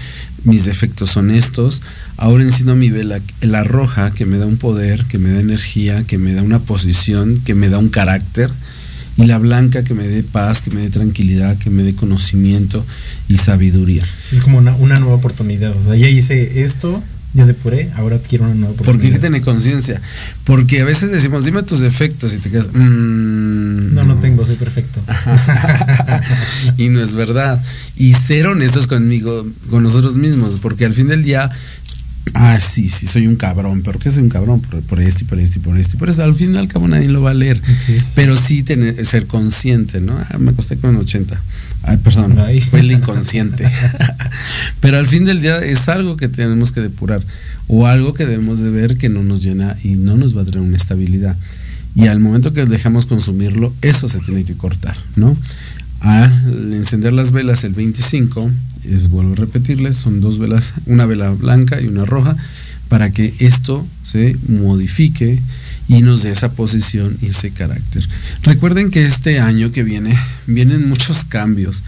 mis 0.44 0.66
defectos 0.66 1.12
son 1.12 1.30
estos. 1.30 1.84
Ahora 2.18 2.44
enciendo 2.44 2.76
mi 2.76 2.90
vela, 2.90 3.22
la 3.42 3.64
roja, 3.64 4.10
que 4.10 4.26
me 4.26 4.40
da 4.40 4.48
un 4.48 4.58
poder, 4.58 5.06
que 5.06 5.20
me 5.20 5.30
da 5.30 5.42
energía, 5.42 6.04
que 6.06 6.18
me 6.18 6.34
da 6.34 6.42
una 6.42 6.58
posición, 6.58 7.40
que 7.46 7.54
me 7.54 7.70
da 7.70 7.78
un 7.78 7.90
carácter. 7.90 8.50
Y 9.18 9.28
la 9.28 9.38
blanca 9.38 9.84
que 9.84 9.94
me 9.94 10.08
dé 10.08 10.24
paz, 10.24 10.64
que 10.64 10.72
me 10.72 10.82
dé 10.82 10.90
tranquilidad, 10.90 11.56
que 11.60 11.70
me 11.70 11.84
dé 11.84 11.94
conocimiento 11.94 12.84
y 13.28 13.38
sabiduría. 13.38 14.04
Es 14.32 14.42
como 14.42 14.58
una, 14.58 14.74
una 14.76 15.00
nueva 15.00 15.18
oportunidad. 15.18 15.78
O 15.78 15.84
sea, 15.84 15.96
ya 15.96 16.10
hice 16.10 16.64
esto, 16.64 17.04
ya 17.34 17.46
depuré, 17.46 17.92
ahora 17.96 18.18
quiero 18.18 18.46
una 18.46 18.56
nueva 18.56 18.74
oportunidad. 18.74 19.04
¿Por 19.04 19.12
qué 19.12 19.20
tener 19.20 19.42
conciencia? 19.44 20.02
Porque 20.46 20.82
a 20.82 20.86
veces 20.86 21.12
decimos, 21.12 21.46
dime 21.46 21.62
tus 21.62 21.80
defectos 21.80 22.34
y 22.34 22.40
te 22.40 22.50
quedas, 22.50 22.70
mmm, 22.74 23.94
no, 23.94 24.04
no, 24.04 24.16
tengo, 24.16 24.46
soy 24.46 24.56
perfecto. 24.56 25.00
y 26.78 26.90
no 26.90 27.02
es 27.02 27.14
verdad. 27.14 27.62
Y 27.96 28.16
ser 28.16 28.48
honestos 28.48 28.88
conmigo, 28.88 29.46
con 29.70 29.84
nosotros 29.84 30.16
mismos, 30.16 30.58
porque 30.60 30.86
al 30.86 30.94
fin 30.94 31.08
del 31.08 31.24
día, 31.24 31.52
ah, 32.34 32.60
sí, 32.60 32.90
sí, 32.90 33.08
soy 33.08 33.28
un 33.28 33.36
cabrón, 33.36 33.82
pero 33.84 34.00
¿qué 34.00 34.12
soy 34.12 34.24
un 34.24 34.30
cabrón? 34.30 34.62
Por, 34.62 35.00
esto 35.00 35.24
y 35.24 35.28
por 35.28 35.40
esto 35.40 35.60
y 35.60 35.62
por 35.62 35.78
esto. 35.78 35.96
Y 35.96 36.00
por 36.00 36.10
eso 36.10 36.24
al 36.24 36.36
fin 36.36 36.54
y 36.54 36.58
al 36.58 36.68
cabo 36.68 36.88
nadie 36.88 37.08
lo 37.08 37.22
va 37.22 37.32
a 37.32 37.34
leer. 37.34 37.62
Pero 38.16 38.38
sí 38.38 38.64
tener, 38.64 39.06
ser 39.06 39.28
consciente, 39.28 40.02
¿no? 40.02 40.18
Ah, 40.18 40.38
me 40.38 40.52
acosté 40.52 40.78
con 40.78 40.96
80 40.96 41.40
Ay, 41.84 41.98
perdón, 41.98 42.38
fue 42.70 42.82
el 42.82 42.92
inconsciente. 42.92 43.66
Pero 44.80 44.98
al 44.98 45.08
fin 45.08 45.26
del 45.26 45.42
día 45.42 45.60
es 45.60 45.90
algo 45.90 46.18
que 46.18 46.28
tenemos 46.28 46.72
que 46.72 46.82
depurar 46.82 47.22
o 47.68 47.88
algo 47.88 48.14
que 48.14 48.26
debemos 48.26 48.60
de 48.60 48.70
ver 48.70 48.98
que 48.98 49.10
no 49.10 49.24
nos 49.24 49.44
llena 49.44 49.78
y 49.84 49.90
no 49.90 50.16
nos 50.16 50.36
va 50.36 50.42
a 50.42 50.46
traer 50.46 50.66
una 50.66 50.78
estabilidad. 50.78 51.36
Y 51.96 52.08
al 52.08 52.20
momento 52.20 52.54
que 52.54 52.66
dejamos 52.66 53.06
consumirlo, 53.06 53.74
eso 53.82 54.08
se 54.08 54.20
tiene 54.20 54.44
que 54.44 54.56
cortar, 54.56 54.96
¿no? 55.16 55.36
Al 56.02 56.74
encender 56.74 57.14
las 57.14 57.32
velas 57.32 57.64
el 57.64 57.74
25, 57.74 58.52
es, 58.86 59.10
vuelvo 59.10 59.34
a 59.34 59.36
repetirles, 59.36 59.98
son 59.98 60.22
dos 60.22 60.40
velas, 60.40 60.74
una 60.86 61.06
vela 61.06 61.30
blanca 61.32 61.82
y 61.82 61.88
una 61.88 62.06
roja, 62.06 62.36
para 62.88 63.12
que 63.12 63.36
esto 63.40 63.86
se 64.02 64.36
modifique 64.48 65.40
y 65.88 66.02
nos 66.02 66.24
dé 66.24 66.32
esa 66.32 66.52
posición 66.54 67.18
y 67.22 67.28
ese 67.28 67.52
carácter. 67.52 68.08
Recuerden 68.44 68.92
que 68.92 69.06
este 69.06 69.40
año 69.40 69.72
que 69.72 69.84
viene 69.84 70.16
vienen 70.48 70.88
muchos 70.88 71.26
cambios. 71.26 71.84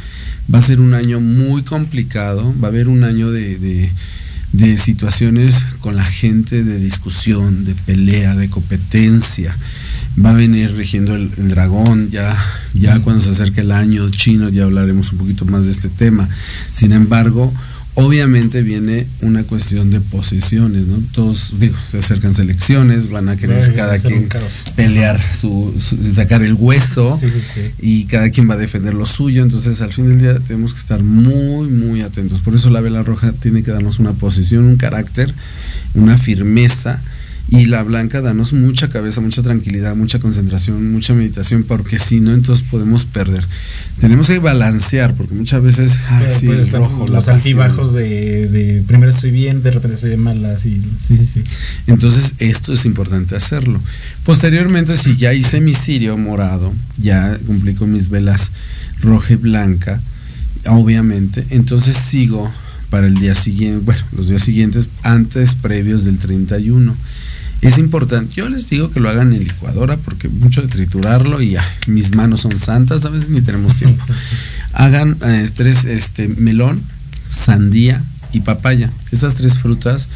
Va 0.54 0.60
a 0.60 0.62
ser 0.62 0.82
un 0.82 0.94
año 0.94 1.20
muy 1.20 1.64
complicado, 1.64 2.54
va 2.62 2.68
a 2.68 2.72
haber 2.72 2.88
un 2.88 3.04
año 3.04 3.32
de, 3.32 3.90
situaciones 4.78 5.66
con 5.80 5.96
la 5.96 6.04
gente, 6.04 6.64
de 6.64 6.78
discusión, 6.80 7.64
de 7.64 7.76
pelea, 7.76 8.36
de 8.36 8.50
competencia. 8.50 9.56
Va 10.24 10.32
a 10.32 10.34
venir 10.34 10.76
rigiendo 10.76 11.16
el, 11.16 11.32
el 11.38 11.50
dragón, 11.50 12.10
ya, 12.10 12.38
ya 12.74 13.00
cuando 13.00 13.22
se 13.22 13.30
acerque 13.30 13.62
el 13.62 13.72
año 13.72 14.10
chino 14.10 14.50
ya 14.50 14.64
hablaremos 14.64 15.12
un 15.14 15.20
poquito 15.20 15.46
más 15.46 15.66
de 15.66 15.72
este 15.72 15.90
tema. 15.90 16.28
Sin 16.74 16.92
embargo, 16.92 17.54
Obviamente 17.94 18.62
viene 18.62 19.06
una 19.20 19.44
cuestión 19.44 19.92
de 19.92 20.00
posiciones, 20.00 20.88
¿no? 20.88 20.98
Todos, 21.12 21.56
digo, 21.60 21.76
se 21.92 21.98
acercan 21.98 22.34
selecciones, 22.34 23.10
van 23.10 23.28
a 23.28 23.36
querer 23.36 23.74
cada 23.74 24.00
quien 24.00 24.30
pelear, 24.78 25.22
su, 25.22 25.74
sacar 26.14 26.42
el 26.42 26.54
hueso 26.54 27.20
y 27.80 28.06
cada 28.06 28.30
quien 28.30 28.50
va 28.50 28.54
a 28.54 28.58
defender 28.58 28.94
lo 28.94 29.06
suyo. 29.06 29.44
Entonces, 29.44 29.82
al 29.82 29.92
fin 29.92 30.08
del 30.08 30.22
día 30.22 30.40
tenemos 30.40 30.74
que 30.74 30.80
estar 30.80 31.04
muy, 31.04 31.68
muy 31.68 32.02
atentos. 32.02 32.40
Por 32.40 32.56
eso 32.56 32.70
la 32.70 32.80
vela 32.80 33.04
roja 33.04 33.34
tiene 33.34 33.62
que 33.62 33.72
darnos 33.72 34.00
una 34.00 34.14
posición, 34.14 34.64
un 34.64 34.78
carácter, 34.78 35.34
una 35.94 36.18
firmeza 36.18 37.02
y 37.50 37.66
la 37.66 37.84
blanca 37.84 38.22
danos 38.22 38.54
mucha 38.54 38.88
cabeza, 38.88 39.20
mucha 39.20 39.44
tranquilidad, 39.44 39.96
mucha 39.96 40.20
concentración, 40.20 40.92
mucha 40.92 41.14
meditación, 41.14 41.64
porque 41.64 42.00
si 42.00 42.22
no, 42.22 42.34
entonces 42.34 42.66
podemos 42.70 43.04
perder. 43.04 43.46
Tenemos 44.00 44.28
que 44.28 44.40
balancear, 44.40 45.14
porque 45.14 45.34
muchas 45.34 45.62
veces, 45.62 46.00
ah, 46.08 46.24
sí, 46.30 46.48
el 46.48 46.70
rojo, 46.72 47.08
los 47.08 47.28
altibajos 47.28 47.94
de, 47.94 48.48
de, 48.48 48.84
primero 48.88 49.12
estoy 49.12 49.32
bien, 49.32 49.64
de 49.64 49.72
repente 49.72 49.96
estoy 49.96 50.12
de 50.12 50.18
malas, 50.18 50.66
y, 50.66 50.78
sí, 51.06 51.18
sí, 51.18 51.26
sí. 51.26 51.44
Entonces, 51.88 52.36
esto 52.40 52.72
es 52.72 52.86
importante 52.86 53.36
hacerlo. 53.36 53.82
Posteriormente, 54.24 54.96
si 54.96 55.18
ya 55.18 55.34
hice 55.34 55.60
mi 55.60 55.74
cirio 55.74 56.18
morado, 56.18 56.74
ya 56.98 57.38
cumplí 57.46 57.74
con 57.74 57.92
mis 57.92 58.08
velas 58.08 58.52
roja 59.02 59.34
y 59.34 59.38
blanca, 59.38 60.02
obviamente, 60.68 61.46
entonces 61.50 61.98
sigo 61.98 62.50
para 62.90 63.08
el 63.08 63.16
día 63.16 63.36
siguiente, 63.36 63.84
bueno, 63.84 64.02
los 64.16 64.30
días 64.30 64.42
siguientes, 64.42 64.88
antes 65.04 65.56
previos 65.56 66.06
del 66.06 66.18
31 66.18 66.96
es 67.62 67.78
importante. 67.78 68.34
Yo 68.36 68.50
les 68.50 68.70
digo 68.70 68.90
que 68.90 69.00
lo 69.00 69.10
hagan 69.10 69.34
en 69.34 69.44
licuadora 69.44 69.98
porque 69.98 70.28
mucho 70.30 70.62
de 70.64 70.68
triturarlo 70.68 71.42
y 71.42 71.58
mis 71.88 72.16
manos 72.16 72.42
son 72.42 72.58
santas, 72.58 73.06
a 73.06 73.10
veces 73.10 73.30
ni 73.30 73.42
tenemos 73.42 73.76
tiempo. 73.76 74.04
Hagan 74.74 75.18
eh, 75.22 75.50
tres, 75.54 75.86
este, 75.86 76.28
melón, 76.28 76.82
sandía 77.30 78.04
y 78.34 78.40
papaya. 78.40 78.90
Estas 79.12 79.36
tres 79.36 79.60
frutas, 79.60 80.08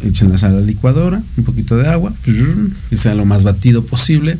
échenlas 0.00 0.42
a 0.42 0.48
la 0.48 0.60
licuadora, 0.60 1.22
un 1.36 1.44
poquito 1.44 1.76
de 1.76 1.88
agua, 1.88 2.12
que 2.90 2.96
sea 2.96 3.14
lo 3.14 3.24
más 3.24 3.44
batido 3.44 3.84
posible. 3.84 4.36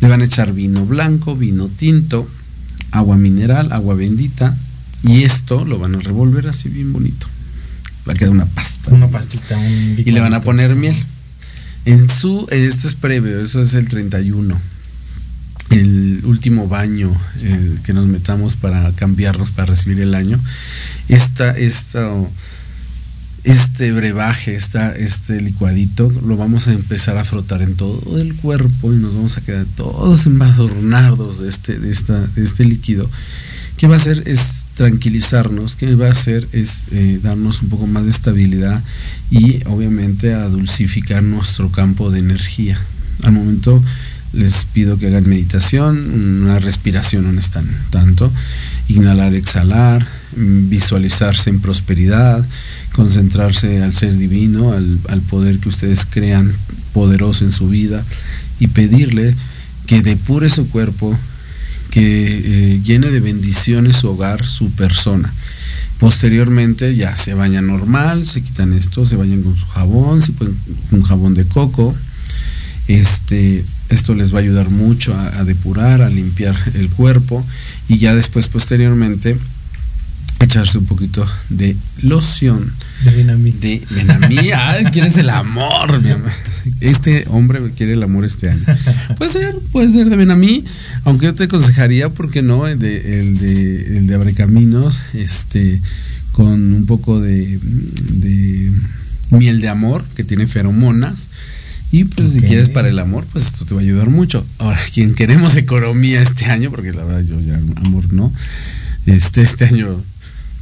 Le 0.00 0.08
van 0.08 0.22
a 0.22 0.24
echar 0.24 0.52
vino 0.52 0.84
blanco, 0.84 1.36
vino 1.36 1.68
tinto, 1.68 2.28
agua 2.90 3.16
mineral, 3.16 3.72
agua 3.72 3.94
bendita. 3.94 4.56
Y 5.04 5.22
esto 5.22 5.64
lo 5.64 5.78
van 5.78 5.94
a 5.94 6.00
revolver 6.00 6.48
así 6.48 6.68
bien 6.68 6.92
bonito. 6.92 7.26
Va 8.08 8.12
a 8.12 8.16
quedar 8.16 8.30
una 8.30 8.46
pasta. 8.46 8.90
Una 8.90 9.08
pastita, 9.08 9.56
un 9.56 10.02
Y 10.04 10.10
le 10.10 10.20
van 10.20 10.34
a 10.34 10.40
poner 10.40 10.74
miel. 10.74 10.96
En 11.86 12.08
su, 12.08 12.46
esto 12.50 12.88
es 12.88 12.94
previo, 12.94 13.40
eso 13.40 13.60
es 13.60 13.74
el 13.74 13.88
31. 13.88 14.58
El 15.70 16.22
último 16.24 16.68
baño 16.68 17.12
que 17.84 17.92
nos 17.92 18.06
metamos 18.06 18.56
para 18.56 18.92
cambiarnos, 18.92 19.50
para 19.50 19.66
recibir 19.66 20.00
el 20.00 20.14
año. 20.14 20.40
Esta, 21.08 21.50
esta, 21.50 22.10
este 23.44 23.92
brebaje, 23.92 24.54
esta, 24.54 24.94
este 24.94 25.40
licuadito, 25.40 26.10
lo 26.26 26.36
vamos 26.36 26.68
a 26.68 26.72
empezar 26.72 27.18
a 27.18 27.24
frotar 27.24 27.60
en 27.60 27.74
todo 27.74 28.18
el 28.18 28.34
cuerpo 28.34 28.92
y 28.92 28.96
nos 28.96 29.14
vamos 29.14 29.36
a 29.36 29.42
quedar 29.42 29.66
todos 29.76 30.24
embadurnados 30.26 31.40
de 31.40 31.48
este, 31.48 31.78
de 31.78 31.90
esta, 31.90 32.18
de 32.18 32.42
este 32.42 32.64
líquido. 32.64 33.10
¿Qué 33.76 33.88
va 33.88 33.94
a 33.94 33.98
hacer? 33.98 34.22
Es 34.26 34.66
tranquilizarnos, 34.74 35.74
¿qué 35.74 35.96
va 35.96 36.06
a 36.06 36.12
hacer? 36.12 36.46
Es 36.52 36.84
eh, 36.92 37.18
darnos 37.22 37.60
un 37.62 37.70
poco 37.70 37.86
más 37.88 38.04
de 38.04 38.10
estabilidad 38.10 38.82
y 39.30 39.64
obviamente 39.66 40.32
a 40.32 40.48
dulcificar 40.48 41.22
nuestro 41.24 41.72
campo 41.72 42.10
de 42.10 42.20
energía. 42.20 42.78
Al 43.24 43.32
momento 43.32 43.82
les 44.32 44.64
pido 44.64 44.98
que 44.98 45.08
hagan 45.08 45.28
meditación, 45.28 46.42
una 46.42 46.58
respiración 46.58 47.32
no 47.32 47.38
es 47.40 47.50
tan, 47.50 47.66
tanto, 47.90 48.32
inhalar, 48.88 49.34
exhalar, 49.34 50.06
visualizarse 50.36 51.50
en 51.50 51.60
prosperidad, 51.60 52.46
concentrarse 52.92 53.82
al 53.82 53.92
ser 53.92 54.16
divino, 54.16 54.72
al, 54.72 54.98
al 55.08 55.20
poder 55.20 55.58
que 55.58 55.68
ustedes 55.68 56.06
crean 56.08 56.52
poderoso 56.92 57.44
en 57.44 57.52
su 57.52 57.68
vida 57.68 58.04
y 58.60 58.68
pedirle 58.68 59.34
que 59.86 60.02
depure 60.02 60.48
su 60.48 60.68
cuerpo, 60.68 61.16
que 61.94 62.72
eh, 62.74 62.80
llene 62.82 63.12
de 63.12 63.20
bendiciones 63.20 63.98
su 63.98 64.08
hogar, 64.08 64.44
su 64.44 64.72
persona. 64.72 65.32
Posteriormente 66.00 66.96
ya 66.96 67.14
se 67.16 67.34
bañan 67.34 67.68
normal, 67.68 68.26
se 68.26 68.42
quitan 68.42 68.72
esto, 68.72 69.06
se 69.06 69.14
bañan 69.14 69.42
con 69.42 69.56
su 69.56 69.64
jabón, 69.66 70.20
si 70.20 70.32
pueden 70.32 70.58
un 70.90 71.02
jabón 71.02 71.34
de 71.34 71.46
coco. 71.46 71.94
Este, 72.88 73.64
esto 73.90 74.16
les 74.16 74.34
va 74.34 74.38
a 74.38 74.42
ayudar 74.42 74.70
mucho 74.70 75.14
a, 75.16 75.44
depurar, 75.44 76.02
a 76.02 76.10
limpiar 76.10 76.56
el 76.74 76.90
cuerpo 76.90 77.46
y 77.88 77.98
ya 77.98 78.12
después 78.12 78.48
posteriormente 78.48 79.38
echarse 80.40 80.78
un 80.78 80.86
poquito 80.86 81.26
de 81.48 81.76
loción. 82.02 82.72
De 83.04 83.10
Benamí. 83.10 83.50
De 83.52 83.82
Benamí. 83.90 84.50
Ay, 84.52 84.84
quieres 84.92 85.16
el 85.16 85.30
amor, 85.30 86.00
mi 86.02 86.10
amor. 86.10 86.30
Este 86.80 87.24
hombre 87.28 87.60
quiere 87.76 87.94
el 87.94 88.02
amor 88.02 88.24
este 88.24 88.50
año. 88.50 88.62
Puede 89.18 89.32
ser, 89.32 89.54
puede 89.72 89.92
ser 89.92 90.08
de 90.08 90.16
Benamí. 90.16 90.64
Aunque 91.04 91.26
yo 91.26 91.34
te 91.34 91.44
aconsejaría, 91.44 92.08
¿por 92.08 92.30
qué 92.30 92.42
no? 92.42 92.66
El 92.66 92.78
de, 92.78 93.20
el 93.20 93.38
de, 93.38 93.98
el 93.98 94.06
de 94.06 94.14
Abrecaminos, 94.14 95.00
este, 95.12 95.80
con 96.32 96.72
un 96.72 96.86
poco 96.86 97.20
de, 97.20 97.58
de 97.60 98.70
miel 99.30 99.60
de 99.60 99.68
amor, 99.68 100.04
que 100.14 100.24
tiene 100.24 100.46
feromonas. 100.46 101.30
Y 101.90 102.04
pues 102.04 102.32
si 102.32 102.40
quieres 102.40 102.70
para 102.70 102.88
el 102.88 102.98
amor, 102.98 103.24
pues 103.30 103.46
esto 103.46 103.66
te 103.66 103.74
va 103.74 103.80
a 103.80 103.84
ayudar 103.84 104.10
mucho. 104.10 104.44
Ahora, 104.58 104.80
quien 104.92 105.14
queremos 105.14 105.54
economía 105.54 106.20
este 106.22 106.46
año, 106.46 106.70
porque 106.70 106.92
la 106.92 107.04
verdad 107.04 107.22
yo 107.22 107.40
ya 107.40 107.56
amor 107.84 108.12
no, 108.12 108.32
este, 109.06 109.42
este 109.42 109.66
año 109.66 110.02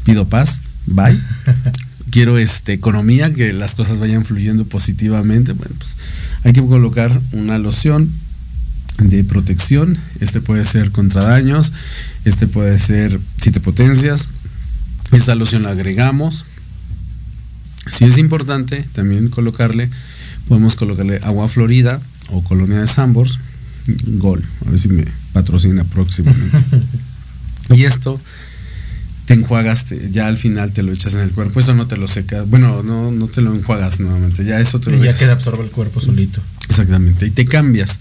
pido 0.05 0.29
paz, 0.29 0.61
bye. 0.87 1.19
quiero 2.13 2.37
este, 2.39 2.75
economía, 2.75 3.33
que 3.33 3.53
las 3.53 3.75
cosas 3.75 3.99
vayan 3.99 4.25
fluyendo 4.25 4.65
positivamente, 4.67 5.53
bueno, 5.53 5.75
pues 5.79 5.97
hay 6.45 6.53
que 6.53 6.61
colocar 6.61 7.19
una 7.33 7.59
loción 7.59 8.11
de 8.99 9.25
protección. 9.25 9.99
Este 10.21 10.41
puede 10.41 10.65
ser 10.65 10.93
contra 10.93 11.25
daños, 11.25 11.73
este 12.25 12.47
puede 12.47 12.79
ser 12.79 13.19
siete 13.39 13.61
potencias. 13.61 14.29
Esta 15.11 15.35
loción 15.35 15.65
la 15.65 15.71
agregamos. 15.71 16.45
Si 17.87 18.05
es 18.05 18.19
importante 18.19 18.85
también 18.93 19.29
colocarle, 19.29 19.91
podemos 20.49 20.77
colocarle 20.77 21.19
agua 21.25 21.49
florida 21.49 22.01
o 22.29 22.45
colonia 22.45 22.81
de 22.81 22.87
Sambors, 22.87 23.39
Gol, 23.87 24.45
a 24.65 24.71
ver 24.71 24.79
si 24.79 24.89
me 24.89 25.07
patrocina 25.33 25.83
próximamente. 25.85 26.63
y 27.71 27.85
esto 27.85 28.21
te 29.33 29.41
enjuagas, 29.41 29.87
ya 30.11 30.27
al 30.27 30.37
final 30.37 30.73
te 30.73 30.83
lo 30.83 30.93
echas 30.93 31.15
en 31.15 31.21
el 31.21 31.31
cuerpo, 31.31 31.61
eso 31.61 31.75
no 31.75 31.87
te 31.87 31.97
lo 31.97 32.07
secas, 32.07 32.49
bueno, 32.49 32.83
no, 32.83 33.11
no 33.11 33.29
te 33.29 33.41
lo 33.41 33.55
enjuagas 33.55 33.99
nuevamente, 33.99 34.45
ya 34.45 34.61
eso 34.61 34.79
te 34.79 34.91
lo 34.91 34.99
y 34.99 35.07
ya 35.07 35.15
queda 35.15 35.33
absorbe 35.33 35.65
el 35.65 35.71
cuerpo 35.71 36.01
solito. 36.01 36.43
Exactamente, 36.69 37.27
y 37.27 37.31
te 37.31 37.47
cambias. 37.47 38.01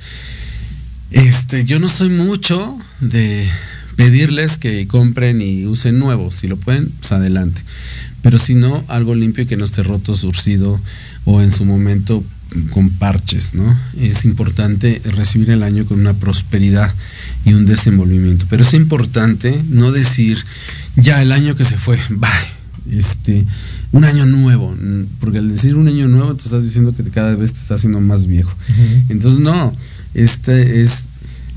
Este, 1.10 1.64
yo 1.64 1.80
no 1.80 1.88
soy 1.88 2.10
mucho 2.10 2.78
de 3.00 3.48
pedirles 3.96 4.58
que 4.58 4.86
compren 4.88 5.42
y 5.42 5.66
usen 5.68 6.00
nuevo, 6.00 6.32
si 6.32 6.48
lo 6.48 6.58
pueden, 6.58 6.90
pues 7.00 7.14
adelante. 7.14 7.62
Pero 8.22 8.38
si 8.38 8.54
no, 8.54 8.84
algo 8.90 9.16
limpio 9.16 9.46
y 9.46 9.48
que 9.48 9.56
no 9.56 9.64
esté 9.64 9.84
roto, 9.84 10.18
surcido 10.18 10.82
o 11.24 11.42
en 11.42 11.52
su 11.52 11.64
momento 11.64 12.26
con 12.72 12.90
parches, 12.90 13.54
¿no? 13.54 13.78
Es 14.00 14.26
importante 14.26 15.02
recibir 15.06 15.52
el 15.52 15.64
año 15.64 15.86
con 15.86 16.00
una 16.00 16.14
prosperidad 16.14 16.94
y 17.46 17.54
un 17.54 17.66
desenvolvimiento. 17.66 18.46
Pero 18.50 18.64
es 18.64 18.74
importante 18.74 19.62
no 19.70 19.92
decir, 19.92 20.44
ya 20.96 21.22
el 21.22 21.32
año 21.32 21.56
que 21.56 21.66
se 21.66 21.78
fue, 21.78 21.98
bye, 22.10 22.98
este, 22.98 23.46
un 23.92 24.04
año 24.04 24.26
nuevo, 24.26 24.76
porque 25.20 25.38
al 25.38 25.50
decir 25.50 25.76
un 25.76 25.88
año 25.88 26.08
nuevo 26.08 26.36
te 26.36 26.44
estás 26.44 26.64
diciendo 26.64 26.94
que 26.96 27.04
cada 27.04 27.36
vez 27.36 27.54
te 27.54 27.60
estás 27.60 27.80
haciendo 27.80 28.02
más 28.02 28.28
viejo. 28.28 28.54
Entonces, 29.10 29.40
no, 29.40 29.76
este 30.14 30.82
es 30.82 31.08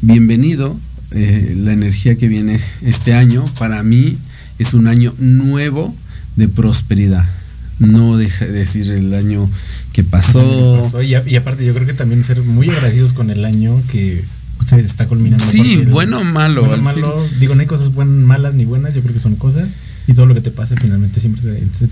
bienvenido 0.01 0.78
eh, 1.11 1.55
la 1.57 1.72
energía 1.72 2.16
que 2.16 2.28
viene 2.28 2.61
este 2.82 3.14
año. 3.14 3.45
Para 3.59 3.82
mí 3.82 4.18
es 4.59 4.74
un 4.74 4.86
año 4.86 5.14
nuevo 5.18 5.95
de 6.36 6.49
prosperidad. 6.49 7.24
No 7.78 8.16
deja 8.16 8.45
de 8.45 8.53
decir 8.53 8.90
el 8.90 9.12
año 9.14 9.51
que 9.95 10.03
pasó. 10.03 10.82
Y, 11.03 11.14
aparte 11.14 11.64
yo 11.64 11.72
creo 11.72 11.86
que 11.86 11.95
también 11.95 12.22
ser 12.22 12.42
muy 12.42 12.68
agradecidos 12.68 13.14
con 13.14 13.30
el 13.30 13.45
año 13.45 13.80
que 13.90 14.24
se 14.66 14.80
está 14.80 15.07
culminando. 15.07 15.45
Sí, 15.45 15.84
bueno 15.88 16.20
o 16.20 16.24
malo. 16.24 16.66
Bueno, 16.66 16.82
malo 16.82 17.26
digo, 17.38 17.55
no 17.55 17.61
hay 17.61 17.66
cosas 17.66 17.95
buenas, 17.95 18.14
malas 18.14 18.57
ni 18.57 18.64
buenas, 18.64 18.95
yo 18.95 19.03
creo 19.03 19.14
que 19.14 19.20
son 19.20 19.36
cosas 19.36 19.76
y 20.07 20.12
todo 20.12 20.26
lo 20.26 20.34
que 20.34 20.40
te 20.40 20.51
pasa 20.51 20.74
finalmente 20.76 21.20
siempre 21.20 21.42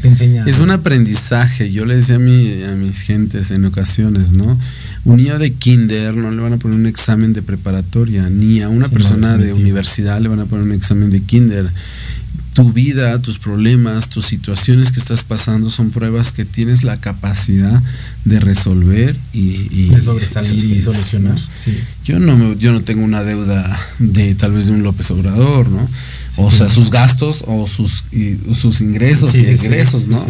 te 0.01 0.09
enseña. 0.09 0.45
Es 0.47 0.59
un 0.59 0.73
aprendizaje, 0.73 1.71
yo 1.71 1.85
le 1.85 1.95
decía 1.95 2.17
a, 2.17 2.19
mi, 2.19 2.65
a 2.65 2.73
mis 2.73 3.03
gentes 3.03 3.53
en 3.53 3.65
ocasiones, 3.67 4.33
¿no? 4.33 4.59
Un 5.05 5.17
niño 5.19 5.39
de 5.39 5.53
kinder 5.53 6.17
no 6.17 6.33
le 6.33 6.43
van 6.43 6.55
a 6.55 6.57
poner 6.57 6.79
un 6.79 6.87
examen 6.87 7.33
de 7.33 7.43
preparatoria, 7.43 8.29
ni 8.29 8.63
a 8.63 8.69
una 8.69 8.89
persona 8.89 9.39
de 9.39 9.53
universidad 9.53 10.21
le 10.21 10.29
van 10.29 10.41
a 10.41 10.47
poner 10.47 10.65
un 10.65 10.73
examen 10.73 11.11
de 11.11 11.21
kinder. 11.21 11.71
Tu 12.55 12.73
vida, 12.73 13.19
tus 13.21 13.39
problemas, 13.39 14.09
tus 14.09 14.27
situaciones 14.27 14.93
que 14.93 15.01
estás 15.01 15.25
pasando 15.25 15.71
son 15.71 15.91
pruebas 15.91 16.33
que 16.33 16.45
tienes 16.45 16.85
la 16.85 16.99
capacidad 16.99 17.83
de 18.25 18.41
resolver 18.41 19.17
y, 19.33 19.89
de 19.89 20.01
sobresalir 20.01 20.73
y, 20.73 20.83
solucionar. 20.83 21.39
Yo 22.05 22.19
no 22.19 22.55
yo 22.55 22.73
no 22.73 22.81
tengo 22.81 23.05
una 23.05 23.23
deuda 23.23 23.79
de 23.99 24.35
tal 24.35 24.53
vez 24.53 24.67
de 24.67 24.73
un 24.73 24.83
López 24.83 25.11
Obrador, 25.11 25.71
¿no? 25.71 25.89
o 26.37 26.51
sea, 26.51 26.69
sus 26.69 26.91
gastos 26.91 27.45
o 27.47 27.67
sus, 27.67 28.05
sus 28.55 28.81
ingresos 28.81 29.35
y 29.35 29.41
egresos, 29.43 30.09
¿no? 30.09 30.25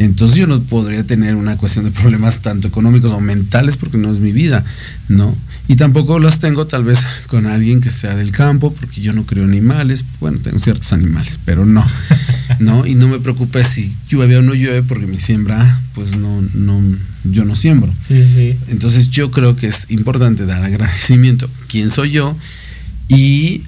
Entonces 0.00 0.38
yo 0.38 0.46
no 0.46 0.58
podría 0.62 1.04
tener 1.04 1.34
una 1.34 1.58
cuestión 1.58 1.84
de 1.84 1.90
problemas 1.90 2.40
tanto 2.40 2.68
económicos 2.68 3.12
o 3.12 3.20
mentales 3.20 3.76
porque 3.76 3.98
no 3.98 4.10
es 4.10 4.18
mi 4.18 4.32
vida, 4.32 4.64
¿no? 5.10 5.36
Y 5.68 5.76
tampoco 5.76 6.18
los 6.18 6.38
tengo 6.38 6.66
tal 6.66 6.84
vez 6.84 7.06
con 7.26 7.44
alguien 7.44 7.82
que 7.82 7.90
sea 7.90 8.16
del 8.16 8.32
campo 8.32 8.72
porque 8.72 9.02
yo 9.02 9.12
no 9.12 9.26
creo 9.26 9.44
animales, 9.44 10.06
bueno, 10.18 10.38
tengo 10.38 10.58
ciertos 10.58 10.94
animales, 10.94 11.38
pero 11.44 11.66
no, 11.66 11.86
¿no? 12.60 12.86
Y 12.86 12.94
no 12.94 13.08
me 13.08 13.18
preocupa 13.18 13.62
si 13.62 13.94
llueve 14.08 14.38
o 14.38 14.42
no 14.42 14.54
llueve 14.54 14.82
porque 14.82 15.06
mi 15.06 15.18
siembra, 15.18 15.78
pues 15.94 16.16
no, 16.16 16.42
no, 16.54 16.80
yo 17.24 17.44
no 17.44 17.54
siembro. 17.54 17.92
Sí, 18.08 18.24
sí. 18.24 18.56
Entonces 18.68 19.10
yo 19.10 19.30
creo 19.30 19.54
que 19.54 19.66
es 19.66 19.84
importante 19.90 20.46
dar 20.46 20.64
agradecimiento. 20.64 21.50
¿Quién 21.68 21.90
soy 21.90 22.12
yo? 22.12 22.34
Y 23.10 23.64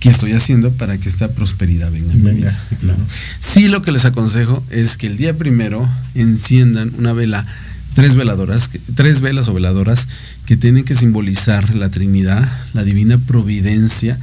¿Qué 0.00 0.10
estoy 0.10 0.32
haciendo 0.32 0.70
para 0.72 0.96
que 0.98 1.08
esta 1.08 1.28
prosperidad 1.28 1.90
venga? 1.90 2.12
Venga, 2.14 2.62
sí, 2.68 2.76
claro. 2.76 2.98
Sí, 3.40 3.68
lo 3.68 3.82
que 3.82 3.90
les 3.90 4.04
aconsejo 4.04 4.62
es 4.70 4.96
que 4.96 5.08
el 5.08 5.16
día 5.16 5.36
primero 5.36 5.88
enciendan 6.14 6.92
una 6.98 7.12
vela, 7.12 7.46
tres 7.98 8.14
veladoras, 8.14 8.70
tres 8.94 9.20
velas 9.20 9.48
o 9.48 9.54
veladoras 9.54 10.06
que 10.46 10.56
tienen 10.56 10.84
que 10.84 10.94
simbolizar 10.94 11.74
la 11.74 11.90
Trinidad, 11.90 12.48
la 12.72 12.84
divina 12.84 13.18
providencia 13.18 14.16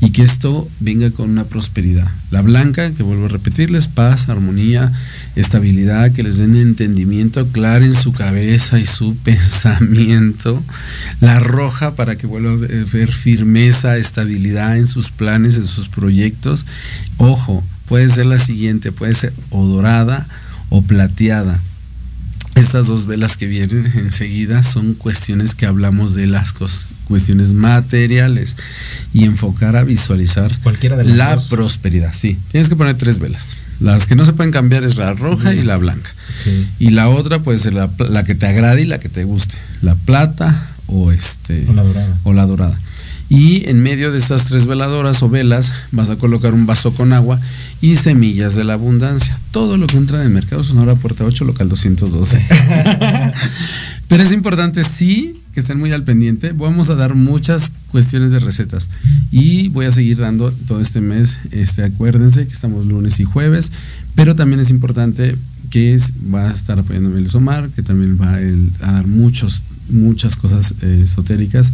y 0.00 0.12
que 0.12 0.22
esto 0.22 0.66
venga 0.80 1.10
con 1.10 1.28
una 1.28 1.44
prosperidad. 1.44 2.10
La 2.30 2.40
blanca, 2.40 2.90
que 2.90 3.02
vuelvo 3.02 3.26
a 3.26 3.28
repetirles, 3.28 3.86
paz, 3.86 4.30
armonía, 4.30 4.94
estabilidad, 5.36 6.12
que 6.12 6.22
les 6.22 6.38
den 6.38 6.56
entendimiento 6.56 7.46
claro 7.48 7.84
en 7.84 7.92
su 7.92 8.14
cabeza 8.14 8.78
y 8.78 8.86
su 8.86 9.14
pensamiento. 9.24 10.64
La 11.20 11.38
roja, 11.38 11.96
para 11.96 12.16
que 12.16 12.26
vuelva 12.26 12.52
a 12.52 12.84
ver 12.90 13.12
firmeza, 13.12 13.98
estabilidad 13.98 14.78
en 14.78 14.86
sus 14.86 15.10
planes, 15.10 15.56
en 15.56 15.66
sus 15.66 15.90
proyectos. 15.90 16.64
Ojo, 17.18 17.62
puede 17.88 18.08
ser 18.08 18.24
la 18.24 18.38
siguiente, 18.38 18.90
puede 18.90 19.12
ser 19.12 19.34
o 19.50 19.66
dorada 19.66 20.26
o 20.70 20.80
plateada 20.80 21.60
estas 22.58 22.86
dos 22.86 23.06
velas 23.06 23.36
que 23.36 23.46
vienen 23.46 23.90
enseguida 23.96 24.62
son 24.62 24.94
cuestiones 24.94 25.54
que 25.54 25.66
hablamos 25.66 26.14
de 26.14 26.26
las 26.26 26.52
cuestiones 27.04 27.54
materiales 27.54 28.56
y 29.14 29.24
enfocar 29.24 29.76
a 29.76 29.84
visualizar 29.84 30.56
Cualquiera 30.62 30.96
de 30.96 31.04
la 31.04 31.38
prosperidad. 31.50 32.12
Sí, 32.14 32.38
tienes 32.50 32.68
que 32.68 32.76
poner 32.76 32.96
tres 32.96 33.18
velas. 33.18 33.56
Las 33.80 34.06
que 34.06 34.16
no 34.16 34.26
se 34.26 34.32
pueden 34.32 34.52
cambiar 34.52 34.84
es 34.84 34.96
la 34.96 35.12
roja 35.12 35.54
y 35.54 35.62
la 35.62 35.76
blanca. 35.76 36.10
Y 36.78 36.90
la 36.90 37.08
otra 37.08 37.38
puede 37.38 37.58
ser 37.58 37.74
la, 37.74 37.90
la, 38.10 38.24
que 38.24 38.34
te 38.34 38.46
agrade 38.46 38.82
y 38.82 38.86
la 38.86 38.98
que 38.98 39.08
te 39.08 39.24
guste. 39.24 39.56
La 39.82 39.94
plata 39.94 40.68
o 40.88 41.12
este 41.12 41.64
o 41.68 41.72
la 41.74 41.82
dorada. 41.84 42.18
O 42.24 42.32
la 42.32 42.46
dorada. 42.46 42.78
Y 43.28 43.68
en 43.68 43.82
medio 43.82 44.10
de 44.10 44.18
estas 44.18 44.46
tres 44.46 44.66
veladoras 44.66 45.22
o 45.22 45.28
velas 45.28 45.72
vas 45.92 46.08
a 46.08 46.16
colocar 46.16 46.54
un 46.54 46.66
vaso 46.66 46.94
con 46.94 47.12
agua 47.12 47.38
y 47.80 47.96
semillas 47.96 48.54
de 48.54 48.64
la 48.64 48.74
abundancia. 48.74 49.38
Todo 49.50 49.76
lo 49.76 49.86
que 49.86 49.98
entra 49.98 50.20
en 50.20 50.26
el 50.26 50.32
mercado 50.32 50.64
Sonora 50.64 50.94
Puerta 50.94 51.24
8, 51.24 51.44
local 51.44 51.68
212. 51.68 52.40
Pero 54.08 54.22
es 54.22 54.32
importante, 54.32 54.82
sí, 54.82 55.38
que 55.52 55.60
estén 55.60 55.78
muy 55.78 55.92
al 55.92 56.04
pendiente. 56.04 56.52
Vamos 56.52 56.88
a 56.88 56.94
dar 56.94 57.14
muchas 57.14 57.70
cuestiones 57.90 58.32
de 58.32 58.38
recetas 58.38 58.88
y 59.30 59.68
voy 59.68 59.84
a 59.84 59.90
seguir 59.90 60.16
dando 60.16 60.50
todo 60.50 60.80
este 60.80 61.02
mes. 61.02 61.40
Este, 61.50 61.84
acuérdense 61.84 62.46
que 62.46 62.52
estamos 62.52 62.86
lunes 62.86 63.20
y 63.20 63.24
jueves, 63.24 63.72
pero 64.14 64.34
también 64.34 64.60
es 64.60 64.70
importante 64.70 65.36
que 65.68 65.98
va 66.32 66.48
a 66.48 66.52
estar 66.52 66.78
apoyándome 66.78 67.18
el 67.18 67.28
Omar, 67.34 67.68
que 67.68 67.82
también 67.82 68.18
va 68.18 68.34
a, 68.34 68.92
dar 68.92 69.06
muchos, 69.06 69.62
muchas 69.90 70.36
cosas 70.36 70.74
eh, 70.80 71.02
esotéricas 71.04 71.72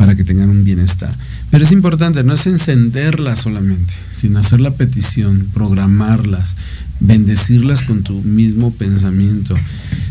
para 0.00 0.14
que 0.14 0.24
tengan 0.24 0.48
un 0.48 0.64
bienestar. 0.64 1.14
Pero 1.50 1.62
es 1.62 1.72
importante, 1.72 2.24
no 2.24 2.32
es 2.32 2.46
encenderlas 2.46 3.40
solamente, 3.40 3.92
sino 4.10 4.38
hacer 4.38 4.58
la 4.58 4.70
petición, 4.70 5.46
programarlas, 5.52 6.56
bendecirlas 7.00 7.82
con 7.82 8.02
tu 8.02 8.14
mismo 8.22 8.72
pensamiento. 8.72 9.54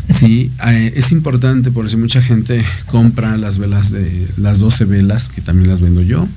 Sí, 0.08 0.52
eh, 0.64 0.92
es 0.94 1.10
importante, 1.10 1.72
por 1.72 1.86
eso 1.86 1.98
mucha 1.98 2.22
gente 2.22 2.64
compra 2.86 3.36
las 3.36 3.58
velas 3.58 3.90
de 3.90 4.28
las 4.36 4.60
12 4.60 4.84
velas, 4.84 5.28
que 5.28 5.40
también 5.40 5.68
las 5.68 5.80
vendo 5.80 6.02
yo, 6.02 6.28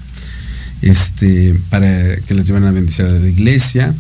este, 0.82 1.54
para 1.70 2.16
que 2.22 2.34
las 2.34 2.48
lleven 2.48 2.64
a 2.64 2.72
bendecir 2.72 3.06
a 3.06 3.12
la 3.12 3.30
iglesia, 3.30 3.94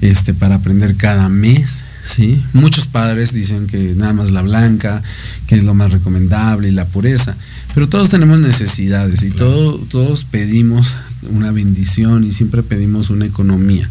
este, 0.00 0.32
para 0.32 0.54
aprender 0.54 0.94
cada 0.94 1.28
mes. 1.28 1.84
¿sí? 2.04 2.40
Muchos 2.52 2.86
padres 2.86 3.32
dicen 3.32 3.66
que 3.66 3.94
nada 3.96 4.12
más 4.12 4.30
la 4.30 4.42
blanca, 4.42 5.02
que 5.48 5.56
es 5.56 5.64
lo 5.64 5.74
más 5.74 5.90
recomendable, 5.90 6.68
y 6.68 6.72
la 6.72 6.84
pureza. 6.84 7.36
Pero 7.74 7.88
todos 7.88 8.10
tenemos 8.10 8.40
necesidades 8.40 9.22
y 9.22 9.30
todos 9.30 10.24
pedimos 10.24 10.94
una 11.30 11.52
bendición 11.52 12.24
y 12.24 12.32
siempre 12.32 12.62
pedimos 12.62 13.10
una 13.10 13.24
economía. 13.24 13.88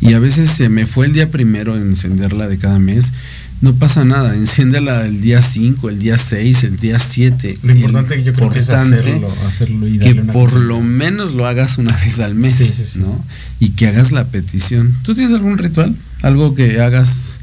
Y 0.00 0.14
a 0.14 0.18
veces 0.18 0.50
se 0.50 0.68
me 0.68 0.86
fue 0.86 1.06
el 1.06 1.12
día 1.12 1.30
primero 1.30 1.76
en 1.76 1.82
encenderla 1.82 2.48
de 2.48 2.58
cada 2.58 2.78
mes. 2.78 3.12
No 3.60 3.74
pasa 3.74 4.04
nada, 4.04 4.36
enciéndela 4.36 5.04
el 5.04 5.20
día 5.20 5.42
5, 5.42 5.90
el 5.90 5.98
día 5.98 6.16
6, 6.16 6.64
el 6.64 6.76
día 6.76 7.00
7. 7.00 7.58
Lo 7.64 7.74
importante 7.74 8.22
yo 8.22 8.32
creo 8.32 8.50
que 8.50 8.60
es 8.60 8.70
hacerlo, 8.70 9.88
y 9.88 9.98
que 9.98 10.14
por 10.14 10.52
lo 10.52 10.80
menos 10.80 11.34
lo 11.34 11.44
hagas 11.44 11.76
una 11.76 11.94
vez 11.96 12.20
al 12.20 12.36
mes, 12.36 12.96
¿no? 12.96 13.24
Y 13.58 13.70
que 13.70 13.88
hagas 13.88 14.12
la 14.12 14.26
petición. 14.28 14.94
¿Tú 15.02 15.14
tienes 15.14 15.32
algún 15.32 15.58
ritual? 15.58 15.96
¿Algo 16.22 16.54
que 16.54 16.80
hagas 16.80 17.40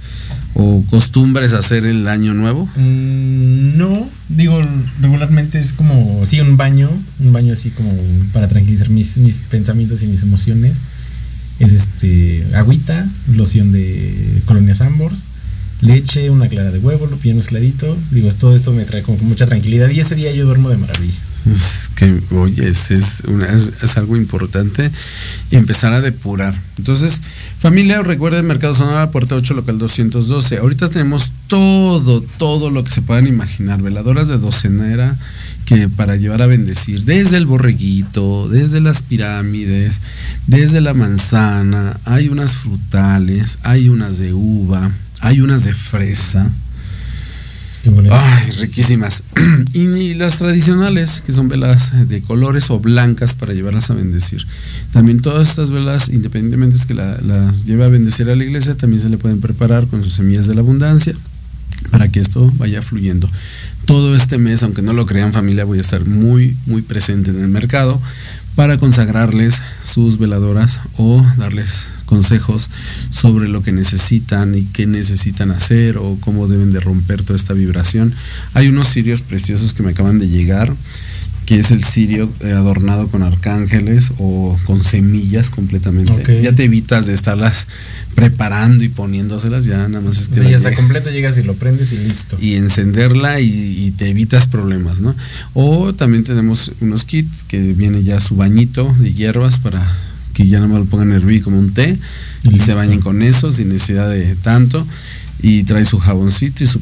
o 0.56 0.84
costumbres 0.90 1.54
hacer 1.54 1.86
el 1.86 2.08
año 2.08 2.34
nuevo? 2.34 2.68
Mm, 2.78 3.78
no, 3.78 4.10
digo, 4.30 4.62
regularmente 5.02 5.60
es 5.60 5.74
como, 5.74 6.26
sí, 6.26 6.40
un 6.40 6.58
baño, 6.58 6.90
un 7.20 7.34
baño 7.34 7.54
así 7.54 7.70
como 7.70 7.94
para 8.34 8.48
tranquilizar 8.48 8.90
mis, 8.90 9.18
pensamientos 9.52 10.02
y 10.02 10.08
mis 10.08 10.24
emociones. 10.24 10.74
es 11.60 11.72
este 11.72 12.46
agüita, 12.56 13.08
loción 13.34 13.72
de 13.72 14.42
colonias 14.46 14.82
Ambors, 14.82 15.24
leche, 15.82 16.30
una 16.30 16.48
clara 16.48 16.72
de 16.72 16.80
huevo, 16.80 17.06
lo 17.06 17.18
bien 17.18 17.36
mezcladito. 17.36 17.96
Digo, 18.12 18.32
todo 18.32 18.56
esto 18.56 18.72
me 18.72 18.86
trae 18.86 19.04
como 19.04 19.18
mucha 19.20 19.46
tranquilidad 19.46 19.90
y 19.90 20.00
ese 20.00 20.16
día 20.16 20.32
yo 20.32 20.46
duermo 20.46 20.70
de 20.70 20.78
maravilla. 20.78 21.20
Es 21.46 21.92
que, 21.96 22.22
oye, 22.32 22.68
es, 22.68 23.24
algo 23.98 24.18
importante 24.18 24.90
y 25.52 25.58
empezar 25.58 25.94
a 25.94 26.02
depurar. 26.02 26.60
Entonces, 26.78 27.22
familia, 27.60 28.02
recuerden 28.02 28.48
Mercado 28.48 28.74
Sonora, 28.74 29.12
Puerta 29.12 29.36
8, 29.36 29.54
local 29.54 29.78
212. 29.78 30.58
Ahorita 30.58 30.90
tenemos 30.90 31.32
todo, 31.48 32.22
todo 32.38 32.72
lo 32.72 32.84
que 32.84 32.92
se 32.92 33.04
puedan 33.04 33.28
imaginar. 33.28 33.82
Veladoras 33.82 34.28
de 34.28 34.38
docenera 34.38 35.18
que 35.66 35.88
para 35.90 36.16
llevar 36.16 36.42
a 36.42 36.48
bendecir, 36.48 37.06
desde 37.06 37.38
el 37.38 37.46
borreguito, 37.46 38.48
desde 38.50 38.82
las 38.82 39.02
pirámides, 39.02 40.02
desde 40.48 40.82
la 40.82 40.94
manzana, 40.94 42.00
hay 42.06 42.30
unas 42.30 42.56
frutales, 42.56 43.60
hay 43.64 43.90
unas 43.90 44.18
de 44.18 44.34
uva, 44.34 44.92
hay 45.22 45.42
unas 45.42 45.64
de 45.64 45.74
fresa. 45.74 46.52
Ay, 48.12 48.50
riquísimas. 48.60 49.24
y 49.74 50.14
las 50.16 50.38
tradicionales, 50.38 51.22
que 51.26 51.32
son 51.32 51.50
velas 51.50 52.08
de 52.08 52.22
colores 52.22 52.70
o 52.70 52.80
blancas 52.80 53.34
para 53.34 53.54
llevarlas 53.54 53.90
a 53.90 53.94
bendecir. 53.94 54.46
También 54.92 55.22
todas 55.22 55.50
estas 55.50 55.72
velas, 55.72 56.10
independientemente 56.10 56.78
de 56.78 56.86
que 56.86 56.94
la, 56.94 57.18
las 57.22 57.66
lleve 57.66 57.86
a 57.86 57.90
bendecir 57.90 58.30
a 58.30 58.36
la 58.36 58.44
iglesia, 58.44 58.76
también 58.76 59.02
se 59.02 59.10
le 59.10 59.18
pueden 59.18 59.42
preparar 59.42 59.88
con 59.88 60.04
sus 60.04 60.14
semillas 60.14 60.48
de 60.48 60.56
la 60.56 60.62
abundancia 60.62 61.14
para 61.92 62.08
que 62.08 62.20
esto 62.20 62.52
vaya 62.58 62.82
fluyendo 62.82 63.30
todo 63.86 64.16
este 64.16 64.38
mes, 64.38 64.64
aunque 64.64 64.82
no 64.82 64.94
lo 64.94 65.06
crean 65.06 65.32
familia, 65.32 65.64
voy 65.64 65.78
a 65.78 65.82
estar 65.82 66.06
muy, 66.06 66.58
muy 66.66 66.82
presente 66.82 67.32
en 67.32 67.42
el 67.42 67.48
mercado 67.48 68.02
para 68.56 68.78
consagrarles 68.78 69.62
sus 69.84 70.18
veladoras 70.18 70.80
o 70.98 71.26
darles 71.38 71.92
consejos 72.06 72.70
sobre 73.10 73.50
lo 73.50 73.62
que 73.62 73.72
necesitan 73.72 74.56
y 74.56 74.64
qué 74.64 74.88
necesitan 74.88 75.52
hacer 75.52 75.98
o 75.98 76.18
cómo 76.22 76.48
deben 76.48 76.72
de 76.72 76.80
romper 76.80 77.24
toda 77.24 77.36
esta 77.36 77.54
vibración. 77.54 78.14
Hay 78.54 78.70
unos 78.70 78.88
cirios 78.88 79.22
preciosos 79.22 79.74
que 79.74 79.84
me 79.84 79.92
acaban 79.92 80.20
de 80.20 80.30
llegar 80.30 80.74
que 81.46 81.60
es 81.60 81.72
el 81.72 81.84
cirio 81.84 82.32
eh, 82.42 82.52
adornado 82.52 83.08
con 83.08 83.22
arcángeles 83.22 84.12
o 84.18 84.58
con 84.66 84.84
semillas 84.84 85.52
completamente. 85.52 86.42
Ya 86.42 86.54
te 86.54 86.64
evitas 86.64 87.06
de 87.06 87.14
estarlas 87.14 87.68
preparando 88.16 88.84
y 88.84 88.90
poniéndoselas, 88.90 89.66
ya 89.66 89.88
nada 89.88 90.02
más 90.02 90.18
es 90.20 90.30
que 90.30 90.42
la 90.42 90.52
ya 90.52 90.58
está 90.58 90.74
completo, 90.76 91.12
llegas 91.12 91.38
y 91.38 91.44
lo 91.44 91.54
prendes 91.54 91.92
y 91.94 91.98
listo. 91.98 92.38
y 92.42 92.56
encenderla 92.56 93.40
y, 93.42 93.48
y 93.86 93.92
te 93.92 94.10
evitas 94.10 94.48
problemas, 94.48 95.02
¿no? 95.02 95.16
O 95.54 95.94
también 95.94 96.24
tenemos 96.24 96.72
unos 96.82 97.06
kits 97.06 97.44
que 97.44 97.74
viene 97.74 98.04
ya 98.04 98.20
su 98.20 98.36
bañito 98.36 98.94
de 99.00 99.14
hierbas 99.14 99.60
para 99.60 99.86
que 100.34 100.48
ya 100.48 100.60
no 100.60 100.68
me 100.68 100.76
lo 100.76 100.86
pongan 100.86 101.12
a 101.12 101.16
hervir 101.16 101.44
como 101.44 101.60
un 101.60 101.74
té 101.74 101.98
y 102.44 102.50
Listo. 102.50 102.66
se 102.66 102.74
bañen 102.74 103.00
con 103.02 103.22
eso 103.22 103.52
sin 103.52 103.70
necesidad 103.70 104.10
de 104.10 104.36
tanto 104.36 104.86
y 105.42 105.64
trae 105.64 105.86
su 105.86 106.00
jaboncito 106.00 106.64
y 106.64 106.68
su, 106.68 106.82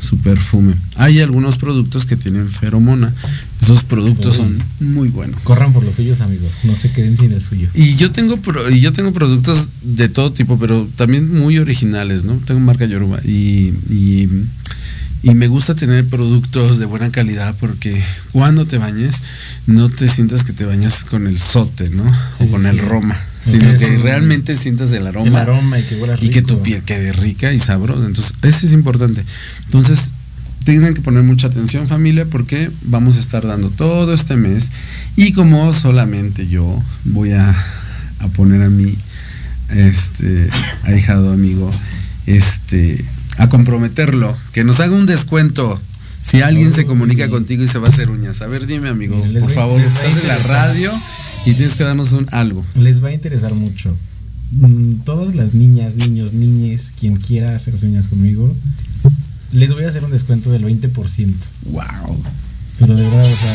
su 0.00 0.18
perfume. 0.18 0.74
Hay 0.96 1.20
algunos 1.20 1.56
productos 1.56 2.04
que 2.04 2.16
tienen 2.16 2.48
feromona. 2.48 3.14
Esos 3.62 3.84
productos 3.84 4.36
son 4.36 4.60
muy 4.80 5.08
buenos. 5.08 5.40
Corran 5.42 5.72
por 5.72 5.84
los 5.84 5.94
suyos, 5.94 6.20
amigos. 6.20 6.50
No 6.64 6.74
se 6.74 6.90
queden 6.90 7.16
sin 7.16 7.32
el 7.32 7.40
suyo. 7.40 7.68
Y 7.74 7.94
yo 7.94 8.10
tengo 8.10 8.36
pro- 8.38 8.68
y 8.68 8.80
yo 8.80 8.92
tengo 8.92 9.12
productos 9.12 9.68
de 9.82 10.08
todo 10.08 10.32
tipo, 10.32 10.58
pero 10.58 10.86
también 10.96 11.32
muy 11.38 11.58
originales, 11.58 12.24
¿no? 12.24 12.34
Tengo 12.44 12.58
marca 12.60 12.86
Yoruba 12.86 13.20
y, 13.24 13.72
y, 13.88 14.28
y 15.22 15.34
me 15.34 15.46
gusta 15.46 15.76
tener 15.76 16.04
productos 16.06 16.78
de 16.78 16.86
buena 16.86 17.12
calidad 17.12 17.54
porque 17.60 18.02
cuando 18.32 18.64
te 18.66 18.78
bañes 18.78 19.22
no 19.68 19.88
te 19.88 20.08
sientas 20.08 20.42
que 20.42 20.52
te 20.52 20.64
bañas 20.64 21.04
con 21.04 21.28
el 21.28 21.38
sote, 21.38 21.88
¿no? 21.88 22.04
Sí, 22.38 22.44
o 22.44 22.50
con 22.50 22.62
sí, 22.62 22.66
el. 22.68 22.78
Roma, 22.80 23.16
sino 23.44 23.76
que 23.78 23.98
realmente 23.98 24.56
sientas 24.56 24.90
el 24.90 25.06
aroma. 25.06 25.28
El 25.28 25.36
aroma 25.36 25.78
y 25.78 25.82
que 25.84 25.96
Y 26.20 26.28
que 26.30 26.42
tu 26.42 26.60
piel 26.62 26.82
quede 26.82 27.12
rica 27.12 27.52
y 27.52 27.60
sabrosa. 27.60 28.06
Entonces, 28.06 28.34
eso 28.42 28.66
es 28.66 28.72
importante. 28.72 29.24
Entonces, 29.66 30.12
tienen 30.64 30.94
que 30.94 31.00
poner 31.00 31.22
mucha 31.22 31.48
atención 31.48 31.86
familia 31.86 32.26
porque 32.26 32.70
vamos 32.82 33.16
a 33.16 33.20
estar 33.20 33.46
dando 33.46 33.70
todo 33.70 34.12
este 34.14 34.36
mes. 34.36 34.70
Y 35.16 35.32
como 35.32 35.72
solamente 35.72 36.48
yo 36.48 36.82
voy 37.04 37.32
a, 37.32 37.54
a 38.20 38.28
poner 38.28 38.62
a 38.62 38.70
mi 38.70 38.96
este 39.68 40.50
ahijado 40.84 41.32
amigo 41.32 41.70
este 42.26 43.04
a 43.38 43.48
comprometerlo 43.48 44.34
que 44.52 44.64
nos 44.64 44.80
haga 44.80 44.94
un 44.94 45.06
descuento. 45.06 45.80
Si 46.22 46.40
alguien 46.40 46.70
se 46.70 46.84
comunica 46.84 47.28
contigo 47.28 47.64
y 47.64 47.68
se 47.68 47.78
va 47.78 47.86
a 47.86 47.88
hacer 47.88 48.08
uñas. 48.08 48.42
A 48.42 48.46
ver 48.46 48.66
dime 48.66 48.88
amigo 48.88 49.20
Mira, 49.26 49.40
por 49.40 49.50
favor 49.50 49.80
estás 49.80 50.16
en 50.18 50.28
la 50.28 50.38
radio 50.38 50.92
y 51.46 51.54
tienes 51.54 51.74
que 51.74 51.82
darnos 51.82 52.12
un 52.12 52.28
algo. 52.30 52.64
Les 52.76 53.02
va 53.02 53.08
a 53.08 53.12
interesar 53.12 53.52
mucho. 53.54 53.96
Mm, 54.52 55.00
Todas 55.04 55.34
las 55.34 55.54
niñas, 55.54 55.96
niños, 55.96 56.32
niñes, 56.32 56.92
quien 57.00 57.16
quiera 57.16 57.56
hacerse 57.56 57.86
uñas 57.86 58.06
conmigo, 58.06 58.54
les 59.52 59.72
voy 59.72 59.84
a 59.84 59.88
hacer 59.88 60.04
un 60.04 60.10
descuento 60.10 60.50
del 60.50 60.64
20%. 60.64 60.90
wow 61.70 61.82
Pero 62.78 62.94
de 62.96 63.02
verdad, 63.02 63.22
o 63.24 63.36
sea, 63.36 63.52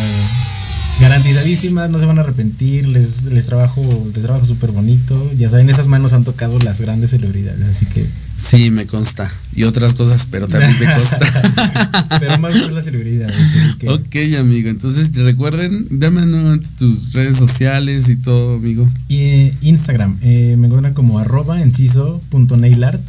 garantizadísimas, 1.01 1.89
no 1.91 1.99
se 1.99 2.05
van 2.05 2.17
a 2.17 2.21
arrepentir, 2.21 2.87
les, 2.87 3.23
les 3.25 3.45
trabajo, 3.45 3.81
les 4.13 4.23
trabajo 4.23 4.45
súper 4.45 4.71
bonito. 4.71 5.31
Ya 5.37 5.49
saben, 5.49 5.69
esas 5.69 5.87
manos 5.87 6.13
han 6.13 6.23
tocado 6.23 6.57
las 6.59 6.81
grandes 6.81 7.11
celebridades, 7.11 7.63
así 7.75 7.85
que. 7.85 8.05
sí 8.39 8.71
me 8.71 8.85
consta 8.87 9.29
y 9.55 9.63
otras 9.63 9.93
cosas 9.95 10.27
pero 10.29 10.47
también 10.47 10.75
me 10.79 10.85
consta 10.93 12.07
Pero 12.19 12.37
más 12.39 12.55
por 12.55 12.71
las 12.71 12.85
celebridades. 12.85 13.35
que- 13.79 13.89
Ok, 13.89 14.15
amigo. 14.39 14.69
Entonces 14.69 15.15
recuerden, 15.15 15.87
dame 15.91 16.25
nuevamente 16.25 16.67
tus 16.77 17.13
redes 17.13 17.37
sociales 17.37 18.09
y 18.09 18.15
todo, 18.17 18.55
amigo. 18.55 18.89
Y 19.07 19.17
eh, 19.17 19.53
Instagram, 19.61 20.17
eh, 20.21 20.55
me 20.57 20.65
encuentran 20.67 20.93
como 20.95 21.19
arroba 21.19 21.61
enciso.nailart. 21.61 23.01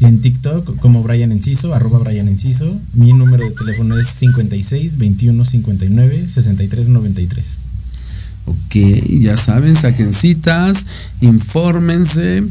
En 0.00 0.20
TikTok 0.20 0.78
como 0.80 1.02
Brian 1.02 1.32
Enciso, 1.32 1.74
arroba 1.74 1.98
Brian 2.00 2.28
Enciso. 2.28 2.78
Mi 2.94 3.12
número 3.12 3.44
de 3.44 3.52
teléfono 3.52 3.96
es 3.96 4.08
56 4.08 4.98
21 4.98 5.44
59 5.44 6.28
63 6.28 6.88
93. 6.88 7.58
Ok, 8.46 8.76
ya 9.20 9.36
saben, 9.36 9.74
saquen 9.74 10.12
citas, 10.12 10.86
infórmense 11.20 12.44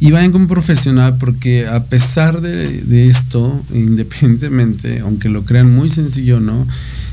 y 0.00 0.10
vayan 0.10 0.32
con 0.32 0.48
profesional 0.48 1.18
porque 1.18 1.66
a 1.66 1.84
pesar 1.84 2.40
de, 2.40 3.08
esto, 3.08 3.60
independientemente, 3.72 5.00
aunque 5.00 5.28
lo 5.28 5.44
crean 5.44 5.74
muy 5.74 5.90
sencillo, 5.90 6.40
¿no? 6.40 6.66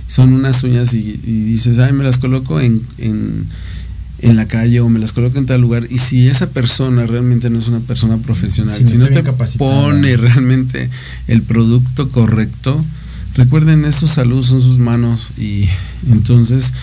Son 0.08 0.32
unas 0.32 0.64
uñas 0.64 0.94
y, 0.94 1.02
dices, 1.02 1.80
ay, 1.80 1.92
me 1.92 2.06
las 2.06 2.18
coloco 2.18 2.62
en, 2.62 2.82
en 4.22 4.36
la 4.36 4.48
calle 4.48 4.80
o 4.82 4.90
me 4.90 5.00
las 5.00 5.14
coloco 5.14 5.38
en 5.38 5.46
tal 5.46 5.62
lugar. 5.62 5.88
Y 5.90 5.98
si 5.98 6.28
esa 6.28 6.50
persona 6.50 7.06
realmente 7.06 7.50
no 7.50 7.60
es 7.60 7.68
una 7.68 7.80
persona 7.80 8.18
profesional, 8.18 8.76
si 8.76 8.98
no 8.98 9.08
te 9.08 9.24
pone 9.58 10.18
realmente 10.18 10.90
el 11.28 11.42
producto 11.42 12.10
correcto, 12.10 12.84
recuerden, 13.36 13.86
es 13.86 13.96
su 13.96 14.08
salud, 14.08 14.44
son 14.44 14.62
sus 14.62 14.80
manos 14.80 15.32
y 15.38 15.68
entonces 16.10 16.74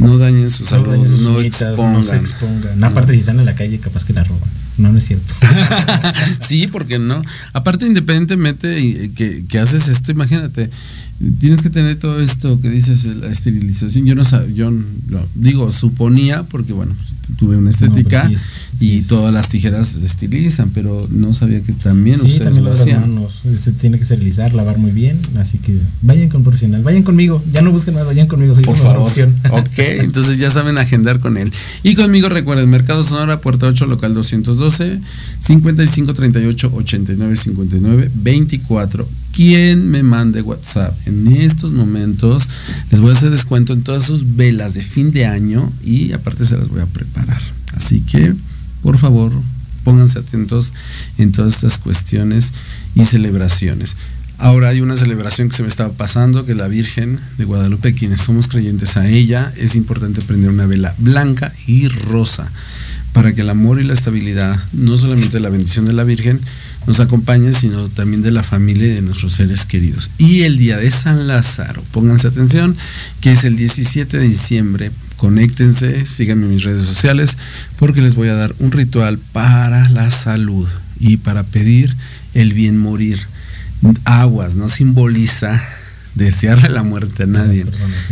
no 0.00 0.18
dañen 0.18 0.50
su 0.50 0.64
salud, 0.64 0.86
No 0.86 0.92
dañen 0.92 1.08
sus 1.08 1.20
no 1.20 1.36
uñitas, 1.38 1.62
expongan. 1.62 1.92
no 1.94 2.02
se 2.02 2.16
expongan. 2.16 2.84
Aparte, 2.84 3.12
si 3.12 3.20
están 3.20 3.38
en 3.38 3.46
la 3.46 3.54
calle, 3.54 3.78
capaz 3.78 4.04
que 4.04 4.12
la 4.12 4.24
roban. 4.24 4.48
No, 4.78 4.90
no 4.90 4.98
es 4.98 5.04
cierto. 5.06 5.34
sí, 6.40 6.66
porque 6.66 6.98
no. 6.98 7.22
Aparte, 7.52 7.86
independientemente 7.86 8.80
y- 8.80 9.10
que, 9.10 9.44
que 9.46 9.58
haces 9.58 9.88
esto, 9.88 10.10
imagínate, 10.10 10.70
tienes 11.38 11.62
que 11.62 11.70
tener 11.70 11.98
todo 11.98 12.20
esto 12.20 12.60
que 12.60 12.70
dices, 12.70 13.04
la 13.04 13.28
esterilización. 13.28 14.06
Yo 14.06 14.14
no 14.14 14.22
yo 14.54 14.70
no- 14.70 15.26
digo, 15.34 15.70
suponía, 15.70 16.42
porque 16.44 16.72
bueno, 16.72 16.94
tuve 17.38 17.56
una 17.56 17.70
estética 17.70 18.24
No, 18.24 18.28
pero 18.28 18.28
sí 18.28 18.34
es- 18.34 18.52
sí 18.78 18.96
y 18.96 19.02
todas 19.02 19.32
las 19.32 19.48
tijeras 19.48 19.88
se 19.88 20.04
esterilizan, 20.06 20.70
pero 20.70 21.06
no 21.10 21.34
sabía 21.34 21.60
que 21.62 21.72
también 21.72 22.18
sí, 22.18 22.26
ustedes 22.26 22.44
también 22.44 22.64
lo 22.64 22.72
hacían. 22.72 23.00
manos. 23.00 23.40
Se 23.58 23.72
tiene 23.72 23.96
que 23.98 24.02
esterilizar, 24.04 24.52
lavar 24.54 24.78
muy 24.78 24.90
bien. 24.90 25.18
Así 25.38 25.58
que 25.58 25.76
vayan 26.02 26.28
con 26.28 26.42
profesional. 26.44 26.82
Vayan 26.82 27.02
conmigo. 27.02 27.42
Ya 27.52 27.60
no 27.62 27.70
busquen 27.72 27.94
más, 27.94 28.06
vayan 28.06 28.26
conmigo. 28.26 28.54
Soy 28.54 28.64
Por 28.64 28.76
favor. 28.76 29.02
opción. 29.08 29.34
Ok, 29.50 29.78
entonces 29.78 30.38
ya 30.38 30.50
saben 30.50 30.78
agendar 30.78 31.20
con 31.20 31.36
él. 31.36 31.52
Y 31.82 31.94
conmigo 31.94 32.28
recuerden, 32.28 32.68
Mercado 32.70 33.04
Sonora, 33.04 33.40
Puerta 33.40 33.66
8, 33.66 33.86
local 33.86 34.14
212, 34.14 35.00
55 35.40 36.14
38 36.14 36.70
89 36.74 37.36
59 37.36 38.10
24. 38.14 39.08
Quien 39.40 39.90
me 39.90 40.02
mande 40.02 40.42
WhatsApp 40.42 40.92
en 41.06 41.26
estos 41.28 41.72
momentos, 41.72 42.46
les 42.90 43.00
voy 43.00 43.08
a 43.08 43.14
hacer 43.14 43.30
descuento 43.30 43.72
en 43.72 43.82
todas 43.82 44.02
sus 44.02 44.36
velas 44.36 44.74
de 44.74 44.82
fin 44.82 45.12
de 45.12 45.24
año 45.24 45.72
y 45.82 46.12
aparte 46.12 46.44
se 46.44 46.58
las 46.58 46.68
voy 46.68 46.82
a 46.82 46.84
preparar. 46.84 47.40
Así 47.74 48.00
que, 48.02 48.34
por 48.82 48.98
favor, 48.98 49.32
pónganse 49.82 50.18
atentos 50.18 50.74
en 51.16 51.32
todas 51.32 51.54
estas 51.54 51.78
cuestiones 51.78 52.52
y 52.94 53.06
celebraciones. 53.06 53.96
Ahora 54.36 54.68
hay 54.68 54.82
una 54.82 54.98
celebración 54.98 55.48
que 55.48 55.56
se 55.56 55.62
me 55.62 55.70
estaba 55.70 55.94
pasando, 55.94 56.44
que 56.44 56.54
la 56.54 56.68
Virgen 56.68 57.18
de 57.38 57.46
Guadalupe, 57.46 57.94
quienes 57.94 58.20
somos 58.20 58.46
creyentes 58.46 58.98
a 58.98 59.08
ella, 59.08 59.54
es 59.56 59.74
importante 59.74 60.20
prender 60.20 60.50
una 60.50 60.66
vela 60.66 60.94
blanca 60.98 61.54
y 61.66 61.88
rosa 61.88 62.52
para 63.14 63.34
que 63.34 63.40
el 63.40 63.48
amor 63.48 63.80
y 63.80 63.84
la 63.84 63.94
estabilidad, 63.94 64.62
no 64.74 64.98
solamente 64.98 65.40
la 65.40 65.48
bendición 65.48 65.86
de 65.86 65.94
la 65.94 66.04
Virgen, 66.04 66.40
nos 66.86 67.00
acompañen, 67.00 67.54
sino 67.54 67.88
también 67.88 68.22
de 68.22 68.30
la 68.30 68.42
familia 68.42 68.86
y 68.86 68.94
de 68.94 69.02
nuestros 69.02 69.34
seres 69.34 69.66
queridos. 69.66 70.10
Y 70.18 70.42
el 70.42 70.58
día 70.58 70.76
de 70.76 70.90
San 70.90 71.26
Lázaro, 71.26 71.82
pónganse 71.92 72.28
atención, 72.28 72.76
que 73.20 73.32
es 73.32 73.44
el 73.44 73.56
17 73.56 74.18
de 74.18 74.24
diciembre. 74.24 74.90
Conéctense, 75.16 76.06
síganme 76.06 76.46
en 76.46 76.54
mis 76.54 76.64
redes 76.64 76.84
sociales, 76.84 77.36
porque 77.78 78.00
les 78.00 78.14
voy 78.14 78.28
a 78.28 78.34
dar 78.34 78.54
un 78.58 78.72
ritual 78.72 79.18
para 79.32 79.88
la 79.90 80.10
salud 80.10 80.68
y 80.98 81.18
para 81.18 81.42
pedir 81.42 81.94
el 82.34 82.54
bien 82.54 82.78
morir. 82.78 83.18
Aguas, 84.04 84.54
no 84.54 84.68
simboliza 84.68 85.62
desearle 86.14 86.68
la 86.68 86.82
muerte 86.82 87.24
a 87.24 87.26
nadie, 87.26 87.64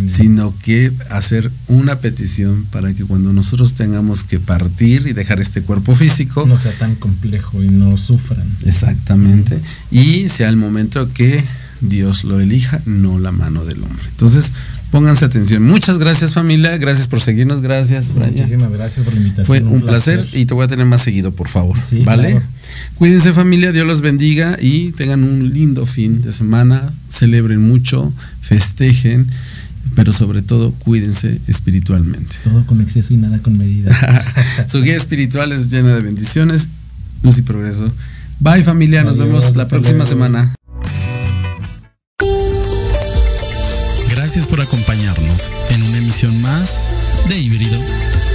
sino 0.06 0.54
que 0.62 0.92
hacer 1.10 1.50
una 1.66 1.96
petición 1.96 2.64
para 2.70 2.94
que 2.94 3.04
cuando 3.04 3.32
nosotros 3.32 3.74
tengamos 3.74 4.24
que 4.24 4.38
partir 4.38 5.06
y 5.06 5.12
dejar 5.12 5.40
este 5.40 5.62
cuerpo 5.62 5.94
físico, 5.94 6.46
no 6.46 6.56
sea 6.56 6.72
tan 6.72 6.94
complejo 6.94 7.62
y 7.62 7.68
no 7.68 7.96
sufran. 7.96 8.48
Exactamente. 8.64 9.60
Y 9.90 10.28
sea 10.28 10.48
el 10.48 10.56
momento 10.56 11.12
que 11.12 11.44
Dios 11.80 12.24
lo 12.24 12.40
elija, 12.40 12.80
no 12.86 13.18
la 13.18 13.32
mano 13.32 13.64
del 13.64 13.82
hombre. 13.82 14.02
Entonces, 14.10 14.52
pónganse 14.90 15.24
atención. 15.24 15.62
Muchas 15.62 15.98
gracias 15.98 16.34
familia, 16.34 16.76
gracias 16.76 17.06
por 17.06 17.20
seguirnos, 17.20 17.60
gracias 17.60 18.10
Muchísimas 18.14 18.72
gracias 18.72 19.04
por 19.04 19.14
la 19.14 19.20
invitación. 19.20 19.46
Fue 19.46 19.62
un, 19.62 19.82
placer. 19.82 20.26
y 20.32 20.46
te 20.46 20.54
voy 20.54 20.64
a 20.64 20.68
tener 20.68 20.86
más 20.86 21.02
seguido, 21.02 21.32
por 21.32 21.48
favor. 21.48 21.76
¿Vale? 22.04 22.40
Cuídense 22.96 23.32
familia, 23.32 23.72
Dios 23.72 23.86
los 23.86 24.00
bendiga 24.00 24.56
y 24.60 24.92
tengan 24.92 25.24
un 25.24 25.52
lindo 25.52 25.86
fin 25.86 26.22
de 26.22 26.32
semana, 26.32 26.92
celebren 27.08 27.60
mucho, 27.60 28.12
festejen, 28.40 29.28
pero 29.94 30.12
sobre 30.12 30.42
todo 30.42 30.72
cuídense 30.72 31.40
espiritualmente. 31.46 32.36
Todo 32.44 32.64
con 32.66 32.80
exceso 32.80 33.14
y 33.14 33.16
nada 33.16 33.38
con 33.38 33.56
medida. 33.56 33.92
Su 34.66 34.82
guía 34.82 34.96
espiritual 34.96 35.52
es 35.52 35.70
llena 35.70 35.94
de 35.94 36.00
bendiciones, 36.00 36.68
luz 37.22 37.38
y 37.38 37.42
progreso. 37.42 37.90
Bye 38.40 38.62
familia, 38.62 39.02
nos 39.02 39.16
vemos 39.16 39.56
la 39.56 39.66
próxima 39.66 40.06
semana. 40.06 40.54
Gracias 44.28 44.46
por 44.46 44.60
acompañarnos 44.60 45.50
en 45.70 45.82
una 45.84 45.96
emisión 45.96 46.38
más 46.42 46.92
de 47.30 47.38
Híbrido. 47.38 47.80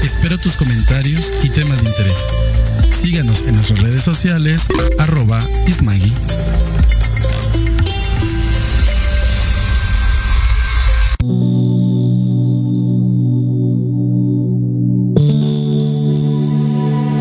Espero 0.02 0.40
tus 0.40 0.58
comentarios 0.58 1.32
y 1.44 1.50
temas 1.50 1.84
de 1.84 1.90
interés. 1.90 2.26
Síganos 2.90 3.44
en 3.46 3.54
nuestras 3.54 3.80
redes 3.80 4.02
sociales, 4.02 4.66
arroba 4.98 5.40
Ismagui. 5.68 6.12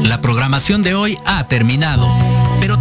La 0.05 0.19
programación 0.23 0.81
de 0.81 0.95
hoy 0.95 1.19
ha 1.27 1.47
terminado, 1.47 2.09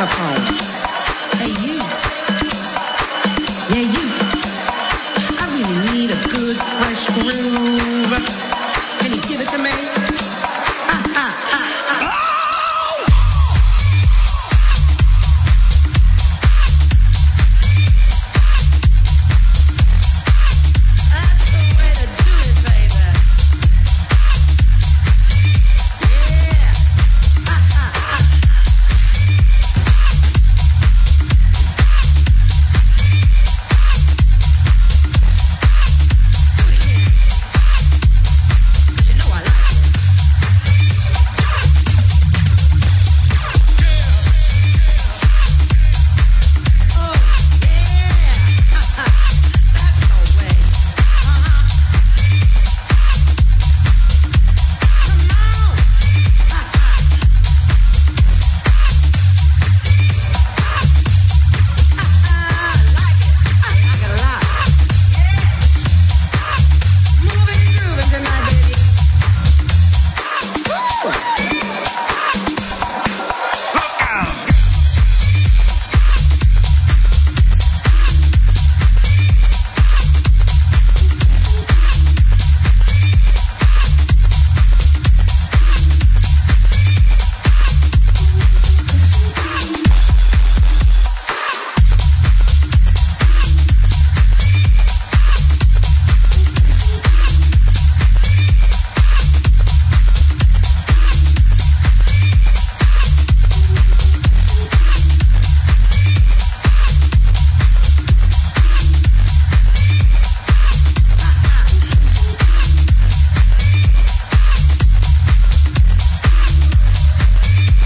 Saxophone. 0.00 0.56
Hey 1.38 1.52
you. 1.66 1.76
Yeah 3.70 3.84
you. 3.84 4.04
I 5.36 5.44
really 5.52 5.78
need 5.92 6.10
a 6.10 6.20
good 6.28 6.56
fresh 6.56 7.06
groove. 7.08 8.59